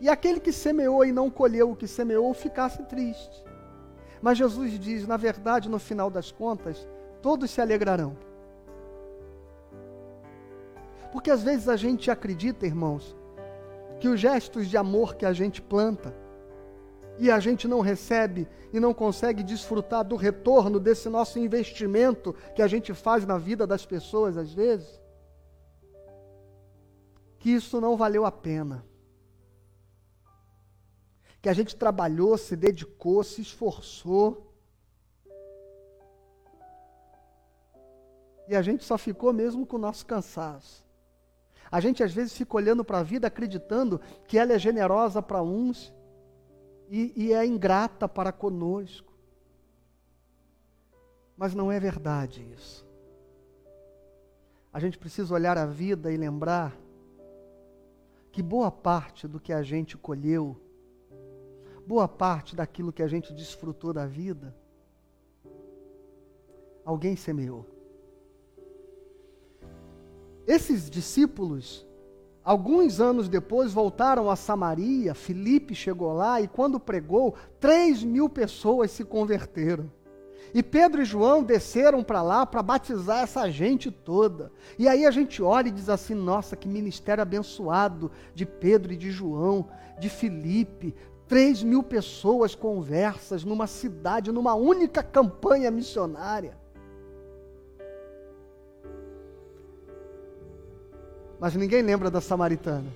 e 0.00 0.08
aquele 0.08 0.40
que 0.40 0.50
semeou 0.50 1.04
e 1.04 1.12
não 1.12 1.30
colheu 1.30 1.70
o 1.70 1.76
que 1.76 1.86
semeou 1.86 2.34
ficasse 2.34 2.82
triste. 2.86 3.40
Mas 4.20 4.36
Jesus 4.36 4.76
diz, 4.80 5.06
na 5.06 5.16
verdade, 5.16 5.68
no 5.68 5.78
final 5.78 6.10
das 6.10 6.32
contas, 6.32 6.88
todos 7.22 7.52
se 7.52 7.60
alegrarão. 7.60 8.18
Porque 11.12 11.30
às 11.30 11.44
vezes 11.44 11.68
a 11.68 11.76
gente 11.76 12.10
acredita, 12.10 12.66
irmãos, 12.66 13.16
que 14.00 14.08
os 14.08 14.18
gestos 14.18 14.66
de 14.66 14.76
amor 14.76 15.14
que 15.14 15.24
a 15.24 15.32
gente 15.32 15.62
planta 15.62 16.12
e 17.18 17.30
a 17.30 17.40
gente 17.40 17.66
não 17.66 17.80
recebe 17.80 18.48
e 18.72 18.80
não 18.80 18.92
consegue 18.92 19.42
desfrutar 19.42 20.04
do 20.04 20.16
retorno 20.16 20.78
desse 20.78 21.08
nosso 21.08 21.38
investimento 21.38 22.34
que 22.54 22.62
a 22.62 22.66
gente 22.66 22.92
faz 22.92 23.24
na 23.24 23.38
vida 23.38 23.66
das 23.66 23.86
pessoas 23.86 24.36
às 24.36 24.52
vezes, 24.52 25.00
que 27.38 27.50
isso 27.50 27.80
não 27.80 27.96
valeu 27.96 28.24
a 28.24 28.32
pena 28.32 28.84
que 31.46 31.50
a 31.50 31.54
gente 31.54 31.76
trabalhou, 31.76 32.36
se 32.36 32.56
dedicou, 32.56 33.22
se 33.22 33.40
esforçou. 33.40 34.52
E 38.48 38.56
a 38.56 38.60
gente 38.60 38.82
só 38.82 38.98
ficou 38.98 39.32
mesmo 39.32 39.64
com 39.64 39.76
o 39.76 39.78
nosso 39.78 40.04
cansaço. 40.04 40.84
A 41.70 41.78
gente 41.78 42.02
às 42.02 42.12
vezes 42.12 42.32
fica 42.32 42.56
olhando 42.56 42.84
para 42.84 42.98
a 42.98 43.04
vida 43.04 43.28
acreditando 43.28 44.00
que 44.26 44.36
ela 44.36 44.54
é 44.54 44.58
generosa 44.58 45.22
para 45.22 45.40
uns 45.40 45.94
e, 46.88 47.12
e 47.16 47.32
é 47.32 47.44
ingrata 47.44 48.08
para 48.08 48.32
conosco. 48.32 49.12
Mas 51.36 51.54
não 51.54 51.70
é 51.70 51.78
verdade 51.78 52.46
isso. 52.54 52.86
A 54.72 54.80
gente 54.80 54.98
precisa 54.98 55.34
olhar 55.34 55.56
a 55.56 55.66
vida 55.66 56.12
e 56.12 56.16
lembrar 56.16 56.76
que 58.30 58.42
boa 58.42 58.70
parte 58.70 59.26
do 59.26 59.40
que 59.40 59.52
a 59.52 59.62
gente 59.62 59.96
colheu 59.96 60.60
boa 61.86 62.08
parte 62.08 62.56
daquilo 62.56 62.92
que 62.92 63.02
a 63.02 63.06
gente 63.06 63.32
desfrutou 63.32 63.92
da 63.92 64.06
vida, 64.06 64.54
alguém 66.84 67.14
semeou. 67.14 67.64
Esses 70.46 70.90
discípulos, 70.90 71.86
alguns 72.46 73.00
anos 73.00 73.28
depois, 73.28 73.72
voltaram 73.72 74.30
a 74.30 74.36
Samaria. 74.36 75.14
Filipe 75.14 75.74
chegou 75.74 76.14
lá 76.14 76.40
e, 76.40 76.48
quando 76.48 76.80
pregou, 76.80 77.34
três 77.60 78.02
mil 78.02 78.28
pessoas 78.28 78.90
se 78.90 79.04
converteram. 79.04 79.90
E 80.54 80.62
Pedro 80.62 81.02
e 81.02 81.04
João 81.04 81.42
desceram 81.42 82.02
para 82.02 82.22
lá 82.22 82.46
para 82.46 82.62
batizar 82.62 83.22
essa 83.22 83.50
gente 83.50 83.90
toda. 83.90 84.50
E 84.78 84.88
aí 84.88 85.04
a 85.04 85.10
gente 85.10 85.42
olha 85.42 85.68
e 85.68 85.72
diz 85.72 85.90
assim: 85.90 86.14
nossa, 86.14 86.56
que 86.56 86.68
ministério 86.68 87.20
abençoado 87.20 88.10
de 88.34 88.46
Pedro 88.46 88.92
e 88.92 88.96
de 88.96 89.10
João, 89.10 89.68
de 89.98 90.08
Filipe, 90.08 90.94
Três 91.28 91.60
mil 91.60 91.82
pessoas 91.82 92.54
conversas 92.54 93.42
numa 93.42 93.66
cidade, 93.66 94.30
numa 94.30 94.54
única 94.54 95.02
campanha 95.02 95.72
missionária. 95.72 96.56
Mas 101.40 101.54
ninguém 101.54 101.82
lembra 101.82 102.10
da 102.10 102.20
samaritana. 102.20 102.86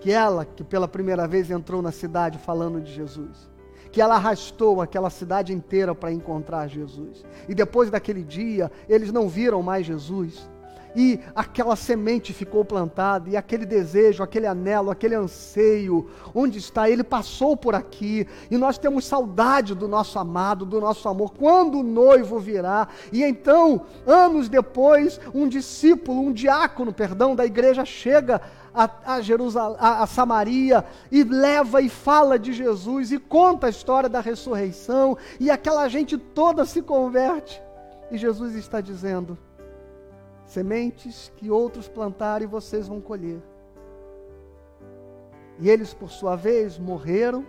Que 0.00 0.12
ela, 0.12 0.44
que 0.44 0.62
pela 0.62 0.86
primeira 0.86 1.26
vez 1.26 1.50
entrou 1.50 1.80
na 1.80 1.90
cidade 1.90 2.38
falando 2.38 2.80
de 2.80 2.92
Jesus. 2.92 3.48
Que 3.90 4.00
ela 4.00 4.16
arrastou 4.16 4.82
aquela 4.82 5.08
cidade 5.08 5.52
inteira 5.52 5.94
para 5.94 6.12
encontrar 6.12 6.68
Jesus. 6.68 7.24
E 7.48 7.54
depois 7.54 7.90
daquele 7.90 8.22
dia, 8.22 8.70
eles 8.88 9.12
não 9.12 9.28
viram 9.28 9.62
mais 9.62 9.86
Jesus 9.86 10.48
e 10.94 11.20
aquela 11.34 11.76
semente 11.76 12.32
ficou 12.32 12.64
plantada, 12.64 13.28
e 13.28 13.36
aquele 13.36 13.66
desejo, 13.66 14.22
aquele 14.22 14.46
anelo, 14.46 14.90
aquele 14.90 15.14
anseio, 15.14 16.08
onde 16.34 16.58
está? 16.58 16.88
Ele 16.88 17.02
passou 17.02 17.56
por 17.56 17.74
aqui, 17.74 18.26
e 18.50 18.56
nós 18.56 18.78
temos 18.78 19.04
saudade 19.04 19.74
do 19.74 19.88
nosso 19.88 20.18
amado, 20.18 20.64
do 20.64 20.80
nosso 20.80 21.08
amor, 21.08 21.32
quando 21.32 21.80
o 21.80 21.82
noivo 21.82 22.38
virá, 22.38 22.88
e 23.12 23.22
então, 23.22 23.82
anos 24.06 24.48
depois, 24.48 25.20
um 25.34 25.48
discípulo, 25.48 26.20
um 26.20 26.32
diácono, 26.32 26.92
perdão, 26.92 27.34
da 27.34 27.44
igreja 27.44 27.84
chega 27.84 28.40
a, 28.74 29.20
Jerusalém, 29.20 29.76
a, 29.78 30.02
a 30.02 30.06
Samaria 30.06 30.84
e 31.10 31.22
leva 31.22 31.80
e 31.80 31.88
fala 31.88 32.36
de 32.36 32.52
Jesus 32.52 33.12
e 33.12 33.18
conta 33.18 33.68
a 33.68 33.70
história 33.70 34.08
da 34.08 34.20
ressurreição, 34.20 35.16
e 35.38 35.50
aquela 35.50 35.88
gente 35.88 36.18
toda 36.18 36.64
se 36.64 36.82
converte, 36.82 37.62
e 38.10 38.18
Jesus 38.18 38.54
está 38.56 38.80
dizendo: 38.80 39.38
sementes 40.44 41.32
que 41.36 41.50
outros 41.50 41.88
plantaram 41.88 42.44
e 42.44 42.48
vocês 42.48 42.88
vão 42.88 43.00
colher. 43.00 43.42
E 45.58 45.70
eles, 45.70 45.94
por 45.94 46.10
sua 46.10 46.36
vez, 46.36 46.78
morreram 46.78 47.46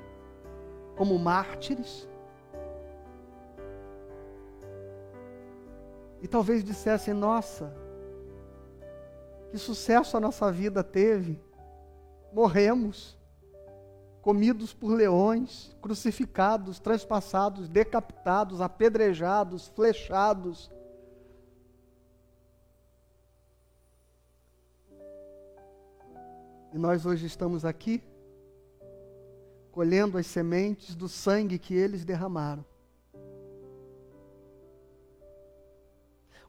como 0.95 1.17
mártires. 1.17 2.07
E 6.21 6.27
talvez 6.27 6.63
dissessem: 6.63 7.13
Nossa, 7.13 7.75
que 9.49 9.57
sucesso 9.57 10.15
a 10.15 10.19
nossa 10.19 10.51
vida 10.51 10.83
teve. 10.83 11.41
Morremos, 12.31 13.17
comidos 14.21 14.73
por 14.73 14.89
leões, 14.89 15.75
crucificados, 15.81 16.79
transpassados, 16.79 17.69
decapitados, 17.69 18.61
apedrejados, 18.61 19.67
flechados 19.69 20.69
E 26.75 26.77
nós 26.77 27.05
hoje 27.05 27.25
estamos 27.25 27.63
aqui 27.63 28.03
colhendo 29.71 30.17
as 30.17 30.27
sementes 30.27 30.93
do 30.93 31.07
sangue 31.07 31.57
que 31.57 31.73
eles 31.73 32.03
derramaram. 32.03 32.65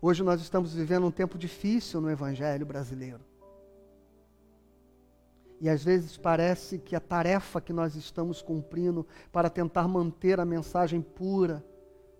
Hoje 0.02 0.24
nós 0.24 0.40
estamos 0.40 0.74
vivendo 0.74 1.06
um 1.06 1.12
tempo 1.12 1.38
difícil 1.38 2.00
no 2.00 2.10
Evangelho 2.10 2.66
brasileiro. 2.66 3.20
E 5.60 5.68
às 5.68 5.84
vezes 5.84 6.16
parece 6.16 6.76
que 6.80 6.96
a 6.96 7.00
tarefa 7.00 7.60
que 7.60 7.72
nós 7.72 7.94
estamos 7.94 8.42
cumprindo 8.42 9.06
para 9.30 9.48
tentar 9.48 9.86
manter 9.86 10.40
a 10.40 10.44
mensagem 10.44 11.00
pura, 11.00 11.64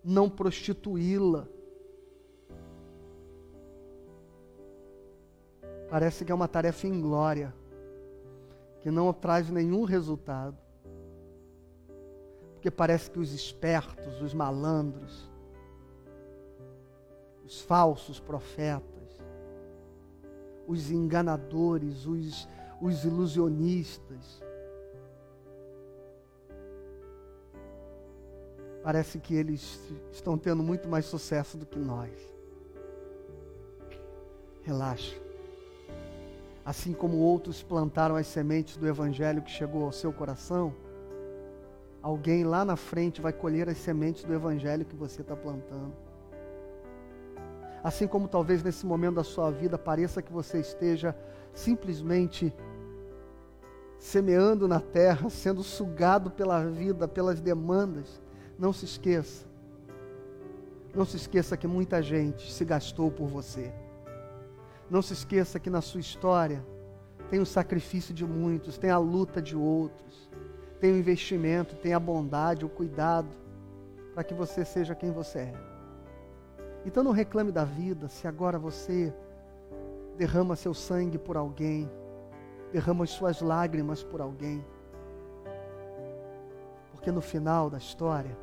não 0.01 0.29
prostituí-la, 0.29 1.45
parece 5.89 6.23
que 6.23 6.31
é 6.31 6.35
uma 6.35 6.47
tarefa 6.47 6.87
inglória 6.87 7.53
que 8.81 8.91
não 8.91 9.11
traz 9.13 9.49
nenhum 9.49 9.83
resultado. 9.83 10.57
Porque 12.53 12.71
parece 12.71 13.09
que 13.09 13.19
os 13.19 13.31
espertos, 13.33 14.21
os 14.21 14.33
malandros, 14.33 15.29
os 17.45 17.61
falsos 17.61 18.19
profetas, 18.19 19.21
os 20.67 20.91
enganadores, 20.91 22.05
os, 22.05 22.47
os 22.81 23.05
ilusionistas, 23.05 24.43
parece 28.83 29.19
que 29.19 29.35
eles 29.35 29.79
estão 30.11 30.37
tendo 30.37 30.63
muito 30.63 30.87
mais 30.87 31.05
sucesso 31.05 31.57
do 31.57 31.65
que 31.65 31.77
nós. 31.77 32.11
Relaxa. 34.63 35.26
Assim 36.67 36.91
como 36.91 37.15
outros 37.19 37.63
plantaram 37.63 38.17
as 38.17 38.27
sementes 38.27 38.75
do 38.75 38.85
Evangelho 38.85 39.41
que 39.41 39.49
chegou 39.49 39.85
ao 39.85 39.91
seu 39.93 40.11
coração, 40.11 40.75
alguém 42.01 42.43
lá 42.43 42.65
na 42.65 42.75
frente 42.75 43.21
vai 43.21 43.31
colher 43.31 43.69
as 43.69 43.77
sementes 43.77 44.25
do 44.25 44.33
Evangelho 44.33 44.83
que 44.83 44.93
você 44.93 45.21
está 45.21 45.33
plantando. 45.33 45.93
Assim 47.81 48.05
como 48.05 48.27
talvez 48.27 48.61
nesse 48.61 48.85
momento 48.85 49.15
da 49.15 49.23
sua 49.23 49.49
vida 49.49 49.77
pareça 49.77 50.21
que 50.21 50.33
você 50.33 50.59
esteja 50.59 51.15
simplesmente 51.53 52.53
semeando 53.97 54.67
na 54.67 54.81
terra, 54.81 55.29
sendo 55.29 55.63
sugado 55.63 56.29
pela 56.29 56.65
vida, 56.65 57.07
pelas 57.07 57.39
demandas, 57.39 58.21
não 58.59 58.73
se 58.73 58.83
esqueça. 58.83 59.47
Não 60.93 61.05
se 61.05 61.15
esqueça 61.15 61.55
que 61.55 61.65
muita 61.65 62.03
gente 62.03 62.51
se 62.51 62.65
gastou 62.65 63.09
por 63.09 63.29
você. 63.29 63.73
Não 64.89 65.01
se 65.01 65.13
esqueça 65.13 65.59
que 65.59 65.69
na 65.69 65.81
sua 65.81 65.99
história 65.99 66.63
tem 67.29 67.39
o 67.39 67.45
sacrifício 67.45 68.13
de 68.13 68.25
muitos, 68.25 68.77
tem 68.77 68.89
a 68.89 68.97
luta 68.97 69.41
de 69.41 69.55
outros, 69.55 70.29
tem 70.79 70.93
o 70.93 70.97
investimento, 70.97 71.75
tem 71.75 71.93
a 71.93 71.99
bondade, 71.99 72.65
o 72.65 72.69
cuidado, 72.69 73.35
para 74.13 74.23
que 74.23 74.33
você 74.33 74.63
seja 74.63 74.95
quem 74.95 75.11
você 75.11 75.39
é. 75.39 75.53
Então 76.85 77.03
não 77.03 77.11
reclame 77.11 77.51
da 77.51 77.65
vida 77.65 78.07
se 78.07 78.27
agora 78.27 78.57
você 78.57 79.13
derrama 80.17 80.55
seu 80.55 80.73
sangue 80.73 81.17
por 81.17 81.35
alguém, 81.35 81.89
derrama 82.71 83.03
as 83.03 83.09
suas 83.09 83.41
lágrimas 83.41 84.03
por 84.03 84.21
alguém. 84.21 84.65
Porque 86.91 87.11
no 87.11 87.21
final 87.21 87.69
da 87.69 87.77
história, 87.77 88.37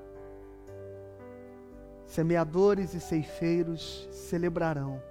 semeadores 2.05 2.93
e 2.93 3.01
ceifeiros 3.01 4.09
celebrarão, 4.13 5.03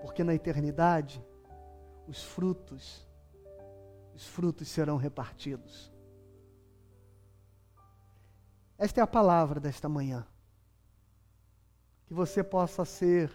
porque 0.00 0.24
na 0.24 0.34
eternidade 0.34 1.24
os 2.06 2.22
frutos, 2.22 3.06
os 4.14 4.26
frutos 4.26 4.68
serão 4.68 4.96
repartidos. 4.96 5.92
Esta 8.76 9.00
é 9.00 9.02
a 9.02 9.06
palavra 9.06 9.60
desta 9.60 9.88
manhã. 9.88 10.26
Que 12.06 12.14
você 12.14 12.42
possa 12.42 12.84
ser 12.84 13.30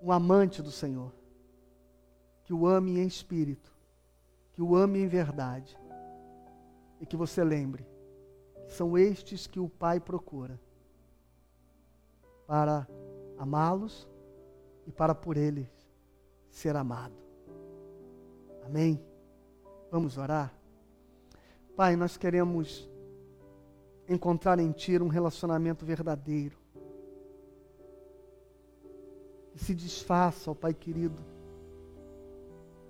um 0.00 0.12
amante 0.12 0.62
do 0.62 0.70
Senhor, 0.70 1.12
que 2.44 2.52
o 2.52 2.66
ame 2.66 3.00
em 3.00 3.06
espírito, 3.06 3.74
que 4.52 4.62
o 4.62 4.76
ame 4.76 5.00
em 5.00 5.08
verdade, 5.08 5.76
e 7.00 7.06
que 7.06 7.16
você 7.16 7.42
lembre 7.42 7.86
são 8.68 8.96
estes 8.96 9.46
que 9.46 9.60
o 9.60 9.68
Pai 9.68 10.00
procura 10.00 10.60
para 12.46 12.86
amá-los 13.38 14.08
e 14.86 14.92
para 14.92 15.14
por 15.14 15.36
eles 15.36 15.68
ser 16.50 16.76
amado. 16.76 17.14
Amém? 18.64 19.00
Vamos 19.90 20.16
orar? 20.16 20.52
Pai, 21.76 21.96
nós 21.96 22.16
queremos 22.16 22.88
encontrar 24.08 24.58
em 24.58 24.72
Ti 24.72 24.98
um 24.98 25.08
relacionamento 25.08 25.84
verdadeiro 25.84 26.56
e 29.54 29.58
se 29.58 29.74
desfaça, 29.74 30.50
ó 30.50 30.54
Pai 30.54 30.74
querido, 30.74 31.22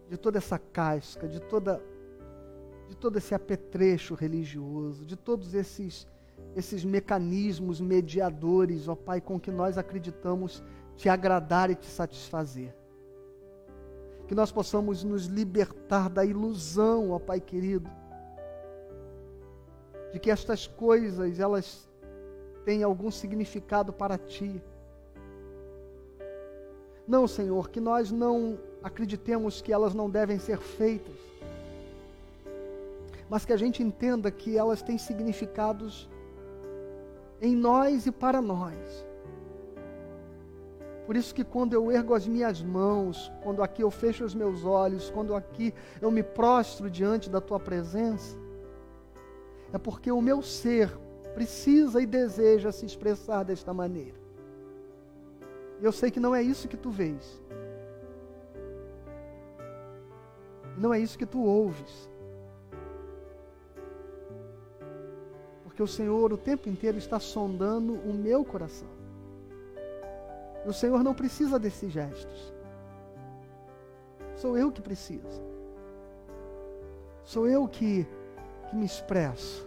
de 0.09 0.16
toda 0.16 0.38
essa 0.38 0.59
casca, 0.59 1.28
de 1.28 1.40
toda 1.40 1.82
de 2.88 2.97
todo 2.97 3.18
esse 3.18 3.34
apetrecho 3.34 4.14
religioso, 4.14 5.05
de 5.05 5.16
todos 5.16 5.55
esses 5.55 6.07
esses 6.55 6.84
mecanismos 6.84 7.80
mediadores, 7.80 8.88
ó 8.88 8.94
Pai, 8.94 9.20
com 9.20 9.38
que 9.38 9.51
nós 9.51 9.76
acreditamos 9.76 10.62
te 10.97 11.09
agradar 11.09 11.70
e 11.70 11.74
te 11.74 11.86
satisfazer. 11.86 12.74
Que 14.26 14.34
nós 14.34 14.51
possamos 14.51 15.05
nos 15.05 15.26
libertar 15.26 16.09
da 16.09 16.24
ilusão, 16.24 17.11
ó 17.11 17.18
Pai 17.18 17.40
querido, 17.40 17.90
de 20.12 20.18
que 20.18 20.30
estas 20.30 20.66
coisas 20.66 21.38
elas 21.38 21.88
têm 22.64 22.82
algum 22.82 23.11
significado 23.11 23.92
para 23.92 24.18
ti 24.18 24.61
não, 27.07 27.28
Senhor, 27.28 27.70
que 27.70 27.80
nós 27.80 28.11
não 28.11 28.59
acreditemos 28.82 29.62
que 29.62 29.72
elas 29.72 29.94
não 29.94 30.11
devem 30.11 30.38
ser 30.40 30.59
feitas, 30.59 31.14
mas 33.30 33.44
que 33.44 33.53
a 33.53 33.57
gente 33.57 33.82
entenda 33.82 34.30
que 34.30 34.59
elas 34.59 34.82
têm 34.82 34.99
significados 34.99 36.09
em 37.40 37.55
nós 37.55 38.07
e 38.07 38.12
para 38.12 38.42
nós. 38.42 38.74
Por 41.07 41.15
isso 41.15 41.33
que 41.33 41.45
quando 41.45 41.73
eu 41.73 41.93
ergo 41.93 42.15
as 42.15 42.27
minhas 42.27 42.61
mãos, 42.61 43.31
quando 43.41 43.63
aqui 43.63 43.81
eu 43.81 43.91
fecho 43.93 44.25
os 44.25 44.35
meus 44.35 44.65
olhos, 44.65 45.09
quando 45.09 45.37
aqui 45.37 45.73
eu 46.03 46.11
me 46.11 46.23
prostro 46.23 46.91
diante 46.91 47.31
da 47.31 47.41
tua 47.41 47.61
presença, 47.61 48.37
é 49.73 49.79
porque 49.79 50.11
o 50.11 50.21
meu 50.21 50.43
ser 50.43 50.91
precisa 51.33 52.03
e 52.03 52.07
deseja 52.07 52.73
se 52.73 52.85
expressar 52.85 53.45
desta 53.45 53.73
maneira. 53.73 54.19
Eu 55.81 55.93
sei 55.93 56.11
que 56.11 56.19
não 56.19 56.35
é 56.35 56.43
isso 56.43 56.67
que 56.67 56.77
tu 56.77 56.91
vês. 56.91 57.41
Não 60.77 60.93
é 60.93 60.99
isso 60.99 61.17
que 61.17 61.27
tu 61.27 61.41
ouves. 61.41 62.11
Porque 65.63 65.83
o 65.83 65.87
Senhor 65.87 66.33
o 66.33 66.37
tempo 66.37 66.69
inteiro 66.69 66.99
está 66.99 67.21
sondando 67.21 67.95
o 67.95 68.13
meu 68.13 68.45
coração. 68.45 68.95
E 70.67 70.69
o 70.69 70.73
Senhor 70.73 71.05
não 71.05 71.14
precisa 71.14 71.61
desses 71.61 71.93
gestos. 71.93 72.53
Sou 74.35 74.59
eu 74.59 74.73
que 74.73 74.83
preciso. 74.83 75.41
Sou 77.23 77.49
eu 77.49 77.69
que, 77.69 78.05
que 78.69 78.75
me 78.75 78.85
expresso. 78.85 79.64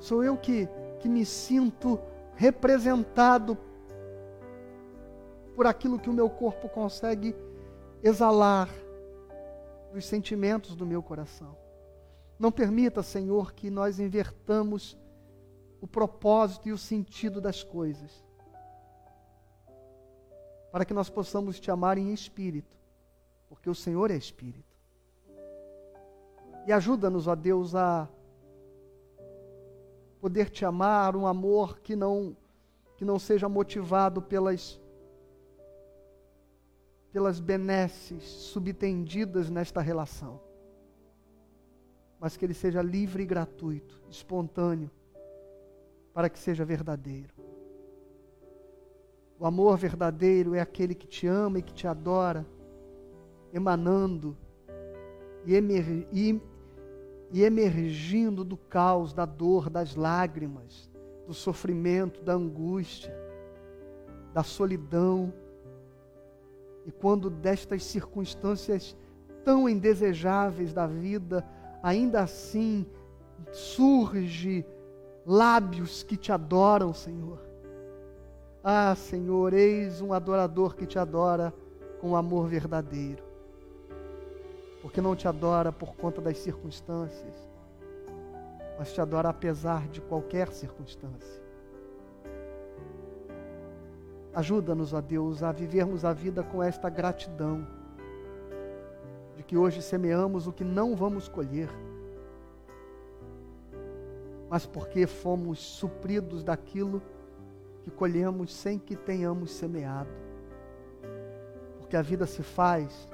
Sou 0.00 0.24
eu 0.24 0.34
que, 0.36 0.66
que 0.98 1.08
me 1.10 1.26
sinto 1.26 2.00
representado 2.34 3.56
por 5.54 5.66
aquilo 5.66 5.98
que 5.98 6.08
o 6.08 6.14
meu 6.14 6.30
corpo 6.30 6.70
consegue 6.70 7.36
exalar 8.02 8.70
dos 9.92 10.06
sentimentos 10.06 10.74
do 10.74 10.86
meu 10.86 11.02
coração. 11.02 11.54
Não 12.38 12.50
permita, 12.50 13.02
Senhor, 13.02 13.52
que 13.52 13.68
nós 13.70 14.00
invertamos 14.00 14.96
o 15.82 15.86
propósito 15.86 16.68
e 16.68 16.72
o 16.72 16.78
sentido 16.78 17.40
das 17.42 17.62
coisas, 17.62 18.24
para 20.72 20.86
que 20.86 20.94
nós 20.94 21.10
possamos 21.10 21.60
te 21.60 21.70
amar 21.70 21.98
em 21.98 22.14
espírito, 22.14 22.78
porque 23.46 23.68
o 23.68 23.74
Senhor 23.74 24.10
é 24.10 24.16
espírito. 24.16 24.74
E 26.66 26.72
ajuda-nos, 26.72 27.26
ó 27.26 27.34
Deus, 27.34 27.74
a 27.74 28.08
poder 30.18 30.48
te 30.48 30.64
amar, 30.64 31.14
um 31.14 31.26
amor 31.26 31.78
que 31.80 31.94
não 31.94 32.34
que 32.96 33.04
não 33.04 33.18
seja 33.18 33.48
motivado 33.48 34.22
pelas 34.22 34.80
pelas 37.12 37.40
benesses 37.40 38.22
subtendidas 38.22 39.50
nesta 39.50 39.82
relação, 39.82 40.40
mas 42.18 42.36
que 42.36 42.44
ele 42.46 42.54
seja 42.54 42.80
livre 42.80 43.24
e 43.24 43.26
gratuito, 43.26 44.00
espontâneo, 44.08 44.90
para 46.14 46.30
que 46.30 46.38
seja 46.38 46.64
verdadeiro. 46.64 47.31
O 49.42 49.46
amor 49.46 49.76
verdadeiro 49.76 50.54
é 50.54 50.60
aquele 50.60 50.94
que 50.94 51.04
te 51.04 51.26
ama 51.26 51.58
e 51.58 51.62
que 51.62 51.74
te 51.74 51.88
adora, 51.88 52.46
emanando 53.52 54.36
e, 55.44 55.56
emer, 55.56 56.06
e, 56.12 56.40
e 57.32 57.42
emergindo 57.42 58.44
do 58.44 58.56
caos, 58.56 59.12
da 59.12 59.24
dor, 59.26 59.68
das 59.68 59.96
lágrimas, 59.96 60.88
do 61.26 61.34
sofrimento, 61.34 62.22
da 62.22 62.34
angústia, 62.34 63.12
da 64.32 64.44
solidão 64.44 65.34
e 66.86 66.92
quando 66.92 67.28
destas 67.28 67.82
circunstâncias 67.82 68.96
tão 69.44 69.68
indesejáveis 69.68 70.72
da 70.72 70.86
vida, 70.86 71.44
ainda 71.82 72.20
assim 72.20 72.86
surge 73.50 74.64
lábios 75.26 76.04
que 76.04 76.16
te 76.16 76.30
adoram, 76.30 76.94
Senhor. 76.94 77.51
Ah, 78.64 78.94
Senhor, 78.94 79.52
eis 79.52 80.00
um 80.00 80.12
adorador 80.12 80.76
que 80.76 80.86
te 80.86 80.96
adora 80.96 81.52
com 82.00 82.14
amor 82.14 82.46
verdadeiro. 82.46 83.24
Porque 84.80 85.00
não 85.00 85.16
te 85.16 85.26
adora 85.26 85.72
por 85.72 85.96
conta 85.96 86.20
das 86.20 86.38
circunstâncias, 86.38 87.34
mas 88.78 88.92
te 88.92 89.00
adora 89.00 89.30
apesar 89.30 89.88
de 89.88 90.00
qualquer 90.00 90.48
circunstância. 90.52 91.42
Ajuda-nos, 94.32 94.92
ó 94.92 95.00
Deus, 95.00 95.42
a 95.42 95.50
vivermos 95.50 96.04
a 96.04 96.12
vida 96.12 96.44
com 96.44 96.62
esta 96.62 96.88
gratidão, 96.88 97.66
de 99.36 99.42
que 99.42 99.56
hoje 99.56 99.82
semeamos 99.82 100.46
o 100.46 100.52
que 100.52 100.62
não 100.62 100.94
vamos 100.94 101.28
colher, 101.28 101.68
mas 104.48 104.66
porque 104.66 105.06
fomos 105.06 105.58
supridos 105.58 106.44
daquilo 106.44 107.00
que 107.00 107.21
colhemos 107.90 108.52
sem 108.54 108.78
que 108.78 108.96
tenhamos 108.96 109.50
semeado. 109.52 110.10
que 111.88 111.96
a 111.96 112.00
vida 112.00 112.26
se 112.26 112.42
faz 112.42 113.06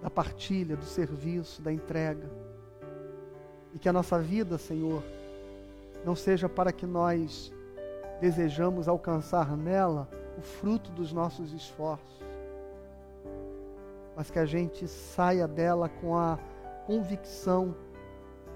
da 0.00 0.08
partilha, 0.08 0.74
do 0.74 0.86
serviço, 0.86 1.60
da 1.60 1.70
entrega. 1.70 2.30
E 3.74 3.78
que 3.78 3.88
a 3.88 3.92
nossa 3.92 4.18
vida, 4.18 4.56
Senhor, 4.56 5.02
não 6.04 6.16
seja 6.16 6.48
para 6.48 6.72
que 6.72 6.86
nós 6.86 7.52
desejamos 8.20 8.88
alcançar 8.88 9.56
nela 9.56 10.08
o 10.38 10.40
fruto 10.40 10.90
dos 10.90 11.12
nossos 11.12 11.52
esforços, 11.52 12.20
mas 14.16 14.30
que 14.30 14.38
a 14.38 14.46
gente 14.46 14.88
saia 14.88 15.46
dela 15.46 15.88
com 15.88 16.16
a 16.16 16.38
convicção 16.86 17.74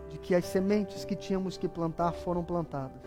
de 0.08 0.18
que 0.18 0.34
as 0.34 0.44
sementes 0.44 1.04
que 1.04 1.14
tínhamos 1.14 1.56
que 1.56 1.68
plantar 1.68 2.12
foram 2.12 2.42
plantadas. 2.42 3.02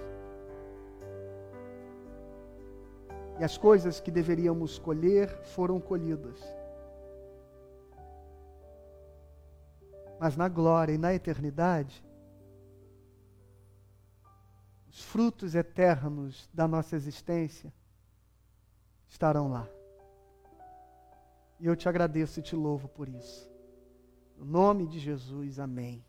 E 3.39 3.43
as 3.43 3.57
coisas 3.57 3.99
que 3.99 4.09
deveríamos 4.09 4.79
colher 4.79 5.29
foram 5.43 5.79
colhidas. 5.79 6.39
Mas 10.19 10.35
na 10.35 10.49
glória 10.49 10.93
e 10.93 10.97
na 10.97 11.13
eternidade, 11.13 12.03
os 14.89 15.03
frutos 15.03 15.53
eternos 15.53 16.49
da 16.51 16.67
nossa 16.67 16.95
existência 16.95 17.71
estarão 19.07 19.51
lá. 19.51 19.67
E 21.59 21.67
eu 21.67 21.75
te 21.75 21.87
agradeço 21.87 22.39
e 22.39 22.43
te 22.43 22.55
louvo 22.55 22.87
por 22.87 23.07
isso. 23.07 23.49
No 24.37 24.45
nome 24.45 24.87
de 24.87 24.99
Jesus, 24.99 25.59
amém. 25.59 26.03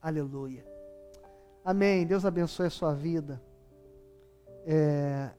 Aleluia. 0.00 0.66
Amém. 1.64 2.06
Deus 2.06 2.24
abençoe 2.24 2.66
a 2.66 2.70
sua 2.70 2.94
vida. 2.94 3.42
É... 4.66 5.30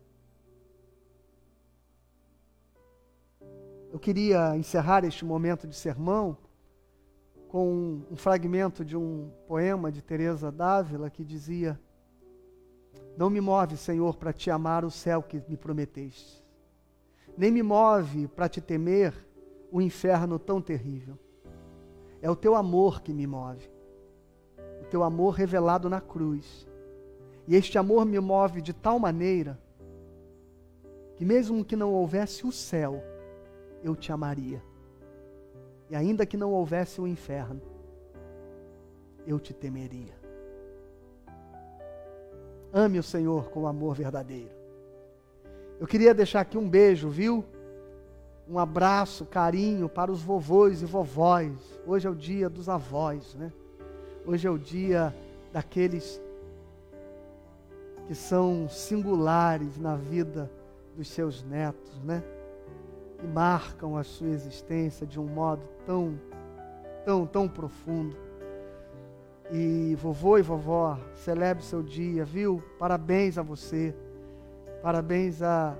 Eu 3.91 3.99
queria 3.99 4.55
encerrar 4.55 5.03
este 5.03 5.25
momento 5.25 5.67
de 5.67 5.75
sermão 5.75 6.37
com 7.49 8.01
um 8.09 8.15
fragmento 8.15 8.85
de 8.85 8.95
um 8.95 9.29
poema 9.45 9.91
de 9.91 10.01
Teresa 10.01 10.49
Dávila 10.49 11.09
que 11.09 11.25
dizia: 11.25 11.77
Não 13.17 13.29
me 13.29 13.41
move, 13.41 13.75
Senhor, 13.75 14.15
para 14.15 14.31
te 14.31 14.49
amar 14.49 14.85
o 14.85 14.89
céu 14.89 15.21
que 15.21 15.43
me 15.45 15.57
prometeste. 15.57 16.41
Nem 17.37 17.51
me 17.51 17.61
move 17.61 18.29
para 18.29 18.47
te 18.47 18.61
temer 18.61 19.13
o 19.69 19.81
inferno 19.81 20.39
tão 20.39 20.61
terrível. 20.61 21.19
É 22.21 22.31
o 22.31 22.35
teu 22.35 22.55
amor 22.55 23.01
que 23.01 23.13
me 23.13 23.27
move. 23.27 23.69
O 24.81 24.85
teu 24.85 25.03
amor 25.03 25.31
revelado 25.31 25.89
na 25.89 25.99
cruz. 25.99 26.65
E 27.45 27.57
este 27.57 27.77
amor 27.77 28.05
me 28.05 28.19
move 28.21 28.61
de 28.61 28.71
tal 28.71 28.97
maneira 28.97 29.59
que 31.17 31.25
mesmo 31.25 31.65
que 31.65 31.75
não 31.75 31.91
houvesse 31.93 32.47
o 32.47 32.51
céu, 32.53 33.10
eu 33.83 33.95
te 33.95 34.11
amaria. 34.11 34.61
E 35.89 35.95
ainda 35.95 36.25
que 36.25 36.37
não 36.37 36.51
houvesse 36.51 37.01
o 37.01 37.07
inferno, 37.07 37.61
eu 39.25 39.39
te 39.39 39.53
temeria. 39.53 40.13
Ame 42.73 42.99
o 42.99 43.03
Senhor 43.03 43.49
com 43.49 43.67
amor 43.67 43.95
verdadeiro. 43.95 44.51
Eu 45.79 45.87
queria 45.87 46.13
deixar 46.13 46.41
aqui 46.41 46.57
um 46.57 46.69
beijo, 46.69 47.09
viu? 47.09 47.43
Um 48.47 48.57
abraço, 48.57 49.25
carinho 49.25 49.89
para 49.89 50.11
os 50.11 50.21
vovôs 50.21 50.81
e 50.81 50.85
vovós. 50.85 51.51
Hoje 51.85 52.07
é 52.07 52.09
o 52.09 52.15
dia 52.15 52.49
dos 52.49 52.69
avós, 52.69 53.35
né? 53.35 53.51
Hoje 54.25 54.47
é 54.47 54.51
o 54.51 54.57
dia 54.57 55.13
daqueles 55.51 56.21
que 58.07 58.15
são 58.15 58.69
singulares 58.69 59.77
na 59.77 59.95
vida 59.95 60.51
dos 60.95 61.07
seus 61.07 61.43
netos, 61.43 61.99
né? 62.03 62.23
Que 63.21 63.27
marcam 63.27 63.95
a 63.95 64.03
sua 64.03 64.29
existência 64.29 65.05
de 65.05 65.19
um 65.19 65.27
modo 65.27 65.61
tão, 65.85 66.19
tão, 67.05 67.27
tão 67.27 67.47
profundo. 67.47 68.17
E 69.51 69.95
vovô 69.95 70.39
e 70.39 70.41
vovó, 70.41 70.97
celebre 71.13 71.63
seu 71.63 71.83
dia, 71.83 72.25
viu? 72.25 72.63
Parabéns 72.79 73.37
a 73.37 73.43
você. 73.43 73.95
Parabéns 74.81 75.43
a, 75.43 75.77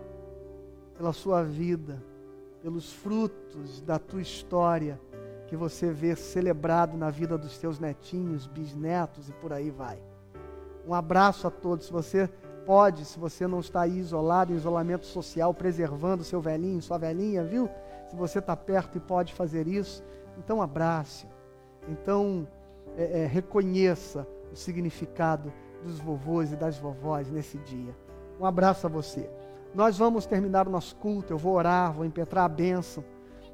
pela 0.96 1.12
sua 1.12 1.42
vida, 1.44 2.04
pelos 2.62 2.94
frutos 2.94 3.82
da 3.82 3.98
tua 3.98 4.22
história 4.22 5.02
que 5.48 5.56
você 5.56 5.92
vê 5.92 6.16
celebrado 6.16 6.96
na 6.96 7.10
vida 7.10 7.40
dos 7.40 7.58
teus 7.58 7.80
netinhos, 7.80 8.46
bisnetos 8.46 9.30
e 9.30 9.34
por 9.34 9.52
aí 9.52 9.72
vai. 9.72 10.00
Um 10.86 10.94
abraço 10.94 11.48
a 11.48 11.52
todos. 11.52 11.88
Se 11.88 11.92
você 11.92 12.30
pode, 12.66 13.06
se 13.06 13.20
você 13.20 13.48
não 13.48 13.60
está 13.60 13.82
aí 13.82 13.98
isolado, 13.98 14.54
em 14.54 14.56
isolamento 14.56 15.06
social, 15.06 15.54
preservando 15.54 16.24
seu 16.24 16.42
velhinho, 16.42 16.82
sua 16.82 16.98
velhinha, 16.98 17.44
viu? 17.44 17.70
Se 18.10 18.16
você 18.16 18.40
está 18.40 18.56
perto 18.56 18.98
e 18.98 19.02
pode 19.02 19.34
fazer 19.34 19.68
isso, 19.68 20.04
então 20.38 20.62
abrace. 20.62 21.28
Então 21.88 22.48
é, 22.98 23.22
é, 23.22 23.26
reconheça 23.26 24.28
o 24.52 24.56
significado 24.56 25.52
dos 25.84 26.00
vovôs 26.00 26.52
e 26.52 26.56
das 26.56 26.78
vovós 26.78 27.30
nesse 27.30 27.58
dia. 27.60 27.96
Um 28.40 28.46
abraço 28.46 28.86
a 28.86 28.90
você. 28.90 29.30
Nós 29.74 29.98
vamos 29.98 30.26
terminar 30.26 30.68
o 30.68 30.72
nosso 30.72 30.96
culto, 30.98 31.32
eu 31.32 31.38
vou 31.38 31.54
orar, 31.54 31.94
vou 31.94 32.06
impetrar 32.06 32.46
a 32.46 32.50
bênção, 32.50 33.04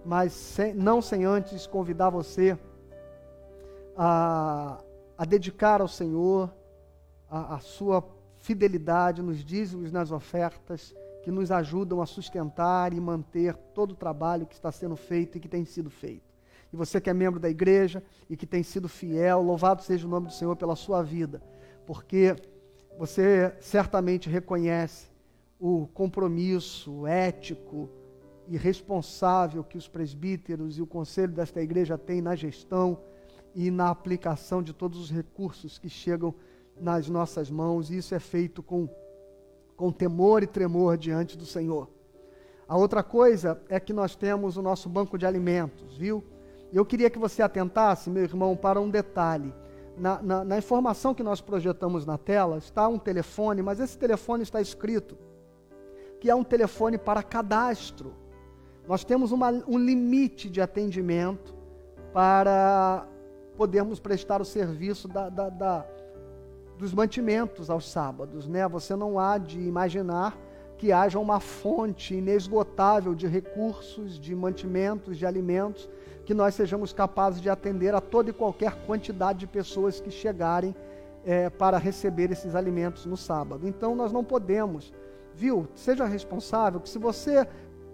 mas 0.04 0.34
sem, 0.34 0.74
não 0.74 1.02
sem 1.02 1.26
antes 1.26 1.68
convidar 1.68 2.10
você 2.10 2.58
a, 3.96 4.80
a 5.18 5.26
dedicar 5.26 5.82
ao 5.82 5.88
Senhor 5.88 6.52
a, 7.30 7.56
a 7.56 7.60
sua 7.60 8.02
fidelidade 8.48 9.22
nos 9.22 9.44
dízimos, 9.44 9.92
nas 9.92 10.10
ofertas, 10.10 10.96
que 11.22 11.30
nos 11.30 11.52
ajudam 11.52 12.02
a 12.02 12.06
sustentar 12.06 12.94
e 12.94 13.02
manter 13.02 13.54
todo 13.74 13.92
o 13.92 13.96
trabalho 13.96 14.48
que 14.48 14.54
está 14.54 14.72
sendo 14.72 14.96
feito 14.96 15.38
e 15.38 15.42
que 15.42 15.50
tem 15.50 15.66
sido 15.66 15.90
feito. 15.90 16.24
E 16.72 16.78
você 16.78 17.02
que 17.02 17.10
é 17.10 17.14
membro 17.14 17.42
da 17.42 17.50
igreja 17.50 18.02
e 18.30 18.38
que 18.38 18.48
tem 18.48 18.64
sido 18.64 18.88
fiel, 18.88 19.42
louvado 19.42 19.84
seja 19.84 20.08
o 20.08 20.10
nome 20.10 20.28
do 20.28 20.34
Senhor 20.34 20.56
pela 20.56 20.78
sua 20.78 21.04
vida, 21.04 21.42
porque 21.86 22.38
você 22.98 23.54
certamente 23.60 24.30
reconhece 24.30 25.10
o 25.60 25.86
compromisso 25.88 27.06
ético 27.06 27.90
e 28.48 28.56
responsável 28.56 29.62
que 29.62 29.78
os 29.78 29.90
presbíteros 29.90 30.78
e 30.78 30.82
o 30.82 30.88
conselho 30.88 31.34
desta 31.34 31.62
igreja 31.62 31.98
têm 31.98 32.22
na 32.22 32.34
gestão 32.34 32.98
e 33.54 33.70
na 33.70 33.90
aplicação 33.90 34.64
de 34.64 34.72
todos 34.72 34.98
os 34.98 35.12
recursos 35.12 35.78
que 35.78 35.90
chegam 35.90 36.34
nas 36.80 37.10
nossas 37.10 37.50
mãos, 37.50 37.90
e 37.90 37.98
isso 37.98 38.14
é 38.14 38.20
feito 38.20 38.62
com, 38.62 38.88
com 39.76 39.92
temor 39.92 40.44
e 40.44 40.48
tremor 40.48 40.98
diante 40.98 41.38
do 41.38 41.46
Senhor. 41.46 41.90
A 42.68 42.78
outra 42.78 43.02
coisa 43.02 43.62
é 43.70 43.80
que 43.80 43.94
nós 43.94 44.16
temos 44.16 44.58
o 44.58 44.62
nosso 44.62 44.90
banco 44.90 45.18
de 45.18 45.26
alimentos, 45.26 45.98
viu? 45.98 46.24
Eu 46.72 46.86
queria 46.86 47.10
que 47.10 47.18
você 47.18 47.42
atentasse, 47.42 48.10
meu 48.10 48.24
irmão, 48.24 48.56
para 48.56 48.82
um 48.82 48.90
detalhe. 48.90 49.54
Na, 49.98 50.22
na, 50.22 50.44
na, 50.44 50.58
informação 50.58 51.14
que 51.14 51.24
nós 51.24 51.42
projetamos 51.42 52.06
na 52.06 52.18
tela 52.18 52.58
está 52.58 52.88
um 52.88 53.00
telefone, 53.00 53.62
mas 53.64 53.80
esse 53.80 53.98
telefone 53.98 54.44
está 54.44 54.62
escrito 54.62 55.18
que 56.20 56.30
é 56.30 56.36
um 56.36 56.44
telefone 56.44 56.98
para 56.98 57.24
cadastro. 57.24 58.14
Nós 58.88 59.04
temos 59.04 59.32
uma, 59.32 59.50
um 59.68 59.78
limite 59.78 60.50
de 60.50 60.62
atendimento 60.62 61.56
para 62.14 63.08
podermos 63.56 64.00
prestar 64.00 64.42
o 64.42 64.46
serviço 64.46 65.08
da, 65.08 65.30
da, 65.30 65.50
da 65.50 65.86
dos 66.78 66.94
mantimentos 66.94 67.70
aos 67.70 67.90
sábados, 67.90 68.48
né? 68.48 68.68
Você 68.68 68.96
não 68.96 69.20
há 69.20 69.38
de 69.38 69.60
imaginar 69.60 70.38
que 70.78 70.92
haja 70.92 71.18
uma 71.18 71.40
fonte 71.40 72.14
inesgotável 72.14 73.16
de 73.16 73.28
recursos, 73.28 74.20
de 74.20 74.36
mantimentos, 74.36 75.18
de 75.18 75.26
alimentos, 75.26 75.90
que 76.24 76.34
nós 76.34 76.54
sejamos 76.54 76.94
capazes 76.94 77.42
de 77.42 77.50
atender 77.50 77.96
a 77.96 78.02
toda 78.02 78.30
e 78.30 78.34
qualquer 78.34 78.76
quantidade 78.86 79.40
de 79.40 79.48
pessoas 79.48 80.00
que 80.00 80.12
chegarem 80.12 80.76
é, 81.26 81.50
para 81.50 81.78
receber 81.78 82.32
esses 82.32 82.54
alimentos 82.54 83.06
no 83.06 83.18
sábado. 83.18 83.68
Então 83.68 83.96
nós 83.96 84.12
não 84.12 84.24
podemos, 84.24 84.94
viu? 85.34 85.68
Seja 85.74 86.06
responsável 86.06 86.80
que 86.80 86.90
se 86.90 87.00
você 87.00 87.48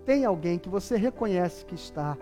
tem 0.05 0.25
alguém 0.25 0.59
que 0.59 0.67
você 0.67 0.97
reconhece 0.97 1.63
que 1.63 1.75
está 1.75 2.17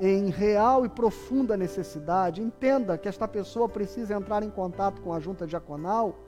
em 0.00 0.28
real 0.28 0.84
e 0.84 0.88
profunda 0.88 1.56
necessidade, 1.56 2.42
entenda 2.42 2.98
que 2.98 3.08
esta 3.08 3.28
pessoa 3.28 3.68
precisa 3.68 4.14
entrar 4.14 4.42
em 4.42 4.50
contato 4.50 5.00
com 5.00 5.12
a 5.12 5.20
junta 5.20 5.46
diaconal 5.46 6.18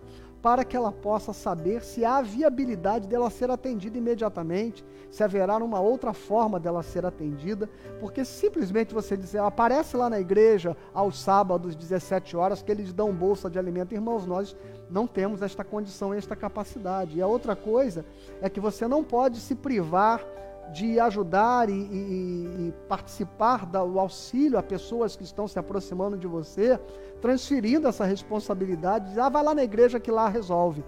para 0.47 0.65
que 0.65 0.77
ela 0.77 0.93
possa 0.93 1.33
saber 1.33 1.83
se 1.83 2.05
há 2.05 2.23
viabilidade 2.23 3.09
dela 3.09 3.29
ser 3.31 3.51
atendida 3.51 3.99
imediatamente, 3.99 4.85
se 5.11 5.25
haverá 5.25 5.57
uma 5.57 5.81
outra 5.81 6.13
forma 6.13 6.61
dela 6.61 6.85
ser 6.85 7.05
atendida, 7.05 7.69
porque 7.99 8.25
simplesmente 8.25 8.95
você 8.95 9.17
dizer, 9.17 9.39
aparece 9.39 9.97
lá 9.97 10.09
na 10.09 10.21
igreja 10.21 10.77
aos 10.95 11.19
sábados, 11.19 11.75
17 11.75 12.37
horas, 12.37 12.63
que 12.63 12.71
eles 12.71 12.93
dão 12.93 13.13
bolsa 13.13 13.51
de 13.51 13.59
alimento. 13.59 13.93
Irmãos, 13.93 14.25
nós 14.25 14.57
não 14.89 15.05
temos 15.05 15.43
esta 15.43 15.65
condição, 15.65 16.15
esta 16.15 16.37
capacidade. 16.37 17.19
E 17.19 17.23
a 17.23 17.27
outra 17.27 17.57
coisa 17.57 18.05
é 18.41 18.49
que 18.49 18.61
você 18.61 18.87
não 18.87 19.03
pode 19.03 19.41
se 19.41 19.57
privar 19.57 20.25
de 20.73 20.99
ajudar 21.01 21.69
e, 21.69 21.73
e, 21.73 22.69
e 22.69 22.75
participar 22.89 23.67
do 23.67 23.99
auxílio 23.99 24.59
a 24.59 24.63
pessoas 24.63 25.17
que 25.17 25.25
estão 25.25 25.47
se 25.47 25.59
aproximando 25.59 26.17
de 26.17 26.27
você, 26.27 26.79
transferindo 27.21 27.89
essa 27.89 28.05
responsabilidade, 28.05 29.13
de, 29.13 29.21
ah, 29.21 29.29
vai 29.29 29.43
lá 29.43 29.55
na 29.55 29.65
igreja 29.65 30.01
que 30.01 30.11
lá 30.11 30.29
resolve. 30.29 30.85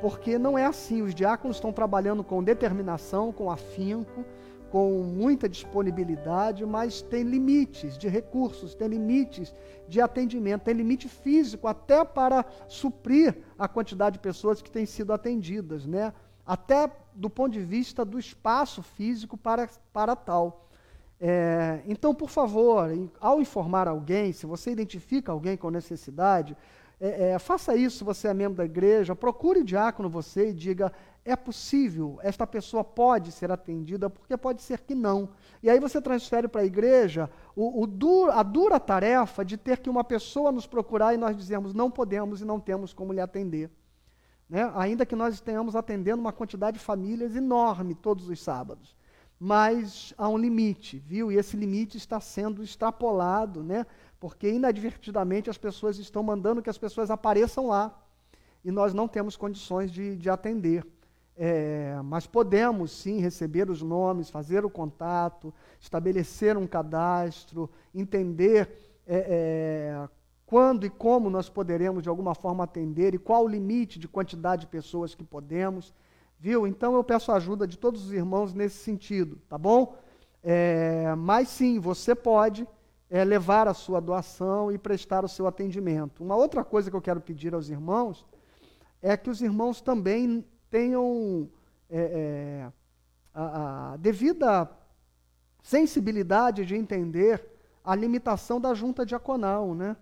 Porque 0.00 0.38
não 0.38 0.58
é 0.58 0.66
assim, 0.66 1.02
os 1.02 1.14
diáconos 1.14 1.56
estão 1.56 1.72
trabalhando 1.72 2.22
com 2.22 2.42
determinação, 2.42 3.32
com 3.32 3.50
afinco, 3.50 4.24
com 4.74 4.90
muita 5.04 5.48
disponibilidade, 5.48 6.66
mas 6.66 7.00
tem 7.00 7.22
limites 7.22 7.96
de 7.96 8.08
recursos, 8.08 8.74
tem 8.74 8.88
limites 8.88 9.54
de 9.88 10.00
atendimento, 10.00 10.62
tem 10.62 10.74
limite 10.74 11.08
físico 11.08 11.68
até 11.68 12.04
para 12.04 12.44
suprir 12.66 13.36
a 13.56 13.68
quantidade 13.68 14.14
de 14.14 14.18
pessoas 14.18 14.60
que 14.60 14.70
têm 14.70 14.84
sido 14.84 15.12
atendidas, 15.12 15.86
né? 15.86 16.12
Até 16.46 16.90
do 17.14 17.30
ponto 17.30 17.52
de 17.52 17.60
vista 17.60 18.04
do 18.04 18.18
espaço 18.18 18.82
físico 18.82 19.36
para, 19.36 19.68
para 19.92 20.14
tal. 20.16 20.68
É, 21.20 21.80
então, 21.86 22.14
por 22.14 22.28
favor, 22.28 22.90
ao 23.20 23.40
informar 23.40 23.88
alguém, 23.88 24.32
se 24.32 24.46
você 24.46 24.70
identifica 24.70 25.32
alguém 25.32 25.56
com 25.56 25.70
necessidade, 25.70 26.56
é, 27.00 27.30
é, 27.30 27.38
faça 27.38 27.76
isso 27.76 27.98
se 27.98 28.04
você 28.04 28.28
é 28.28 28.34
membro 28.34 28.58
da 28.58 28.64
igreja, 28.64 29.16
procure 29.16 29.60
o 29.60 29.64
diácono 29.64 30.08
você 30.08 30.50
e 30.50 30.52
diga: 30.52 30.92
é 31.24 31.34
possível, 31.34 32.18
esta 32.22 32.46
pessoa 32.46 32.84
pode 32.84 33.32
ser 33.32 33.50
atendida, 33.50 34.10
porque 34.10 34.36
pode 34.36 34.62
ser 34.62 34.80
que 34.80 34.94
não. 34.94 35.30
E 35.62 35.70
aí 35.70 35.80
você 35.80 36.00
transfere 36.00 36.46
para 36.46 36.60
a 36.60 36.66
igreja 36.66 37.30
o, 37.56 37.82
o 37.82 37.86
dur, 37.86 38.30
a 38.30 38.42
dura 38.42 38.78
tarefa 38.78 39.44
de 39.44 39.56
ter 39.56 39.78
que 39.78 39.90
uma 39.90 40.04
pessoa 40.04 40.52
nos 40.52 40.66
procurar 40.66 41.14
e 41.14 41.16
nós 41.16 41.36
dizemos 41.36 41.74
não 41.74 41.90
podemos 41.90 42.40
e 42.40 42.44
não 42.44 42.60
temos 42.60 42.92
como 42.92 43.12
lhe 43.12 43.20
atender. 43.20 43.70
Né? 44.48 44.70
Ainda 44.74 45.06
que 45.06 45.16
nós 45.16 45.40
tenhamos 45.40 45.74
atendendo 45.74 46.20
uma 46.20 46.32
quantidade 46.32 46.78
de 46.78 46.84
famílias 46.84 47.34
enorme 47.34 47.94
todos 47.94 48.28
os 48.28 48.42
sábados. 48.42 48.96
Mas 49.38 50.14
há 50.16 50.28
um 50.28 50.38
limite, 50.38 50.98
viu? 50.98 51.30
E 51.30 51.36
esse 51.36 51.56
limite 51.56 51.96
está 51.96 52.20
sendo 52.20 52.62
extrapolado, 52.62 53.62
né? 53.62 53.84
porque 54.20 54.50
inadvertidamente 54.50 55.50
as 55.50 55.58
pessoas 55.58 55.98
estão 55.98 56.22
mandando 56.22 56.62
que 56.62 56.70
as 56.70 56.78
pessoas 56.78 57.10
apareçam 57.10 57.66
lá. 57.66 57.94
E 58.64 58.70
nós 58.70 58.94
não 58.94 59.06
temos 59.06 59.36
condições 59.36 59.92
de, 59.92 60.16
de 60.16 60.30
atender. 60.30 60.86
É, 61.36 62.00
mas 62.04 62.26
podemos 62.26 62.92
sim 62.92 63.18
receber 63.18 63.68
os 63.68 63.82
nomes, 63.82 64.30
fazer 64.30 64.64
o 64.64 64.70
contato, 64.70 65.52
estabelecer 65.80 66.56
um 66.56 66.66
cadastro, 66.66 67.68
entender 67.94 68.70
é, 69.06 69.16
é, 69.16 70.08
quando 70.46 70.84
e 70.84 70.90
como 70.90 71.30
nós 71.30 71.48
poderemos 71.48 72.02
de 72.02 72.08
alguma 72.08 72.34
forma 72.34 72.64
atender 72.64 73.14
e 73.14 73.18
qual 73.18 73.44
o 73.44 73.48
limite 73.48 73.98
de 73.98 74.06
quantidade 74.06 74.62
de 74.62 74.66
pessoas 74.66 75.14
que 75.14 75.24
podemos, 75.24 75.94
viu? 76.38 76.66
Então 76.66 76.94
eu 76.94 77.02
peço 77.02 77.32
a 77.32 77.36
ajuda 77.36 77.66
de 77.66 77.78
todos 77.78 78.04
os 78.04 78.12
irmãos 78.12 78.52
nesse 78.52 78.76
sentido, 78.76 79.40
tá 79.48 79.56
bom? 79.56 79.96
É, 80.42 81.14
mas 81.16 81.48
sim, 81.48 81.78
você 81.80 82.14
pode 82.14 82.68
é, 83.08 83.24
levar 83.24 83.66
a 83.66 83.74
sua 83.74 84.00
doação 84.00 84.70
e 84.70 84.76
prestar 84.76 85.24
o 85.24 85.28
seu 85.28 85.46
atendimento. 85.46 86.22
Uma 86.22 86.36
outra 86.36 86.62
coisa 86.62 86.90
que 86.90 86.96
eu 86.96 87.02
quero 87.02 87.20
pedir 87.20 87.54
aos 87.54 87.68
irmãos 87.70 88.26
é 89.00 89.16
que 89.16 89.30
os 89.30 89.40
irmãos 89.40 89.80
também 89.80 90.44
tenham 90.70 91.48
é, 91.88 92.00
é, 92.00 92.72
a, 93.32 93.92
a 93.92 93.96
devida 93.96 94.70
sensibilidade 95.62 96.66
de 96.66 96.74
entender 96.74 97.42
a 97.82 97.94
limitação 97.94 98.60
da 98.60 98.74
junta 98.74 99.06
diaconal, 99.06 99.74
né? 99.74 99.96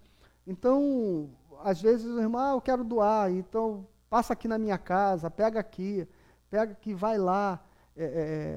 Então, 0.47 1.31
às 1.63 1.81
vezes 1.81 2.07
o 2.07 2.21
irmão, 2.21 2.41
ah, 2.41 2.51
eu 2.57 2.61
quero 2.61 2.85
doar, 2.85 3.31
então 3.31 3.87
passa 4.11 4.33
aqui 4.33 4.49
na 4.49 4.59
minha 4.59 4.79
casa, 4.79 5.31
pega 5.31 5.61
aqui, 5.61 6.07
pega 6.51 6.73
aqui, 6.73 6.95
vai 6.95 7.17
lá. 7.17 7.63
É, 7.97 8.05
é, 8.05 8.09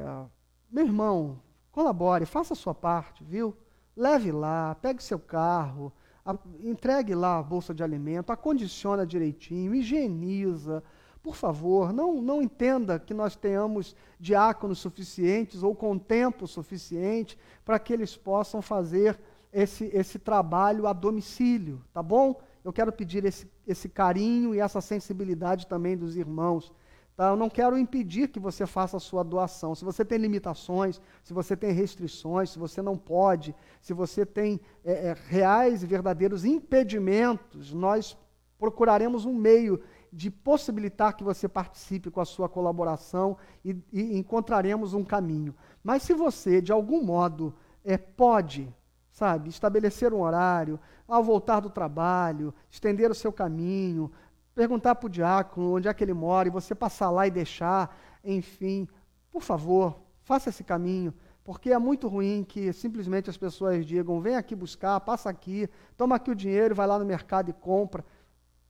é 0.05 0.25
meu 0.71 0.85
irmão, 0.85 1.39
colabore, 1.71 2.25
faça 2.25 2.53
a 2.53 2.57
sua 2.57 2.73
parte, 2.73 3.23
viu? 3.23 3.55
Leve 3.95 4.31
lá, 4.31 4.75
pegue 4.75 5.01
seu 5.01 5.19
carro, 5.19 5.93
a, 6.25 6.35
entregue 6.59 7.13
lá 7.13 7.39
a 7.39 7.43
bolsa 7.43 7.73
de 7.73 7.83
alimento, 7.83 8.31
acondiciona 8.31 9.05
direitinho, 9.05 9.75
higieniza, 9.75 10.83
por 11.25 11.35
favor, 11.35 11.91
não, 11.91 12.21
não 12.21 12.41
entenda 12.41 12.99
que 12.99 13.13
nós 13.13 13.35
tenhamos 13.35 13.95
diáconos 14.19 14.77
suficientes 14.77 15.63
ou 15.63 15.73
com 15.73 15.97
tempo 15.97 16.45
suficiente 16.45 17.37
para 17.63 17.79
que 17.79 17.91
eles 17.91 18.15
possam 18.15 18.61
fazer 18.61 19.19
esse, 19.55 19.89
esse 19.93 20.19
trabalho 20.19 20.85
a 20.85 20.91
domicílio, 20.91 21.81
tá 21.93 22.03
bom? 22.03 22.41
Eu 22.61 22.73
quero 22.73 22.91
pedir 22.91 23.23
esse, 23.23 23.49
esse 23.65 23.87
carinho 23.87 24.53
e 24.53 24.59
essa 24.59 24.81
sensibilidade 24.81 25.65
também 25.65 25.95
dos 25.95 26.17
irmãos. 26.17 26.73
Tá? 27.15 27.29
Eu 27.29 27.37
não 27.37 27.49
quero 27.49 27.77
impedir 27.77 28.27
que 28.27 28.39
você 28.39 28.65
faça 28.65 28.97
a 28.97 28.99
sua 28.99 29.23
doação. 29.23 29.73
Se 29.73 29.85
você 29.85 30.03
tem 30.03 30.17
limitações, 30.17 30.99
se 31.23 31.33
você 31.33 31.55
tem 31.55 31.71
restrições, 31.71 32.49
se 32.49 32.59
você 32.59 32.81
não 32.81 32.97
pode, 32.97 33.55
se 33.81 33.93
você 33.93 34.25
tem 34.25 34.59
é, 34.83 34.91
é, 34.91 35.15
reais 35.29 35.83
e 35.83 35.87
verdadeiros 35.87 36.43
impedimentos, 36.43 37.71
nós 37.71 38.17
procuraremos 38.59 39.25
um 39.25 39.33
meio 39.33 39.81
de 40.11 40.29
possibilitar 40.29 41.15
que 41.15 41.23
você 41.23 41.47
participe 41.47 42.11
com 42.11 42.19
a 42.19 42.25
sua 42.25 42.49
colaboração 42.49 43.37
e, 43.63 43.73
e 43.93 44.17
encontraremos 44.17 44.93
um 44.93 45.03
caminho. 45.03 45.55
Mas 45.81 46.03
se 46.03 46.13
você, 46.13 46.61
de 46.61 46.73
algum 46.73 47.01
modo, 47.01 47.53
é, 47.85 47.97
pode, 47.97 48.73
sabe, 49.15 49.47
estabelecer 49.47 50.13
um 50.13 50.19
horário, 50.19 50.77
ao 51.07 51.23
voltar 51.23 51.61
do 51.61 51.69
trabalho, 51.69 52.53
estender 52.69 53.09
o 53.09 53.15
seu 53.15 53.31
caminho, 53.31 54.11
perguntar 54.53 54.93
para 54.95 55.07
o 55.07 55.09
diácono 55.09 55.77
onde 55.77 55.87
é 55.87 55.93
que 55.93 56.03
ele 56.03 56.13
mora 56.13 56.49
e 56.49 56.51
você 56.51 56.75
passar 56.75 57.09
lá 57.11 57.25
e 57.25 57.31
deixar, 57.31 57.97
enfim, 58.21 58.85
por 59.31 59.41
favor, 59.41 59.97
faça 60.21 60.49
esse 60.49 60.65
caminho, 60.65 61.13
porque 61.45 61.71
é 61.71 61.77
muito 61.77 62.09
ruim 62.09 62.43
que 62.43 62.73
simplesmente 62.73 63.29
as 63.29 63.37
pessoas 63.37 63.85
digam: 63.85 64.19
vem 64.19 64.35
aqui 64.35 64.53
buscar, 64.53 64.99
passa 64.99 65.29
aqui, 65.29 65.69
toma 65.95 66.17
aqui 66.17 66.29
o 66.29 66.35
dinheiro, 66.35 66.75
vai 66.75 66.85
lá 66.85 66.99
no 66.99 67.05
mercado 67.05 67.49
e 67.49 67.53
compra. 67.53 68.03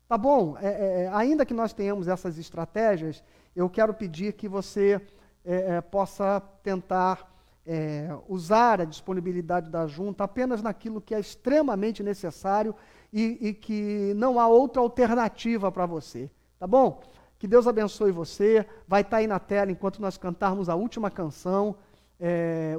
Tá 0.08 0.16
bom? 0.16 0.56
É, 0.60 0.68
é, 0.68 1.04
é, 1.06 1.08
ainda 1.12 1.44
que 1.44 1.56
nós 1.56 1.74
tenhamos 1.74 2.08
essas 2.08 2.38
estratégias, 2.38 3.24
eu 3.56 3.68
quero 3.68 3.96
pedir 3.96 4.34
que 4.34 4.48
você 4.48 5.02
é, 5.44 5.78
é 5.78 5.82
possa 5.82 6.40
tentar 6.62 7.35
é, 7.66 8.16
usar 8.28 8.82
a 8.82 8.86
disponibilidade 8.86 9.70
da 9.70 9.88
junta 9.88 10.24
apenas 10.24 10.62
naquilo 10.62 11.02
que 11.02 11.16
é 11.16 11.20
extremamente 11.20 12.04
necessário 12.04 12.76
e, 13.12 13.38
e 13.42 13.54
que 13.54 14.14
não 14.16 14.40
há 14.40 14.48
outra 14.48 14.82
alternativa 14.82 15.72
para 15.72 15.86
você. 15.86 16.30
Tá 16.60 16.68
bom? 16.68 17.02
Que 17.40 17.48
Deus 17.48 17.68
abençoe 17.68 18.12
você. 18.12 18.66
Vai 18.88 19.02
estar 19.02 19.12
tá 19.12 19.18
aí 19.18 19.28
na 19.28 19.40
tela 19.40 19.72
enquanto 19.72 20.02
nós 20.02 20.18
cantarmos 20.18 20.70
a 20.70 20.76
última 20.76 21.12
canção. 21.12 21.76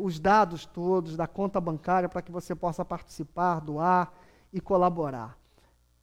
os 0.03 0.19
dados 0.19 0.65
todos 0.67 1.17
da 1.17 1.27
conta 1.27 1.61
bancária 1.61 2.09
para 2.09 2.23
que 2.23 2.33
você 2.33 2.55
possa 2.55 2.85
participar, 2.85 3.61
doar 3.61 4.13
e 4.53 4.61
colaborar. 4.61 5.37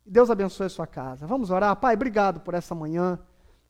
Deus 0.05 0.29
abençoe 0.29 0.67
a 0.67 0.69
sua 0.69 0.85
casa. 0.85 1.25
Vamos 1.25 1.49
orar. 1.49 1.75
Pai, 1.77 1.95
obrigado 1.95 2.41
por 2.41 2.53
essa 2.53 2.75
manhã. 2.75 3.17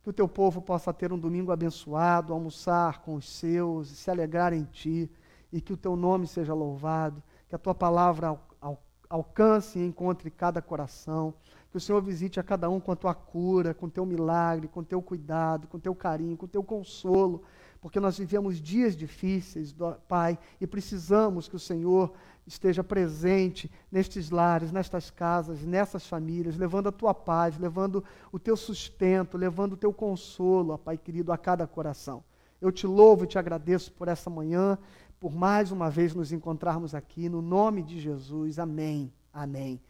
Que 0.04 0.10
o 0.10 0.14
teu 0.14 0.28
povo 0.28 0.62
possa 0.62 0.93
ter 0.93 1.12
um 1.12 1.18
domingo 1.18 1.51
abençoado, 1.51 2.34
almoçar 2.34 3.01
com 3.01 3.16
os 3.16 3.28
seus, 3.28 3.88
se 3.88 4.12
alegrar 4.12 4.54
em 4.54 4.66
ti, 4.66 5.10
e 5.51 5.62
que 5.62 5.74
o 5.74 5.78
teu 5.78 5.95
nome 5.95 6.28
seja 6.28 6.54
louvado, 6.54 7.24
que 7.47 7.56
a 7.56 7.60
tua 7.60 7.74
palavra 7.74 8.28
al 8.28 8.47
al 8.62 8.80
alcance 9.09 9.78
e 9.78 9.86
encontre 9.86 10.32
cada 10.32 10.62
coração, 10.62 11.36
que 11.70 11.78
o 11.78 11.80
Senhor 11.80 12.01
visite 12.01 12.39
a 12.39 12.43
cada 12.43 12.70
um 12.70 12.80
com 12.80 12.92
a 12.92 12.96
tua 12.96 13.13
cura, 13.13 13.74
com 13.74 13.86
o 13.86 13.89
teu 13.89 14.05
milagre, 14.05 14.67
com 14.67 14.80
o 14.80 14.86
teu 14.86 15.01
cuidado, 15.01 15.67
com 15.67 15.78
o 15.78 15.80
teu 15.80 15.93
carinho, 15.93 16.36
com 16.36 16.46
o 16.46 16.50
teu 16.50 16.63
consolo, 16.63 17.43
porque 17.80 18.00
nós 18.00 18.17
vivemos 18.17 18.62
dias 18.62 18.96
difíceis, 18.96 19.75
Pai, 20.08 20.39
e 20.59 20.66
precisamos 20.66 21.47
que 21.47 21.55
o 21.55 21.59
Senhor 21.59 22.13
esteja 22.45 22.83
presente 22.83 23.71
nestes 23.91 24.29
lares, 24.29 24.71
nestas 24.71 25.09
casas, 25.09 25.63
nessas 25.63 26.05
famílias, 26.05 26.57
levando 26.57 26.87
a 26.87 26.91
tua 26.91 27.13
paz, 27.13 27.57
levando 27.57 28.03
o 28.32 28.39
teu 28.39 28.57
sustento, 28.57 29.37
levando 29.37 29.74
o 29.74 29.78
teu 29.78 29.93
consolo, 29.93 30.74
ó 30.74 30.78
Pai 30.78 30.97
querido, 30.97 31.32
a 31.32 31.37
cada 31.37 31.65
coração. 31.65 32.24
Eu 32.61 32.71
te 32.71 32.87
louvo 32.87 33.24
e 33.24 33.28
te 33.28 33.37
agradeço 33.37 33.91
por 33.91 34.07
essa 34.07 34.29
manhã, 34.29 34.78
por 35.20 35.33
mais 35.33 35.71
uma 35.71 35.89
vez 35.89 36.13
nos 36.13 36.32
encontrarmos 36.32 36.93
aqui, 36.93 37.29
no 37.29 37.41
nome 37.41 37.82
de 37.82 37.99
Jesus. 37.99 38.59
Amém. 38.59 39.11
Amém. 39.33 39.82